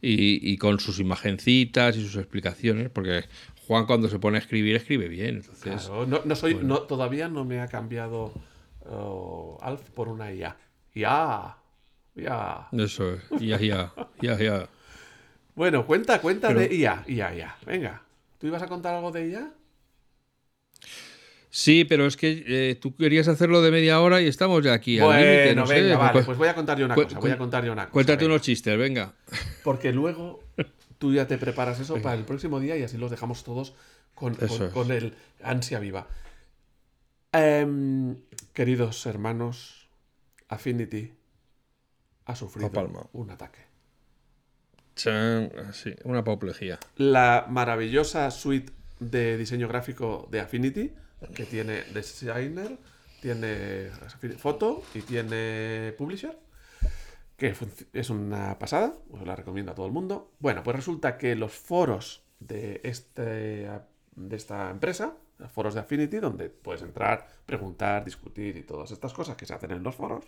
y, 0.01 0.57
con 0.59 0.81
sus 0.81 1.01
imagencitas 1.01 1.97
y 1.97 2.03
sus 2.03 2.17
explicaciones, 2.17 2.91
porque 2.91 3.25
Juan 3.67 3.87
cuando 3.87 4.09
se 4.09 4.19
pone 4.19 4.39
a 4.39 4.41
escribir, 4.41 4.77
escribe 4.77 5.09
bien. 5.09 5.37
Entonces, 5.37 5.91
no, 6.25 6.37
soy, 6.37 6.55
no, 6.63 6.83
todavía 6.83 7.29
no 7.29 7.45
me 7.45 7.61
ha 7.61 7.69
cambiado 7.69 8.33
oh, 8.87 9.59
Alf 9.61 9.91
por 9.91 10.09
una 10.09 10.33
IA. 10.33 10.57
Ya, 10.95 11.59
ya. 12.15 12.69
Eso 12.73 13.15
es, 13.15 13.41
ya, 13.41 13.59
ya, 13.61 13.93
ya, 14.21 14.39
ya. 14.39 14.69
Bueno, 15.55 15.87
cuenta, 15.87 16.21
cuenta 16.21 16.55
de 16.55 16.75
IA, 16.75 17.05
IA, 17.07 17.35
IA. 17.35 17.57
Venga, 17.67 18.03
¿tú 18.39 18.47
ibas 18.47 18.63
a 18.63 18.69
contar 18.69 18.95
algo 18.95 19.11
de 19.11 19.29
IA? 19.29 19.53
Sí, 21.51 21.85
pero 21.85 22.07
es 22.07 22.17
que 22.17 22.45
eh, 22.47 22.75
tú 22.75 22.95
querías 22.95 23.27
hacerlo 23.29 23.63
de 23.63 23.71
media 23.71 24.01
hora 24.01 24.21
y 24.21 24.27
estamos 24.27 24.63
ya 24.63 24.75
aquí. 24.75 25.01
Bueno, 25.01 25.67
venga, 25.67 25.97
vale, 25.97 26.23
pues 26.23 26.37
voy 26.37 26.49
a 26.49 26.55
contar 26.55 26.79
yo 26.79 26.85
una 26.85 26.95
cosa. 26.95 27.19
Voy 27.19 27.31
a 27.31 27.39
contar 27.39 27.65
una 27.71 27.85
cosa. 27.85 27.93
Cuéntate 27.93 28.27
unos 28.27 28.43
chistes, 28.43 28.77
venga. 28.77 29.15
Porque 29.65 29.93
luego 29.93 30.45
tú 30.99 31.15
ya 31.15 31.27
te 31.27 31.39
preparas 31.39 31.81
eso 31.81 32.01
para 32.03 32.17
el 32.17 32.25
próximo 32.25 32.61
día 32.61 32.77
y 32.77 32.83
así 32.83 32.99
los 32.99 33.11
dejamos 33.11 33.45
todos 33.45 33.75
con, 34.15 34.37
el 34.91 35.15
ansia 35.43 35.79
viva. 35.79 36.07
Em, 37.33 38.17
queridos 38.53 39.07
hermanos, 39.07 39.89
Affinity 40.49 41.13
ha 42.27 42.37
sufrido 42.37 42.71
un 43.13 43.31
ataque. 43.31 43.61
sí, 44.95 45.95
una 46.05 46.19
apoplejía. 46.19 46.79
La 46.97 47.47
maravillosa 47.49 48.31
suite 48.31 48.73
de 49.01 49.39
diseño 49.39 49.69
gráfico 49.69 50.29
de 50.31 50.41
Affinity 50.41 50.93
que 51.35 51.45
tiene 51.45 51.83
designer, 51.93 52.79
tiene 53.21 53.91
foto 54.39 54.83
y 54.95 55.03
tiene 55.03 55.95
publisher, 55.97 56.39
que 57.37 57.55
es 57.93 58.11
una 58.11 58.59
pasada, 58.59 58.95
os 59.11 59.27
la 59.27 59.37
recomiendo 59.37 59.73
a 59.73 59.75
todo 59.75 59.87
el 59.87 59.93
mundo. 59.93 60.33
Bueno, 60.39 60.63
pues 60.63 60.77
resulta 60.77 61.19
que 61.19 61.35
los 61.35 61.53
foros 61.53 62.23
de, 62.41 62.81
este, 62.85 63.71
de 64.17 64.37
esta 64.37 64.71
empresa, 64.71 65.17
foros 65.53 65.75
de 65.75 65.81
Affinity, 65.81 66.19
donde 66.19 66.51
puedes 66.51 66.83
entrar, 66.83 67.29
preguntar, 67.47 68.05
discutir 68.05 68.57
y 68.57 68.63
todas 68.63 68.91
estas 68.91 69.13
cosas 69.13 69.37
que 69.37 69.47
se 69.47 69.55
hacen 69.55 69.71
en 69.71 69.83
los 69.83 69.95
foros, 69.95 70.25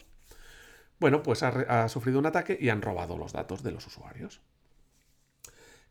bueno, 0.98 1.22
pues 1.22 1.42
ha 1.42 1.88
sufrido 1.88 2.18
un 2.18 2.26
ataque 2.26 2.58
y 2.60 2.68
han 2.68 2.82
robado 2.82 3.16
los 3.16 3.32
datos 3.32 3.62
de 3.62 3.72
los 3.72 3.86
usuarios. 3.86 4.40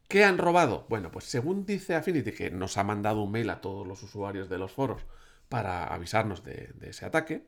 ¿Qué 0.09 0.25
han 0.25 0.39
robado? 0.39 0.87
Bueno, 0.89 1.11
pues 1.11 1.25
según 1.25 1.67
dice 1.67 1.93
Affinity, 1.93 2.31
que 2.31 2.49
nos 2.49 2.77
ha 2.77 2.83
mandado 2.83 3.21
un 3.21 3.31
mail 3.31 3.49
a 3.51 3.61
todos 3.61 3.87
los 3.87 4.01
usuarios 4.01 4.49
de 4.49 4.57
los 4.57 4.71
foros 4.71 5.03
para 5.49 5.85
avisarnos 5.85 6.43
de, 6.43 6.73
ese 6.81 7.05
ataque, 7.05 7.45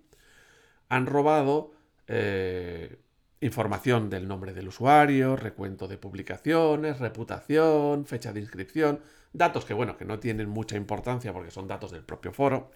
han 0.88 1.08
robado 1.08 1.74
eh, 2.08 3.00
información 3.42 4.12
del 4.12 4.28
nombre 4.28 4.54
del 4.54 4.68
usuario, 4.68 5.36
recuento 5.36 5.88
de 5.88 5.98
publicaciones, 5.98 7.00
reputación, 7.00 8.06
fecha 8.06 8.32
de 8.32 8.42
inscripción, 8.42 9.02
datos 9.34 9.66
que, 9.66 9.74
bueno, 9.74 9.98
que 9.98 10.06
no 10.06 10.20
tienen 10.20 10.48
mucha 10.48 10.78
importancia 10.78 11.34
porque 11.34 11.50
son 11.50 11.68
datos 11.68 11.92
del 11.92 12.04
propio 12.04 12.32
foro, 12.32 12.70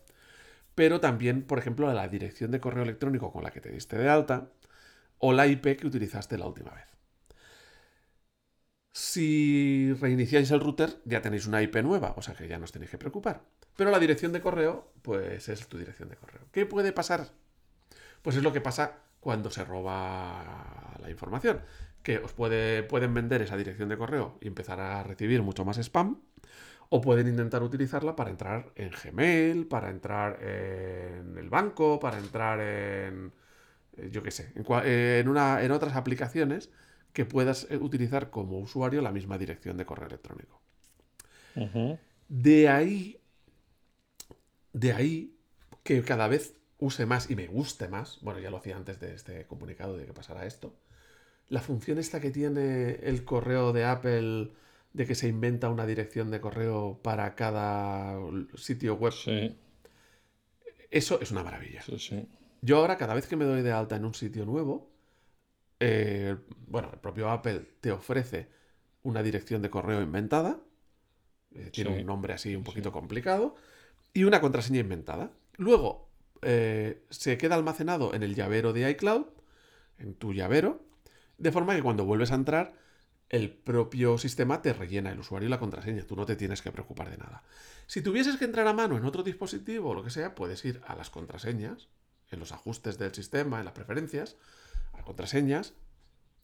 pero 0.73 0.99
también, 0.99 1.43
por 1.43 1.59
ejemplo, 1.59 1.93
la 1.93 2.07
dirección 2.07 2.49
de 2.49 2.59
correo 2.59 2.83
electrónico 2.83 3.31
con 3.31 3.43
la 3.43 3.51
que 3.51 3.61
te 3.61 3.69
diste 3.69 3.97
de 3.99 4.09
alta 4.09 4.49
o 5.19 5.31
la 5.31 5.45
IP 5.45 5.77
que 5.77 5.87
utilizaste 5.87 6.39
la 6.39 6.47
última 6.47 6.71
vez. 6.71 6.94
Si 8.97 9.91
reiniciáis 9.99 10.51
el 10.51 10.61
router, 10.61 11.01
ya 11.03 11.21
tenéis 11.21 11.47
una 11.47 11.61
IP 11.61 11.83
nueva, 11.83 12.13
o 12.15 12.21
sea 12.21 12.33
que 12.33 12.47
ya 12.47 12.57
no 12.57 12.63
os 12.63 12.71
tenéis 12.71 12.91
que 12.91 12.97
preocupar. 12.97 13.41
Pero 13.75 13.91
la 13.91 13.99
dirección 13.99 14.31
de 14.31 14.39
correo, 14.39 14.93
pues 15.01 15.49
es 15.49 15.67
tu 15.67 15.77
dirección 15.77 16.07
de 16.07 16.15
correo. 16.15 16.43
¿Qué 16.53 16.65
puede 16.65 16.93
pasar? 16.93 17.27
Pues 18.21 18.37
es 18.37 18.41
lo 18.41 18.53
que 18.53 18.61
pasa 18.61 18.99
cuando 19.19 19.51
se 19.51 19.65
roba 19.65 20.95
la 21.01 21.09
información. 21.09 21.59
Que 22.03 22.19
os 22.19 22.31
puede, 22.31 22.83
pueden 22.83 23.13
vender 23.13 23.41
esa 23.41 23.57
dirección 23.57 23.89
de 23.89 23.97
correo 23.97 24.37
y 24.39 24.47
empezar 24.47 24.79
a 24.79 25.03
recibir 25.03 25.41
mucho 25.41 25.65
más 25.65 25.77
spam. 25.77 26.21
O 26.87 27.01
pueden 27.01 27.27
intentar 27.27 27.63
utilizarla 27.63 28.15
para 28.15 28.29
entrar 28.29 28.71
en 28.75 28.91
Gmail, 28.91 29.67
para 29.67 29.89
entrar 29.89 30.41
en 30.41 31.37
el 31.37 31.49
banco, 31.49 31.99
para 31.99 32.17
entrar 32.17 32.61
en. 32.61 33.33
Eh, 33.97 34.09
yo 34.09 34.23
qué 34.23 34.31
sé, 34.31 34.53
en, 34.55 35.27
en 35.35 35.71
otras 35.71 35.95
aplicaciones 35.97 36.69
que 37.15 37.25
puedas 37.25 37.65
eh, 37.71 37.77
utilizar 37.77 38.29
como 38.29 38.59
usuario 38.59 39.01
la 39.01 39.13
misma 39.13 39.37
dirección 39.37 39.77
de 39.77 39.85
correo 39.85 40.07
electrónico. 40.07 40.61
De 42.27 42.67
ahí, 42.67 43.21
de 44.73 44.91
ahí 44.91 45.37
que 45.83 46.03
cada 46.03 46.27
vez 46.27 46.57
use 46.77 47.05
más 47.05 47.31
y 47.31 47.37
me 47.37 47.47
guste 47.47 47.87
más, 47.87 48.19
bueno, 48.21 48.41
ya 48.41 48.51
lo 48.51 48.57
hacía 48.57 48.75
antes 48.75 48.99
de 48.99 49.15
este 49.15 49.47
comunicado 49.47 49.95
de 49.95 50.05
que 50.05 50.11
pasara 50.11 50.45
esto, 50.45 50.75
la 51.47 51.61
función 51.61 51.99
esta 51.99 52.19
que 52.19 52.31
tiene 52.31 52.95
el 53.03 53.23
correo 53.23 53.71
de 53.71 53.85
Apple 53.85 54.51
de 54.91 55.05
que 55.05 55.15
se 55.15 55.29
inventa 55.29 55.69
una 55.69 55.85
dirección 55.85 56.31
de 56.31 56.41
correo 56.41 56.99
para 57.01 57.33
cada 57.35 58.19
sitio 58.55 58.95
web. 58.95 59.13
Sí. 59.13 59.55
Eso 60.91 61.21
es 61.21 61.31
una 61.31 61.43
maravilla. 61.43 61.81
Sí, 61.81 61.97
sí. 61.97 62.27
Yo 62.61 62.77
ahora, 62.77 62.97
cada 62.97 63.13
vez 63.13 63.27
que 63.27 63.37
me 63.37 63.45
doy 63.45 63.61
de 63.61 63.71
alta 63.71 63.95
en 63.95 64.03
un 64.03 64.13
sitio 64.13 64.45
nuevo, 64.45 64.94
eh, 65.79 66.35
bueno, 66.67 66.89
el 66.93 66.99
propio 66.99 67.29
Apple 67.29 67.61
te 67.81 67.91
ofrece 67.91 68.49
una 69.03 69.21
dirección 69.23 69.61
de 69.61 69.69
correo 69.69 70.01
inventada. 70.01 70.59
eh, 71.57 71.69
tiene 71.71 71.93
Sí. 71.95 71.99
un 72.01 72.05
nombre 72.07 72.33
así 72.33 72.53
un 72.55 72.63
poquito 72.65 72.91
complicado. 72.91 73.55
Y 74.13 74.25
una 74.25 74.41
contraseña 74.41 74.81
inventada. 74.81 75.31
Luego, 75.55 76.09
eh, 76.41 77.05
se 77.09 77.37
queda 77.37 77.55
almacenado 77.55 78.13
en 78.13 78.23
el 78.23 78.35
llavero 78.35 78.73
de 78.73 78.89
iCloud, 78.91 79.25
en 79.97 80.15
tu 80.15 80.33
llavero, 80.33 80.83
de 81.37 81.51
forma 81.53 81.73
que 81.75 81.81
cuando 81.81 82.03
vuelves 82.03 82.31
a 82.31 82.35
entrar, 82.35 82.73
el 83.29 83.51
propio 83.51 84.17
sistema 84.17 84.61
te 84.61 84.73
rellena 84.73 85.11
el 85.11 85.19
usuario 85.19 85.47
y 85.47 85.49
la 85.49 85.59
contraseña. 85.59 86.03
Tú 86.03 86.15
no 86.17 86.25
te 86.25 86.35
tienes 86.35 86.61
que 86.61 86.71
preocupar 86.73 87.09
de 87.09 87.17
nada. 87.17 87.43
Si 87.87 88.01
tuvieses 88.01 88.35
que 88.37 88.43
entrar 88.45 88.67
a 88.67 88.73
mano 88.73 88.97
en 88.97 89.05
otro 89.05 89.23
dispositivo 89.23 89.91
o 89.91 89.93
lo 89.93 90.03
que 90.03 90.09
sea, 90.09 90.35
puedes 90.35 90.63
ir 90.65 90.81
a 90.85 90.95
las 90.95 91.09
contraseñas, 91.09 91.87
en 92.31 92.39
los 92.39 92.51
ajustes 92.51 92.97
del 92.97 93.13
sistema, 93.13 93.59
en 93.59 93.65
las 93.65 93.73
preferencias, 93.73 94.35
contraseñas. 95.05 95.73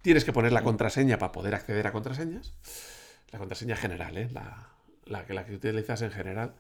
Tienes 0.02 0.24
que 0.24 0.34
poner 0.34 0.52
la 0.52 0.64
contraseña 0.64 1.20
para 1.20 1.32
poder 1.32 1.54
acceder 1.54 1.86
a 1.88 1.92
contraseñas. 1.92 2.54
La 3.32 3.40
contraseña 3.40 3.76
general, 3.76 4.18
¿eh? 4.18 4.30
la, 4.32 4.70
la 5.06 5.26
que, 5.26 5.34
la 5.34 5.46
que 5.46 5.56
utilizas 5.56 6.02
en 6.02 6.12
general. 6.12 6.56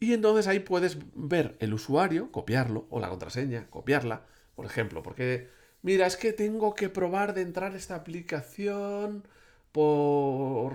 Y 0.00 0.12
entonces 0.12 0.46
ahí 0.46 0.60
puedes 0.60 0.98
ver 1.14 1.56
el 1.60 1.74
usuario, 1.74 2.30
copiarlo, 2.30 2.86
o 2.90 3.00
la 3.00 3.08
contraseña, 3.08 3.68
copiarla, 3.68 4.26
por 4.54 4.64
ejemplo, 4.64 5.02
porque, 5.02 5.48
mira, 5.82 6.06
es 6.06 6.16
que 6.16 6.32
tengo 6.32 6.74
que 6.74 6.88
probar 6.88 7.34
de 7.34 7.42
entrar 7.42 7.74
esta 7.74 7.96
aplicación 7.96 9.26
por 9.72 10.74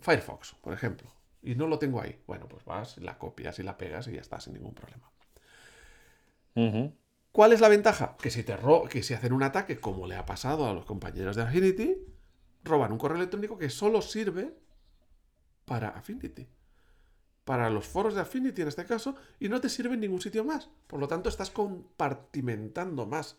Firefox, 0.00 0.54
por 0.62 0.72
ejemplo, 0.72 1.08
y 1.42 1.54
no 1.54 1.66
lo 1.66 1.78
tengo 1.78 2.00
ahí. 2.00 2.18
Bueno, 2.26 2.48
pues 2.48 2.64
vas, 2.64 2.96
la 2.98 3.18
copias 3.18 3.58
y 3.58 3.62
la 3.62 3.76
pegas 3.76 4.08
y 4.08 4.12
ya 4.12 4.20
está, 4.20 4.40
sin 4.40 4.54
ningún 4.54 4.74
problema. 4.74 5.10
Ujú. 6.54 6.94
¿Cuál 7.38 7.52
es 7.52 7.60
la 7.60 7.68
ventaja? 7.68 8.16
Que 8.20 8.32
si, 8.32 8.42
te 8.42 8.56
ro 8.56 8.88
que 8.90 9.04
si 9.04 9.14
hacen 9.14 9.32
un 9.32 9.44
ataque, 9.44 9.78
como 9.78 10.08
le 10.08 10.16
ha 10.16 10.26
pasado 10.26 10.68
a 10.68 10.74
los 10.74 10.84
compañeros 10.84 11.36
de 11.36 11.42
Affinity, 11.42 11.96
roban 12.64 12.90
un 12.90 12.98
correo 12.98 13.16
electrónico 13.16 13.56
que 13.56 13.70
solo 13.70 14.02
sirve 14.02 14.56
para 15.64 15.90
Affinity. 15.90 16.48
Para 17.44 17.70
los 17.70 17.86
foros 17.86 18.16
de 18.16 18.22
Affinity 18.22 18.62
en 18.62 18.66
este 18.66 18.84
caso, 18.86 19.14
y 19.38 19.48
no 19.48 19.60
te 19.60 19.68
sirve 19.68 19.94
en 19.94 20.00
ningún 20.00 20.20
sitio 20.20 20.44
más. 20.44 20.68
Por 20.88 20.98
lo 20.98 21.06
tanto, 21.06 21.28
estás 21.28 21.52
compartimentando 21.52 23.06
más 23.06 23.36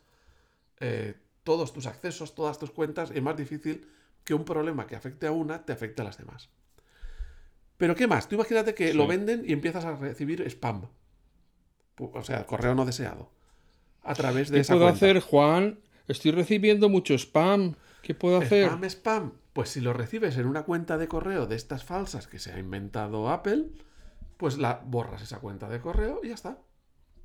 eh, 0.79 1.15
todos 1.43 1.73
tus 1.73 1.85
accesos, 1.85 2.33
todas 2.35 2.57
tus 2.57 2.71
cuentas, 2.71 3.11
y 3.13 3.17
es 3.17 3.21
más 3.21 3.35
difícil 3.35 3.85
que 4.23 4.33
un 4.33 4.45
problema 4.45 4.87
que 4.87 4.95
afecte 4.95 5.27
a 5.27 5.33
una 5.33 5.65
te 5.65 5.73
afecte 5.73 6.03
a 6.03 6.05
las 6.05 6.17
demás. 6.17 6.47
Pero 7.75 7.95
¿qué 7.97 8.07
más? 8.07 8.29
Tú 8.29 8.35
imagínate 8.35 8.73
que 8.73 8.93
Sí. 8.93 8.97
lo 8.97 9.07
venden 9.07 9.43
y 9.45 9.51
empiezas 9.51 9.83
a 9.83 9.97
recibir 9.97 10.41
spam. 10.49 10.87
O 11.97 12.23
sea, 12.23 12.45
correo 12.45 12.73
no 12.75 12.85
deseado. 12.85 13.37
A 14.09 14.13
través 14.15 14.49
de 14.49 14.55
¿Qué 14.57 14.61
esa 14.61 14.73
puedo 14.73 14.85
cuenta. 14.85 15.05
hacer, 15.05 15.19
Juan? 15.19 15.79
Estoy 16.07 16.31
recibiendo 16.31 16.89
mucho 16.89 17.13
spam. 17.13 17.75
¿Qué 18.01 18.15
puedo 18.15 18.37
hacer? 18.39 18.65
Spam, 18.65 18.83
spam. 18.85 19.31
Pues 19.53 19.69
si 19.69 19.81
lo 19.81 19.93
recibes 19.93 20.37
en 20.37 20.45
una 20.47 20.63
cuenta 20.63 20.97
de 20.97 21.07
correo 21.07 21.45
de 21.45 21.55
estas 21.55 21.83
falsas 21.83 22.27
que 22.27 22.39
se 22.39 22.51
ha 22.51 22.59
inventado 22.59 23.29
Apple, 23.29 23.65
pues 24.37 24.57
la 24.57 24.81
borras 24.85 25.21
esa 25.21 25.39
cuenta 25.39 25.69
de 25.69 25.79
correo 25.79 26.21
y 26.23 26.29
ya 26.29 26.33
está. 26.35 26.57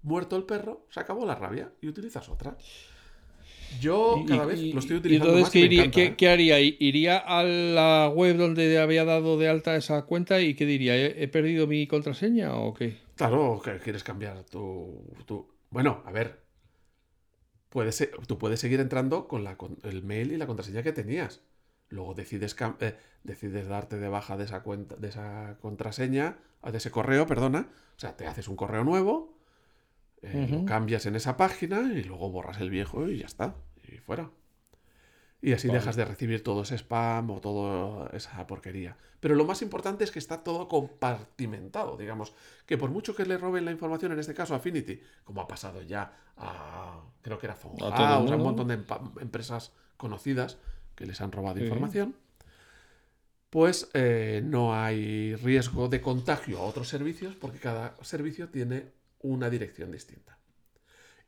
Muerto 0.03 0.37
el 0.37 0.43
perro, 0.45 0.87
se 0.91 1.01
acabó 1.01 1.25
la 1.25 1.35
rabia 1.37 1.73
y 1.81 1.89
utilizas 1.89 2.29
otra. 2.29 2.57
Yo 3.81 4.17
Y- 4.23 4.27
cada 4.27 4.45
y- 4.45 4.47
vez 4.47 4.61
y- 4.61 4.73
lo 4.73 4.81
estoy 4.81 4.97
y 4.97 4.99
utilizando 4.99 5.31
entonces, 5.31 5.43
más 5.47 5.53
¿qué, 5.53 5.59
y 5.61 5.65
iría- 5.65 5.81
encanta, 5.85 5.95
qué- 5.97 6.05
¿eh? 6.07 6.15
qué 6.17 6.29
haría? 6.29 6.61
¿Iría 6.61 7.17
a 7.19 7.43
la 7.43 8.13
web 8.15 8.37
donde 8.37 8.79
había 8.79 9.05
dado 9.07 9.39
de 9.39 9.49
alta 9.49 9.75
esa 9.77 10.03
cuenta 10.03 10.41
y 10.41 10.55
qué 10.55 10.67
diría? 10.67 10.95
¿He, 10.97 11.23
he 11.25 11.29
perdido 11.29 11.67
mi 11.67 11.87
contraseña 11.87 12.55
o 12.55 12.75
qué? 12.75 12.99
Claro, 13.17 13.61
que 13.65 13.79
quieres 13.79 14.05
cambiar 14.05 14.45
tu, 14.45 15.03
tu- 15.25 15.49
Bueno, 15.71 16.03
a 16.05 16.13
ver. 16.13 16.44
Puedes, 17.75 18.09
tú 18.29 18.39
puedes 18.39 18.61
seguir 18.61 18.79
entrando 18.79 19.27
con, 19.27 19.43
la, 19.43 19.57
con 19.57 19.79
el 19.83 20.05
mail 20.05 20.31
y 20.31 20.37
la 20.37 20.47
contraseña 20.47 20.85
que 20.85 20.93
tenías. 20.93 21.41
Luego 21.89 22.15
decides, 22.15 22.55
eh, 22.79 22.97
decides 23.25 23.67
darte 23.67 23.99
de 23.99 24.07
baja 24.07 24.37
de 24.37 24.45
esa 24.45 24.63
cuenta, 24.63 24.95
de 24.95 25.09
esa 25.09 25.59
contraseña, 25.61 26.39
ah, 26.63 26.71
de 26.71 26.79
ese 26.79 26.93
correo, 26.93 27.27
perdona. 27.27 27.67
O 27.97 27.99
sea, 27.99 28.17
te 28.17 28.29
haces 28.29 28.47
un 28.47 28.55
correo 28.55 28.85
nuevo, 28.85 29.37
eh, 30.23 30.47
lo 30.49 30.65
cambias 30.65 31.05
en 31.07 31.17
esa 31.17 31.37
página 31.37 31.81
y 31.93 32.05
luego 32.05 32.31
borras 32.31 32.61
el 32.61 32.71
viejo 32.71 33.09
y 33.09 33.19
ya 33.19 33.27
está. 33.27 33.57
Y 33.89 33.99
fuera. 33.99 34.31
Y 35.45 35.53
así 35.53 35.69
Vale. 35.69 35.81
dejas 35.81 35.97
de 35.97 36.07
recibir 36.07 36.43
todo 36.43 36.63
ese 36.63 36.75
spam 36.79 37.31
o 37.31 37.39
toda 37.39 38.09
esa 38.17 38.47
porquería. 38.47 38.97
Pero 39.21 39.35
lo 39.35 39.45
más 39.45 39.61
importante 39.61 40.03
es 40.03 40.11
que 40.11 40.19
está 40.19 40.43
todo 40.43 40.69
compartimentado, 40.69 41.99
digamos. 41.99 42.33
Que 42.65 42.79
por 42.79 42.89
mucho 42.89 43.15
que 43.15 43.27
le 43.27 43.37
roben 43.37 43.67
la 43.67 43.71
información, 43.71 44.13
en 44.13 44.21
este 44.21 44.33
caso 44.33 44.55
a 44.55 44.57
Affinity, 44.57 45.03
como 45.23 45.43
ha 45.43 45.47
pasado 45.47 45.83
ya 45.83 46.17
a, 46.39 46.99
creo 47.21 47.39
que 47.39 47.45
era 47.47 47.57
todo 47.57 47.77
Phone 47.77 47.93
House, 47.93 48.31
a 48.33 48.37
un 48.37 48.43
montón 48.43 48.69
de 48.69 48.83
empresas 49.21 49.73
conocidas 49.99 50.57
que 50.95 51.05
les 51.05 51.21
han 51.21 51.31
robado 51.31 51.59
Sí. 51.59 51.65
información, 51.65 52.17
pues 53.51 53.91
eh, 53.93 54.41
no 54.43 54.75
hay 54.75 55.37
riesgo 55.37 55.89
de 55.89 56.01
contagio 56.01 56.59
a 56.59 56.63
otros 56.63 56.89
servicios 56.89 57.35
porque 57.37 57.59
cada 57.59 57.95
servicio 58.01 58.49
tiene 58.49 58.93
una 59.21 59.51
dirección 59.51 59.93
distinta. 59.93 60.39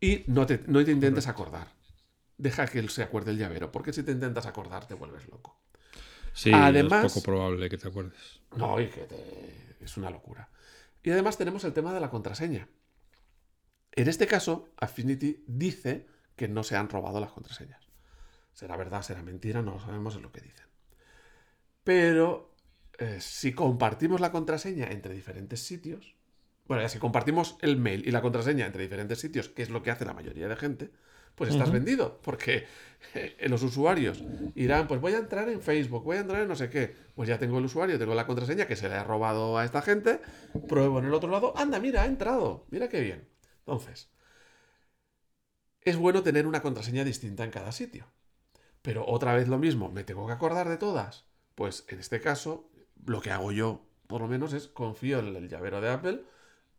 Y 0.01 0.25
no 0.27 0.47
te, 0.47 0.63
no 0.67 0.83
te 0.83 0.91
intentes 0.91 1.27
acordar. 1.29 1.76
Deja 2.39 2.67
que 2.67 2.79
él 2.79 2.91
se 2.91 3.03
acuerde 3.03 3.31
el 3.31 3.39
llavero, 3.39 3.73
porque 3.73 3.93
si 3.93 4.03
te 4.03 4.13
intentas 4.13 4.47
acordar 4.47 4.87
te 4.87 4.95
vuelves 4.95 5.27
loco. 5.29 5.59
Sí, 6.33 6.51
Además- 6.53 7.05
es 7.07 7.13
poco 7.13 7.25
probable 7.25 7.71
que 7.71 7.79
te 7.79 7.89
acuerdes. 7.89 8.41
No, 8.57 8.79
y 8.81 8.89
que 8.89 9.03
te- 9.03 9.77
es 9.81 9.97
una 9.97 10.11
locura. 10.11 10.51
Y 11.03 11.11
además 11.11 11.39
tenemos 11.39 11.65
el 11.65 11.73
tema 11.73 11.95
de 11.95 12.01
la 12.01 12.11
contraseña. 12.11 12.69
En 13.93 14.09
este 14.09 14.27
caso, 14.27 14.69
Affinity 14.77 15.45
dice 15.47 16.07
que 16.37 16.49
no 16.49 16.63
se 16.63 16.77
han 16.77 16.91
robado 16.91 17.21
las 17.21 17.33
contraseñas. 17.33 17.89
Será 18.53 18.77
verdad, 18.77 19.03
será 19.03 19.23
mentira, 19.23 19.63
no 19.63 19.73
lo 19.73 19.81
sabemos, 19.81 20.17
es 20.17 20.23
lo 20.23 20.33
que 20.33 20.41
dicen. 20.43 20.67
Pero 21.85 22.55
eh, 22.99 23.19
si 23.21 23.53
compartimos 23.53 24.21
la 24.21 24.33
contraseña 24.33 24.89
entre 24.91 25.15
diferentes 25.15 25.61
sitios, 25.61 26.15
bueno, 26.67 26.83
ya 26.83 26.89
si 26.89 26.99
compartimos 26.99 27.57
el 27.61 27.77
mail 27.77 28.07
y 28.07 28.11
la 28.11 28.23
contraseña 28.23 28.67
entre 28.67 28.83
diferentes 28.83 29.21
sitios, 29.21 29.49
que 29.49 29.63
es 29.63 29.71
lo 29.71 29.83
que 29.83 29.91
hace 29.91 30.05
la 30.05 30.15
mayoría 30.15 30.49
de 30.49 30.57
gente, 30.57 30.91
pues 31.37 31.51
estás 31.51 31.71
vendido, 31.71 32.19
porque 32.23 32.67
eh, 33.15 33.37
los 33.49 33.63
usuarios 33.63 34.25
irán, 34.55 34.89
pues 34.89 35.01
voy 35.01 35.13
a 35.13 35.19
entrar 35.19 35.49
en 35.49 35.61
Facebook, 35.61 36.03
voy 36.03 36.17
a 36.17 36.21
entrar 36.21 36.43
en 36.43 36.49
no 36.49 36.57
sé 36.57 36.69
qué, 36.69 36.97
pues 37.15 37.29
ya 37.29 37.39
tengo 37.39 37.59
el 37.59 37.67
usuario, 37.67 37.99
tengo 37.99 38.15
la 38.15 38.27
contraseña 38.27 38.67
que 38.67 38.75
se 38.75 38.89
le 38.89 38.97
ha 38.97 39.05
robado 39.05 39.57
a 39.59 39.65
esta 39.65 39.83
gente, 39.83 40.21
pruebo 40.69 40.99
en 40.99 41.05
el 41.05 41.15
otro 41.15 41.31
lado, 41.31 41.53
anda, 41.57 41.79
mira, 41.79 42.03
ha 42.03 42.07
entrado, 42.07 42.67
mira 42.71 42.89
qué 42.89 43.01
bien. 43.01 43.29
Entonces, 43.61 44.11
es 45.83 45.97
bueno 45.97 46.23
tener 46.23 46.47
una 46.49 46.63
contraseña 46.63 47.05
distinta 47.05 47.45
en 47.45 47.51
cada 47.51 47.71
sitio. 47.71 48.07
Pero 48.83 49.05
otra 49.07 49.35
vez 49.35 49.49
lo 49.49 49.59
mismo, 49.59 49.91
¿me 49.91 50.05
tengo 50.05 50.27
que 50.27 50.33
acordar 50.33 50.69
de 50.69 50.77
todas? 50.77 51.27
Pues 51.55 51.85
en 51.89 52.01
este 52.01 52.21
caso, 52.21 52.71
lo 53.05 53.21
que 53.21 53.31
hago 53.31 53.53
yo, 53.53 53.87
por 54.07 54.21
lo 54.21 54.29
menos, 54.29 54.53
es 54.53 54.69
confío 54.69 55.19
en 55.19 55.35
el 55.37 55.49
llavero 55.49 55.81
de 55.81 55.91
Apple. 55.91 56.23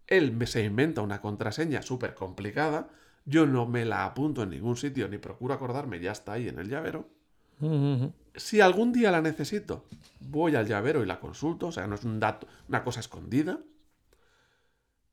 Él 0.08 0.32
me 0.32 0.48
se 0.48 0.63
inventa 0.63 1.02
una 1.02 1.22
contraseña 1.22 1.82
súper 1.82 2.15
complicada. 2.15 2.89
Yo 3.28 3.46
no 3.46 3.66
me 3.66 3.84
la 3.84 4.06
apunto 4.06 4.42
en 4.44 4.52
ningún 4.52 4.78
sitio 4.78 5.10
ni 5.10 5.18
procuro 5.18 5.54
acordarme, 5.54 6.00
ya 6.00 6.13
está 6.13 6.34
ahí 6.34 6.48
en 6.48 6.60
el 6.60 6.70
llavero. 6.70 7.10
Si 8.36 8.62
algún 8.62 8.94
día 8.94 9.12
la 9.12 9.22
necesito, 9.22 9.84
voy 10.22 10.56
al 10.56 10.66
llavero 10.66 11.04
y 11.04 11.06
la 11.06 11.20
consulto, 11.20 11.68
o 11.68 11.72
sea, 11.74 11.88
no 11.88 11.96
es 11.96 12.06
un 12.06 12.22
dato, 12.22 12.48
una 12.70 12.86
cosa 12.86 13.02
escondida. 13.02 13.60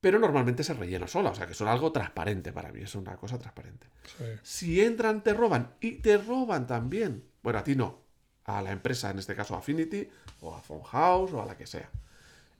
Pero 0.00 0.20
normalmente 0.20 0.62
se 0.62 0.74
rellena 0.74 1.09
sola, 1.09 1.31
o 1.31 1.35
sea, 1.35 1.46
que 1.46 1.53
es 1.53 1.61
algo 1.62 1.90
transparente 1.90 2.53
para 2.53 2.70
mí, 2.70 2.83
es 2.83 2.94
una 2.94 3.16
cosa 3.16 3.37
transparente. 3.37 3.88
Sí. 4.16 4.24
Si 4.42 4.81
entran, 4.81 5.24
te 5.24 5.35
roban. 5.35 5.72
Y 5.81 5.92
te 5.92 6.16
roban 6.18 6.68
también. 6.68 7.24
Bueno, 7.43 7.59
a 7.59 7.64
ti 7.64 7.74
no. 7.74 8.05
A 8.45 8.62
la 8.62 8.70
empresa, 8.70 9.11
en 9.11 9.18
este 9.18 9.34
caso 9.34 9.57
Affinity, 9.57 10.07
o 10.43 10.55
a 10.55 10.61
Phone 10.61 10.84
House, 10.84 11.32
o 11.32 11.43
a 11.43 11.47
la 11.47 11.57
que 11.57 11.66
sea. 11.66 11.91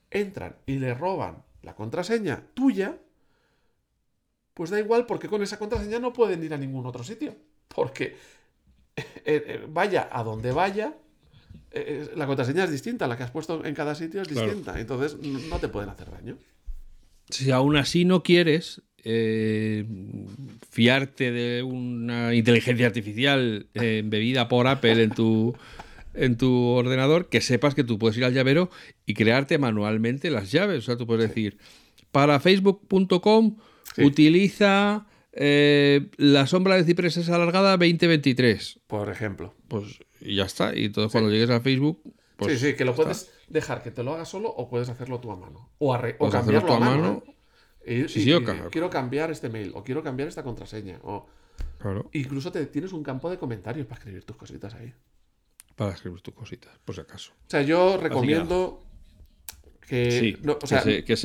Entran 0.09 0.57
y 0.65 0.79
le 0.79 0.95
roban 0.95 1.43
la 1.61 1.75
contraseña 1.75 2.41
tuya. 2.55 2.97
Pues 4.55 4.71
da 4.71 4.79
igual, 4.79 5.05
porque 5.05 5.27
con 5.27 5.43
esa 5.43 5.59
contraseña 5.59 5.99
no 5.99 6.11
pueden 6.13 6.43
ir 6.43 6.53
a 6.53 6.57
ningún 6.57 6.85
otro 6.87 7.03
sitio. 7.03 7.35
Porque 7.67 8.15
eh, 8.95 9.03
eh, 9.25 9.65
vaya 9.69 10.09
a 10.11 10.23
donde 10.23 10.51
vaya, 10.51 10.95
eh, 11.71 12.09
la 12.15 12.25
contraseña 12.25 12.63
es 12.63 12.71
distinta. 12.71 13.05
La 13.07 13.17
que 13.17 13.23
has 13.23 13.31
puesto 13.31 13.63
en 13.63 13.75
cada 13.75 13.93
sitio 13.95 14.21
es 14.21 14.29
Claro. 14.29 14.47
distinta. 14.47 14.79
Entonces 14.79 15.17
no 15.21 15.59
te 15.59 15.67
pueden 15.67 15.89
hacer 15.89 16.09
daño. 16.09 16.37
Si 17.29 17.51
aún 17.51 17.75
así 17.75 18.05
no 18.05 18.23
quieres 18.23 18.81
eh, 19.03 19.85
fiarte 20.71 21.31
de 21.31 21.61
una 21.61 22.33
inteligencia 22.33 22.87
artificial 22.87 23.67
eh, 23.73 23.97
embebida 23.99 24.47
por 24.47 24.67
Apple 24.67 25.03
en 25.03 25.09
tu, 25.11 25.53
en 26.13 26.37
tu 26.37 26.53
ordenador, 26.67 27.27
que 27.29 27.41
sepas 27.41 27.75
que 27.75 27.83
tú 27.83 27.99
puedes 27.99 28.17
ir 28.17 28.23
al 28.25 28.33
llavero 28.33 28.69
y 29.05 29.15
crearte 29.15 29.57
manualmente 29.57 30.31
las 30.31 30.51
llaves. 30.51 30.79
O 30.79 30.81
sea, 30.83 30.97
tú 30.97 31.05
puedes 31.05 31.27
decir, 31.27 31.57
para 32.11 32.39
facebook.com 32.39 33.57
utiliza 33.97 35.07
eh, 35.31 36.09
la 36.17 36.47
sombra 36.47 36.75
de 36.75 36.83
cipreses 36.83 37.29
alargada 37.29 37.71
2023. 37.71 38.79
Por 38.87 39.09
ejemplo. 39.09 39.53
Pues 39.67 39.99
ya 40.21 40.43
está. 40.43 40.75
Y 40.75 40.85
entonces 40.85 41.11
cuando 41.11 41.29
llegues 41.29 41.49
a 41.49 41.59
Facebook. 41.59 42.01
Pues 42.37 42.59
sí, 42.59 42.67
sí, 42.67 42.75
que 42.75 42.85
lo 42.85 42.95
puedes 42.95 43.31
dejar 43.47 43.83
que 43.83 43.91
te 43.91 44.03
lo 44.03 44.13
haga 44.13 44.25
solo 44.25 44.49
o 44.49 44.69
puedes 44.69 44.89
hacerlo 44.89 45.19
tú 45.19 45.31
a 45.31 45.35
mano. 45.35 45.69
O, 45.79 45.95
o 45.95 46.29
cambiarlo 46.29 46.73
a 46.73 46.79
mano. 46.79 47.23
¿eh? 47.85 48.07
sí, 48.09 48.23
sí, 48.23 48.33
quiero 48.71 48.89
cambiar 48.89 49.31
este 49.31 49.49
mail 49.49 49.71
o 49.75 49.83
quiero 49.83 50.03
cambiar 50.03 50.27
esta 50.27 50.43
contraseña. 50.43 50.99
O... 51.03 51.27
Incluso 52.13 52.51
te, 52.51 52.65
tienes 52.65 52.93
un 52.93 53.03
campo 53.03 53.29
de 53.29 53.37
comentarios 53.37 53.85
para 53.85 53.99
escribir 53.99 54.23
tus 54.23 54.35
cositas 54.35 54.73
ahí. 54.73 54.93
Para 55.75 55.93
escribir 55.93 56.21
tus 56.21 56.33
cositas, 56.33 56.71
por 56.83 56.95
si 56.95 57.01
acaso. 57.01 57.31
O 57.33 57.49
sea, 57.49 57.61
yo 57.61 57.97
recomiendo 57.97 58.81
que, 59.87 60.37
que, 61.05 61.15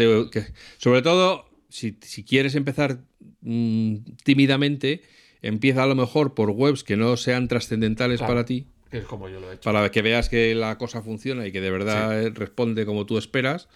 sobre 0.78 1.02
todo, 1.02 1.49
si, 1.70 2.24
quieres 2.24 2.54
empezar 2.54 3.00
mm, 3.40 3.96
tímidamente, 4.24 5.02
empieza 5.42 5.84
a 5.84 5.86
lo 5.86 5.94
mejor 5.94 6.34
por 6.34 6.50
webs 6.50 6.84
que 6.84 6.96
no 6.96 7.16
sean 7.16 7.48
trascendentales 7.48 8.20
para 8.20 8.44
ti. 8.44 8.66
es 8.90 9.04
como 9.04 9.28
yo 9.28 9.40
lo 9.40 9.50
he 9.50 9.54
hecho. 9.54 9.62
Para 9.62 9.90
que 9.90 10.02
veas 10.02 10.28
que 10.28 10.54
la 10.54 10.76
cosa 10.78 11.02
funciona 11.02 11.46
y 11.46 11.52
que 11.52 11.60
de 11.60 11.70
verdad 11.70 12.32
responde 12.34 12.84
como 12.86 13.06
tú 13.06 13.18
esperas. 13.18 13.68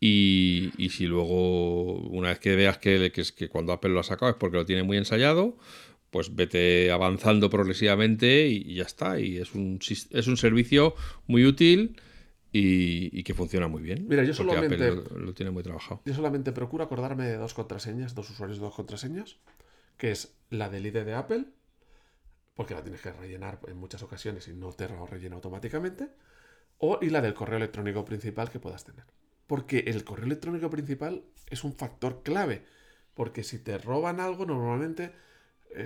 Y, 0.00 0.72
si 0.90 1.06
luego, 1.06 1.94
una 2.08 2.30
vez 2.30 2.40
que 2.40 2.56
veas 2.56 2.78
que, 2.78 3.12
que, 3.12 3.22
que 3.36 3.48
cuando 3.48 3.72
Apple 3.72 3.90
lo 3.90 4.00
ha 4.00 4.04
sacado 4.04 4.32
es 4.32 4.36
porque 4.36 4.56
lo 4.56 4.66
tiene 4.66 4.82
muy 4.82 4.96
ensayado, 4.96 5.56
pues 6.10 6.34
vete 6.34 6.90
avanzando 6.90 7.48
progresivamente 7.50 8.48
y, 8.48 8.74
ya 8.74 8.82
está. 8.82 9.20
Y 9.20 9.38
es 9.38 9.54
un, 9.54 9.78
es 10.10 10.26
un 10.26 10.36
servicio 10.36 10.94
muy 11.26 11.46
útil 11.46 11.96
y, 12.52 13.22
que 13.22 13.34
funciona 13.34 13.66
muy 13.66 13.82
bien. 13.82 14.06
Mira, 14.06 14.24
yo 14.24 14.34
solamente. 14.34 14.90
lo, 14.94 15.32
tiene 15.32 15.50
muy 15.50 15.62
trabajado. 15.62 16.02
Yo 16.04 16.14
solamente 16.14 16.52
procuro 16.52 16.84
acordarme 16.84 17.26
de 17.26 17.36
dos 17.36 17.54
contraseñas, 17.54 18.14
dos 18.14 18.28
usuarios 18.30 18.58
de 18.58 18.64
dos 18.64 18.74
contraseñas, 18.74 19.38
que 19.96 20.10
es 20.10 20.36
la 20.50 20.68
del 20.68 20.86
ID 20.86 21.04
de 21.04 21.14
Apple, 21.14 21.46
porque 22.54 22.74
la 22.74 22.82
tienes 22.82 23.00
que 23.00 23.12
rellenar 23.12 23.60
en 23.66 23.78
muchas 23.78 24.02
ocasiones 24.02 24.48
y 24.48 24.52
no 24.52 24.72
te 24.72 24.88
lo 24.88 25.06
rellena 25.06 25.36
automáticamente, 25.36 26.10
o 26.76 26.98
y 27.00 27.08
la 27.08 27.22
del 27.22 27.32
correo 27.32 27.56
electrónico 27.56 28.04
principal 28.04 28.50
que 28.50 28.60
puedas 28.60 28.84
tener. 28.84 29.04
Porque 29.46 29.84
el 29.86 30.04
correo 30.04 30.26
electrónico 30.26 30.68
principal 30.68 31.24
es 31.48 31.64
un 31.64 31.72
factor 31.72 32.22
clave, 32.22 32.64
porque 33.14 33.44
si 33.44 33.58
te 33.58 33.78
roban 33.78 34.20
algo, 34.20 34.44
normalmente 34.44 35.12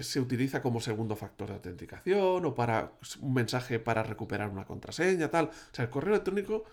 se 0.01 0.21
utiliza 0.21 0.63
como 0.63 0.81
segundo 0.81 1.17
factor 1.17 1.49
de 1.49 1.55
autenticación 1.55 2.45
o 2.45 2.55
para 2.55 2.93
un 3.21 3.35
mensaje 3.35 3.79
para 3.79 4.03
recuperar 4.03 4.51
una 4.51 4.65
contraseña, 4.65 5.31
tal. 5.31 5.47
O 5.47 5.75
sea, 5.75 5.85
el 5.85 5.91
correo 5.91 6.15
electrónico 6.15 6.65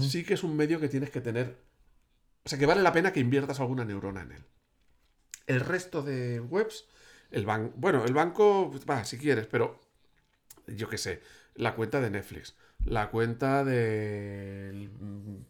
sí 0.00 0.24
que 0.24 0.34
es 0.34 0.42
un 0.42 0.56
medio 0.56 0.80
que 0.80 0.88
tienes 0.88 1.10
que 1.10 1.20
tener. 1.20 1.56
O 2.44 2.48
sea, 2.48 2.58
que 2.58 2.66
vale 2.66 2.82
la 2.82 2.92
pena 2.92 3.12
que 3.12 3.20
inviertas 3.20 3.60
alguna 3.60 3.84
neurona 3.84 4.22
en 4.22 4.32
él. 4.32 4.44
El 5.46 5.60
resto 5.60 6.02
de 6.02 6.40
webs, 6.40 6.86
el 7.30 7.44
banco. 7.44 7.74
Bueno, 7.76 8.04
el 8.04 8.14
banco, 8.14 8.72
va, 8.88 9.04
si 9.04 9.18
quieres, 9.18 9.46
pero 9.46 9.80
yo 10.66 10.88
qué 10.88 10.98
sé, 10.98 11.22
la 11.54 11.74
cuenta 11.74 12.00
de 12.00 12.10
Netflix, 12.10 12.54
la 12.84 13.10
cuenta 13.10 13.64
del 13.64 14.90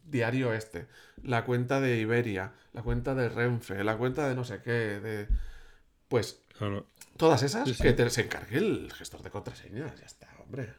diario 0.04 0.52
este, 0.52 0.86
la 1.22 1.44
cuenta 1.44 1.80
de 1.80 1.98
Iberia, 1.98 2.52
la 2.72 2.82
cuenta 2.82 3.14
de 3.14 3.28
Renfe, 3.28 3.84
la 3.84 3.96
cuenta 3.96 4.28
de 4.28 4.34
no 4.34 4.44
sé 4.44 4.60
qué, 4.62 4.70
de. 4.70 5.28
Pues 6.08 6.40
Todas 7.16 7.42
esas, 7.42 7.64
que 7.78 8.10
se 8.10 8.20
encargue 8.22 8.58
el 8.58 8.92
gestor 8.92 9.22
de 9.22 9.30
contraseñas. 9.30 9.98
Ya 9.98 10.06
está, 10.06 10.28
hombre. 10.42 10.74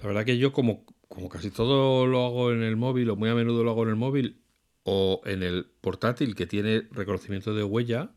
La 0.00 0.06
verdad 0.06 0.24
que 0.24 0.38
yo, 0.38 0.52
como, 0.52 0.84
como 1.08 1.28
casi 1.28 1.50
todo 1.50 2.06
lo 2.06 2.26
hago 2.26 2.52
en 2.52 2.62
el 2.62 2.76
móvil, 2.76 3.10
o 3.10 3.16
muy 3.16 3.28
a 3.28 3.34
menudo 3.34 3.64
lo 3.64 3.70
hago 3.70 3.82
en 3.84 3.90
el 3.90 3.96
móvil, 3.96 4.42
o 4.84 5.20
en 5.24 5.42
el 5.42 5.66
portátil 5.80 6.34
que 6.34 6.46
tiene 6.46 6.88
reconocimiento 6.90 7.54
de 7.54 7.64
huella, 7.64 8.10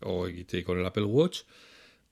o 0.00 0.26
con 0.64 0.78
el 0.78 0.86
Apple 0.86 1.04
Watch, 1.04 1.42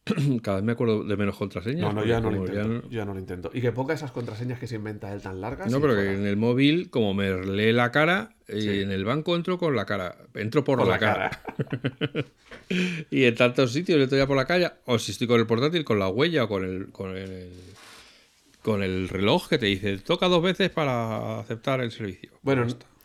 cada 0.43 0.59
vez 0.59 0.65
me 0.65 0.73
acuerdo 0.73 1.03
de 1.03 1.17
menos 1.17 1.37
contraseñas. 1.37 1.81
No, 1.81 1.93
no, 1.93 2.05
ya 2.05 2.21
no, 2.21 2.31
lo 2.31 2.37
intento, 2.47 2.89
ya 2.89 3.05
no... 3.05 3.13
lo 3.13 3.19
intento. 3.19 3.51
Y 3.53 3.61
que 3.61 3.73
ponga 3.73 3.95
esas 3.95 4.13
contraseñas 4.13 4.61
que 4.61 4.69
se 4.69 4.77
inventa 4.77 5.13
él 5.13 5.21
tan 5.21 5.41
largas. 5.41 5.71
No, 5.71 5.81
pero 5.81 5.95
que 5.97 6.13
en 6.13 6.27
el 6.27 6.37
móvil, 6.37 6.91
como 6.91 7.13
me 7.13 7.45
lee 7.45 7.73
la 7.73 7.91
cara, 7.91 8.31
y 8.49 8.83
en 8.83 8.93
el 8.93 9.05
banco 9.05 9.35
entro 9.35 9.59
con 9.59 9.75
la 9.75 9.85
cara. 9.85 10.17
Entro 10.35 10.63
por, 10.63 10.87
la, 10.87 10.99
cara. 10.99 11.43
y 13.11 13.25
en 13.25 13.35
tantos 13.35 13.73
sitios 13.73 14.01
entro 14.01 14.17
ya 14.17 14.29
por 14.29 14.37
la 14.37 14.45
calle. 14.45 14.71
O 14.85 14.99
si 14.99 15.11
estoy 15.11 15.27
con 15.27 15.41
el 15.41 15.47
portátil, 15.47 15.85
con 15.85 15.99
la 15.99 16.09
huella 16.09 16.45
o 16.45 16.49
con 16.49 16.65
el, 16.65 16.93
con 16.93 17.17
el, 17.17 17.51
con 18.63 18.85
el 18.85 19.09
reloj 19.09 19.49
que 19.49 19.59
te 19.59 19.67
dice 19.67 19.99
toca 19.99 20.29
dos 20.29 20.43
veces 20.43 20.71
para 20.71 21.41
aceptar 21.41 21.81
el 21.81 21.91
servicio. 21.91 22.31
Bueno, 22.43 22.65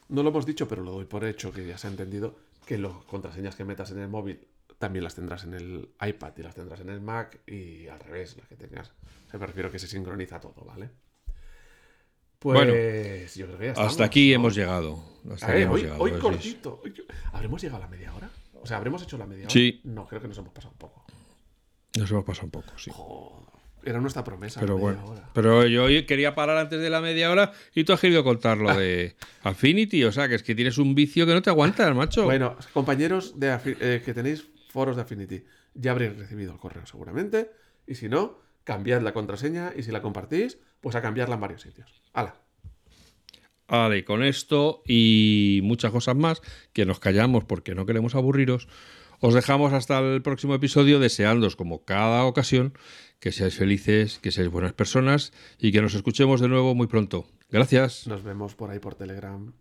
no 0.10 0.22
lo 0.22 0.30
hemos 0.30 0.46
dicho, 0.46 0.68
pero 0.68 0.84
lo 0.84 0.92
doy 0.92 1.06
por 1.06 1.26
hecho, 1.26 1.52
que 1.52 1.66
ya 1.66 1.80
se 1.80 1.88
ha 1.88 1.90
entendido 1.90 2.36
que 2.68 2.78
las 2.78 2.92
contraseñas 3.08 3.56
que 3.56 3.66
metas 3.66 3.90
en 3.92 4.00
el 4.00 4.08
móvil 4.08 4.40
también 4.82 5.04
las 5.06 5.16
tendrás 5.16 5.46
en 5.46 5.54
el 5.54 5.90
iPad 6.02 6.34
y 6.38 6.42
las 6.42 6.56
tendrás 6.56 6.82
en 6.82 6.90
el 6.90 7.00
Mac 7.00 7.40
y 7.48 7.88
al 7.88 8.00
revés, 8.00 8.36
las 8.36 8.48
que 8.48 8.56
tengas. 8.56 8.90
O 9.28 9.30
sea, 9.30 9.40
me 9.40 9.46
refiero 9.46 9.72
que 9.72 9.80
se 9.80 9.88
sincroniza 9.88 10.42
todo, 10.42 10.66
¿vale? 10.66 10.90
Pues 12.40 12.58
bueno, 12.58 12.74
yo 12.74 13.46
creo 13.46 13.58
que 13.60 13.66
ya 13.66 13.72
estamos, 13.72 13.92
hasta 13.92 14.04
aquí 14.04 14.34
hemos 14.34 14.56
llegado. 14.56 15.00
Hasta 15.32 15.54
hoy, 15.70 15.88
hoy 15.98 16.12
cortito. 16.14 16.82
¿Habremos 17.32 17.62
llegado 17.62 17.84
a 17.84 17.86
la 17.86 17.88
media 17.88 18.14
hora? 18.14 18.30
O 18.54 18.66
sea, 18.66 18.78
¿habremos 18.78 19.04
hecho 19.04 19.18
la 19.20 19.28
media 19.28 19.44
hora? 19.44 19.52
Sí. 19.52 19.80
No, 19.84 20.08
creo 20.08 20.20
que 20.20 20.28
nos 20.28 20.38
hemos 20.40 20.52
pasado 20.52 20.72
un 20.72 20.80
poco. 20.80 21.06
Nos 21.98 22.10
hemos 22.10 22.26
pasado 22.26 22.46
un 22.46 22.52
poco, 22.52 22.72
sí. 22.78 22.92
era 23.84 24.00
nuestra 24.00 24.24
promesa. 24.24 24.60
Pero 24.60 24.78
bueno. 24.78 25.14
Pero 25.34 25.68
yo 25.68 25.86
quería 26.08 26.34
parar 26.34 26.58
antes 26.58 26.82
de 26.82 26.90
la 26.90 27.02
media 27.02 27.30
hora 27.30 27.52
y 27.76 27.84
tú 27.84 27.94
has 27.94 28.00
querido 28.00 28.24
contar 28.24 28.58
lo 28.58 28.74
de 28.76 29.16
Affinity. 29.44 30.04
O 30.06 30.12
sea, 30.12 30.28
que 30.28 30.36
es 30.36 30.42
que 30.42 30.56
tienes 30.56 30.80
un 30.80 30.96
vicio 30.96 31.28
que 31.28 31.34
no 31.34 31.44
te 31.44 31.52
aguanta, 31.52 31.94
macho. 31.94 32.24
Bueno, 32.24 32.58
compañeros 32.74 33.40
de, 33.40 33.60
eh, 33.66 34.02
que 34.04 34.14
tenéis 34.16 34.51
foros 34.72 34.96
de 34.96 35.04
Affinity. 35.04 35.44
Ya 35.74 35.92
habréis 35.92 36.18
recibido 36.18 36.54
el 36.54 36.60
correo 36.60 36.86
seguramente. 36.86 37.52
Y 37.86 37.96
si 37.96 38.10
no, 38.10 38.40
cambiad 38.64 39.02
la 39.02 39.14
contraseña 39.14 39.74
y 39.76 39.84
si 39.84 39.92
la 39.92 40.02
compartís, 40.02 40.58
pues 40.80 40.96
a 40.96 41.02
cambiarla 41.02 41.36
en 41.36 41.42
varios 41.42 41.62
sitios. 41.62 42.02
¡Hala! 42.14 42.36
Vale, 43.68 44.04
con 44.04 44.22
esto 44.22 44.84
y 44.86 45.62
muchas 45.64 45.92
cosas 45.92 46.16
más 46.16 46.42
que 46.74 46.86
nos 46.86 47.00
callamos 47.00 47.46
porque 47.46 47.74
no 47.74 47.86
queremos 47.86 48.16
aburriros, 48.16 48.68
os 49.22 49.34
dejamos 49.34 49.72
hasta 49.72 50.00
el 50.00 50.22
próximo 50.22 50.56
episodio 50.56 51.00
deseándos 51.00 51.56
como 51.56 51.86
cada 51.86 52.26
ocasión 52.26 52.74
que 53.22 53.32
seáis 53.32 53.56
felices, 53.56 54.20
que 54.20 54.32
seáis 54.32 54.50
buenas 54.50 54.74
personas 54.74 55.32
y 55.58 55.72
que 55.72 55.82
nos 55.82 55.94
escuchemos 55.94 56.42
de 56.42 56.50
nuevo 56.50 56.76
muy 56.76 56.88
pronto. 56.88 57.28
Gracias. 57.50 58.08
Nos 58.08 58.24
vemos 58.24 58.56
por 58.56 58.72
ahí 58.72 58.80
por 58.80 58.96
Telegram. 58.96 59.54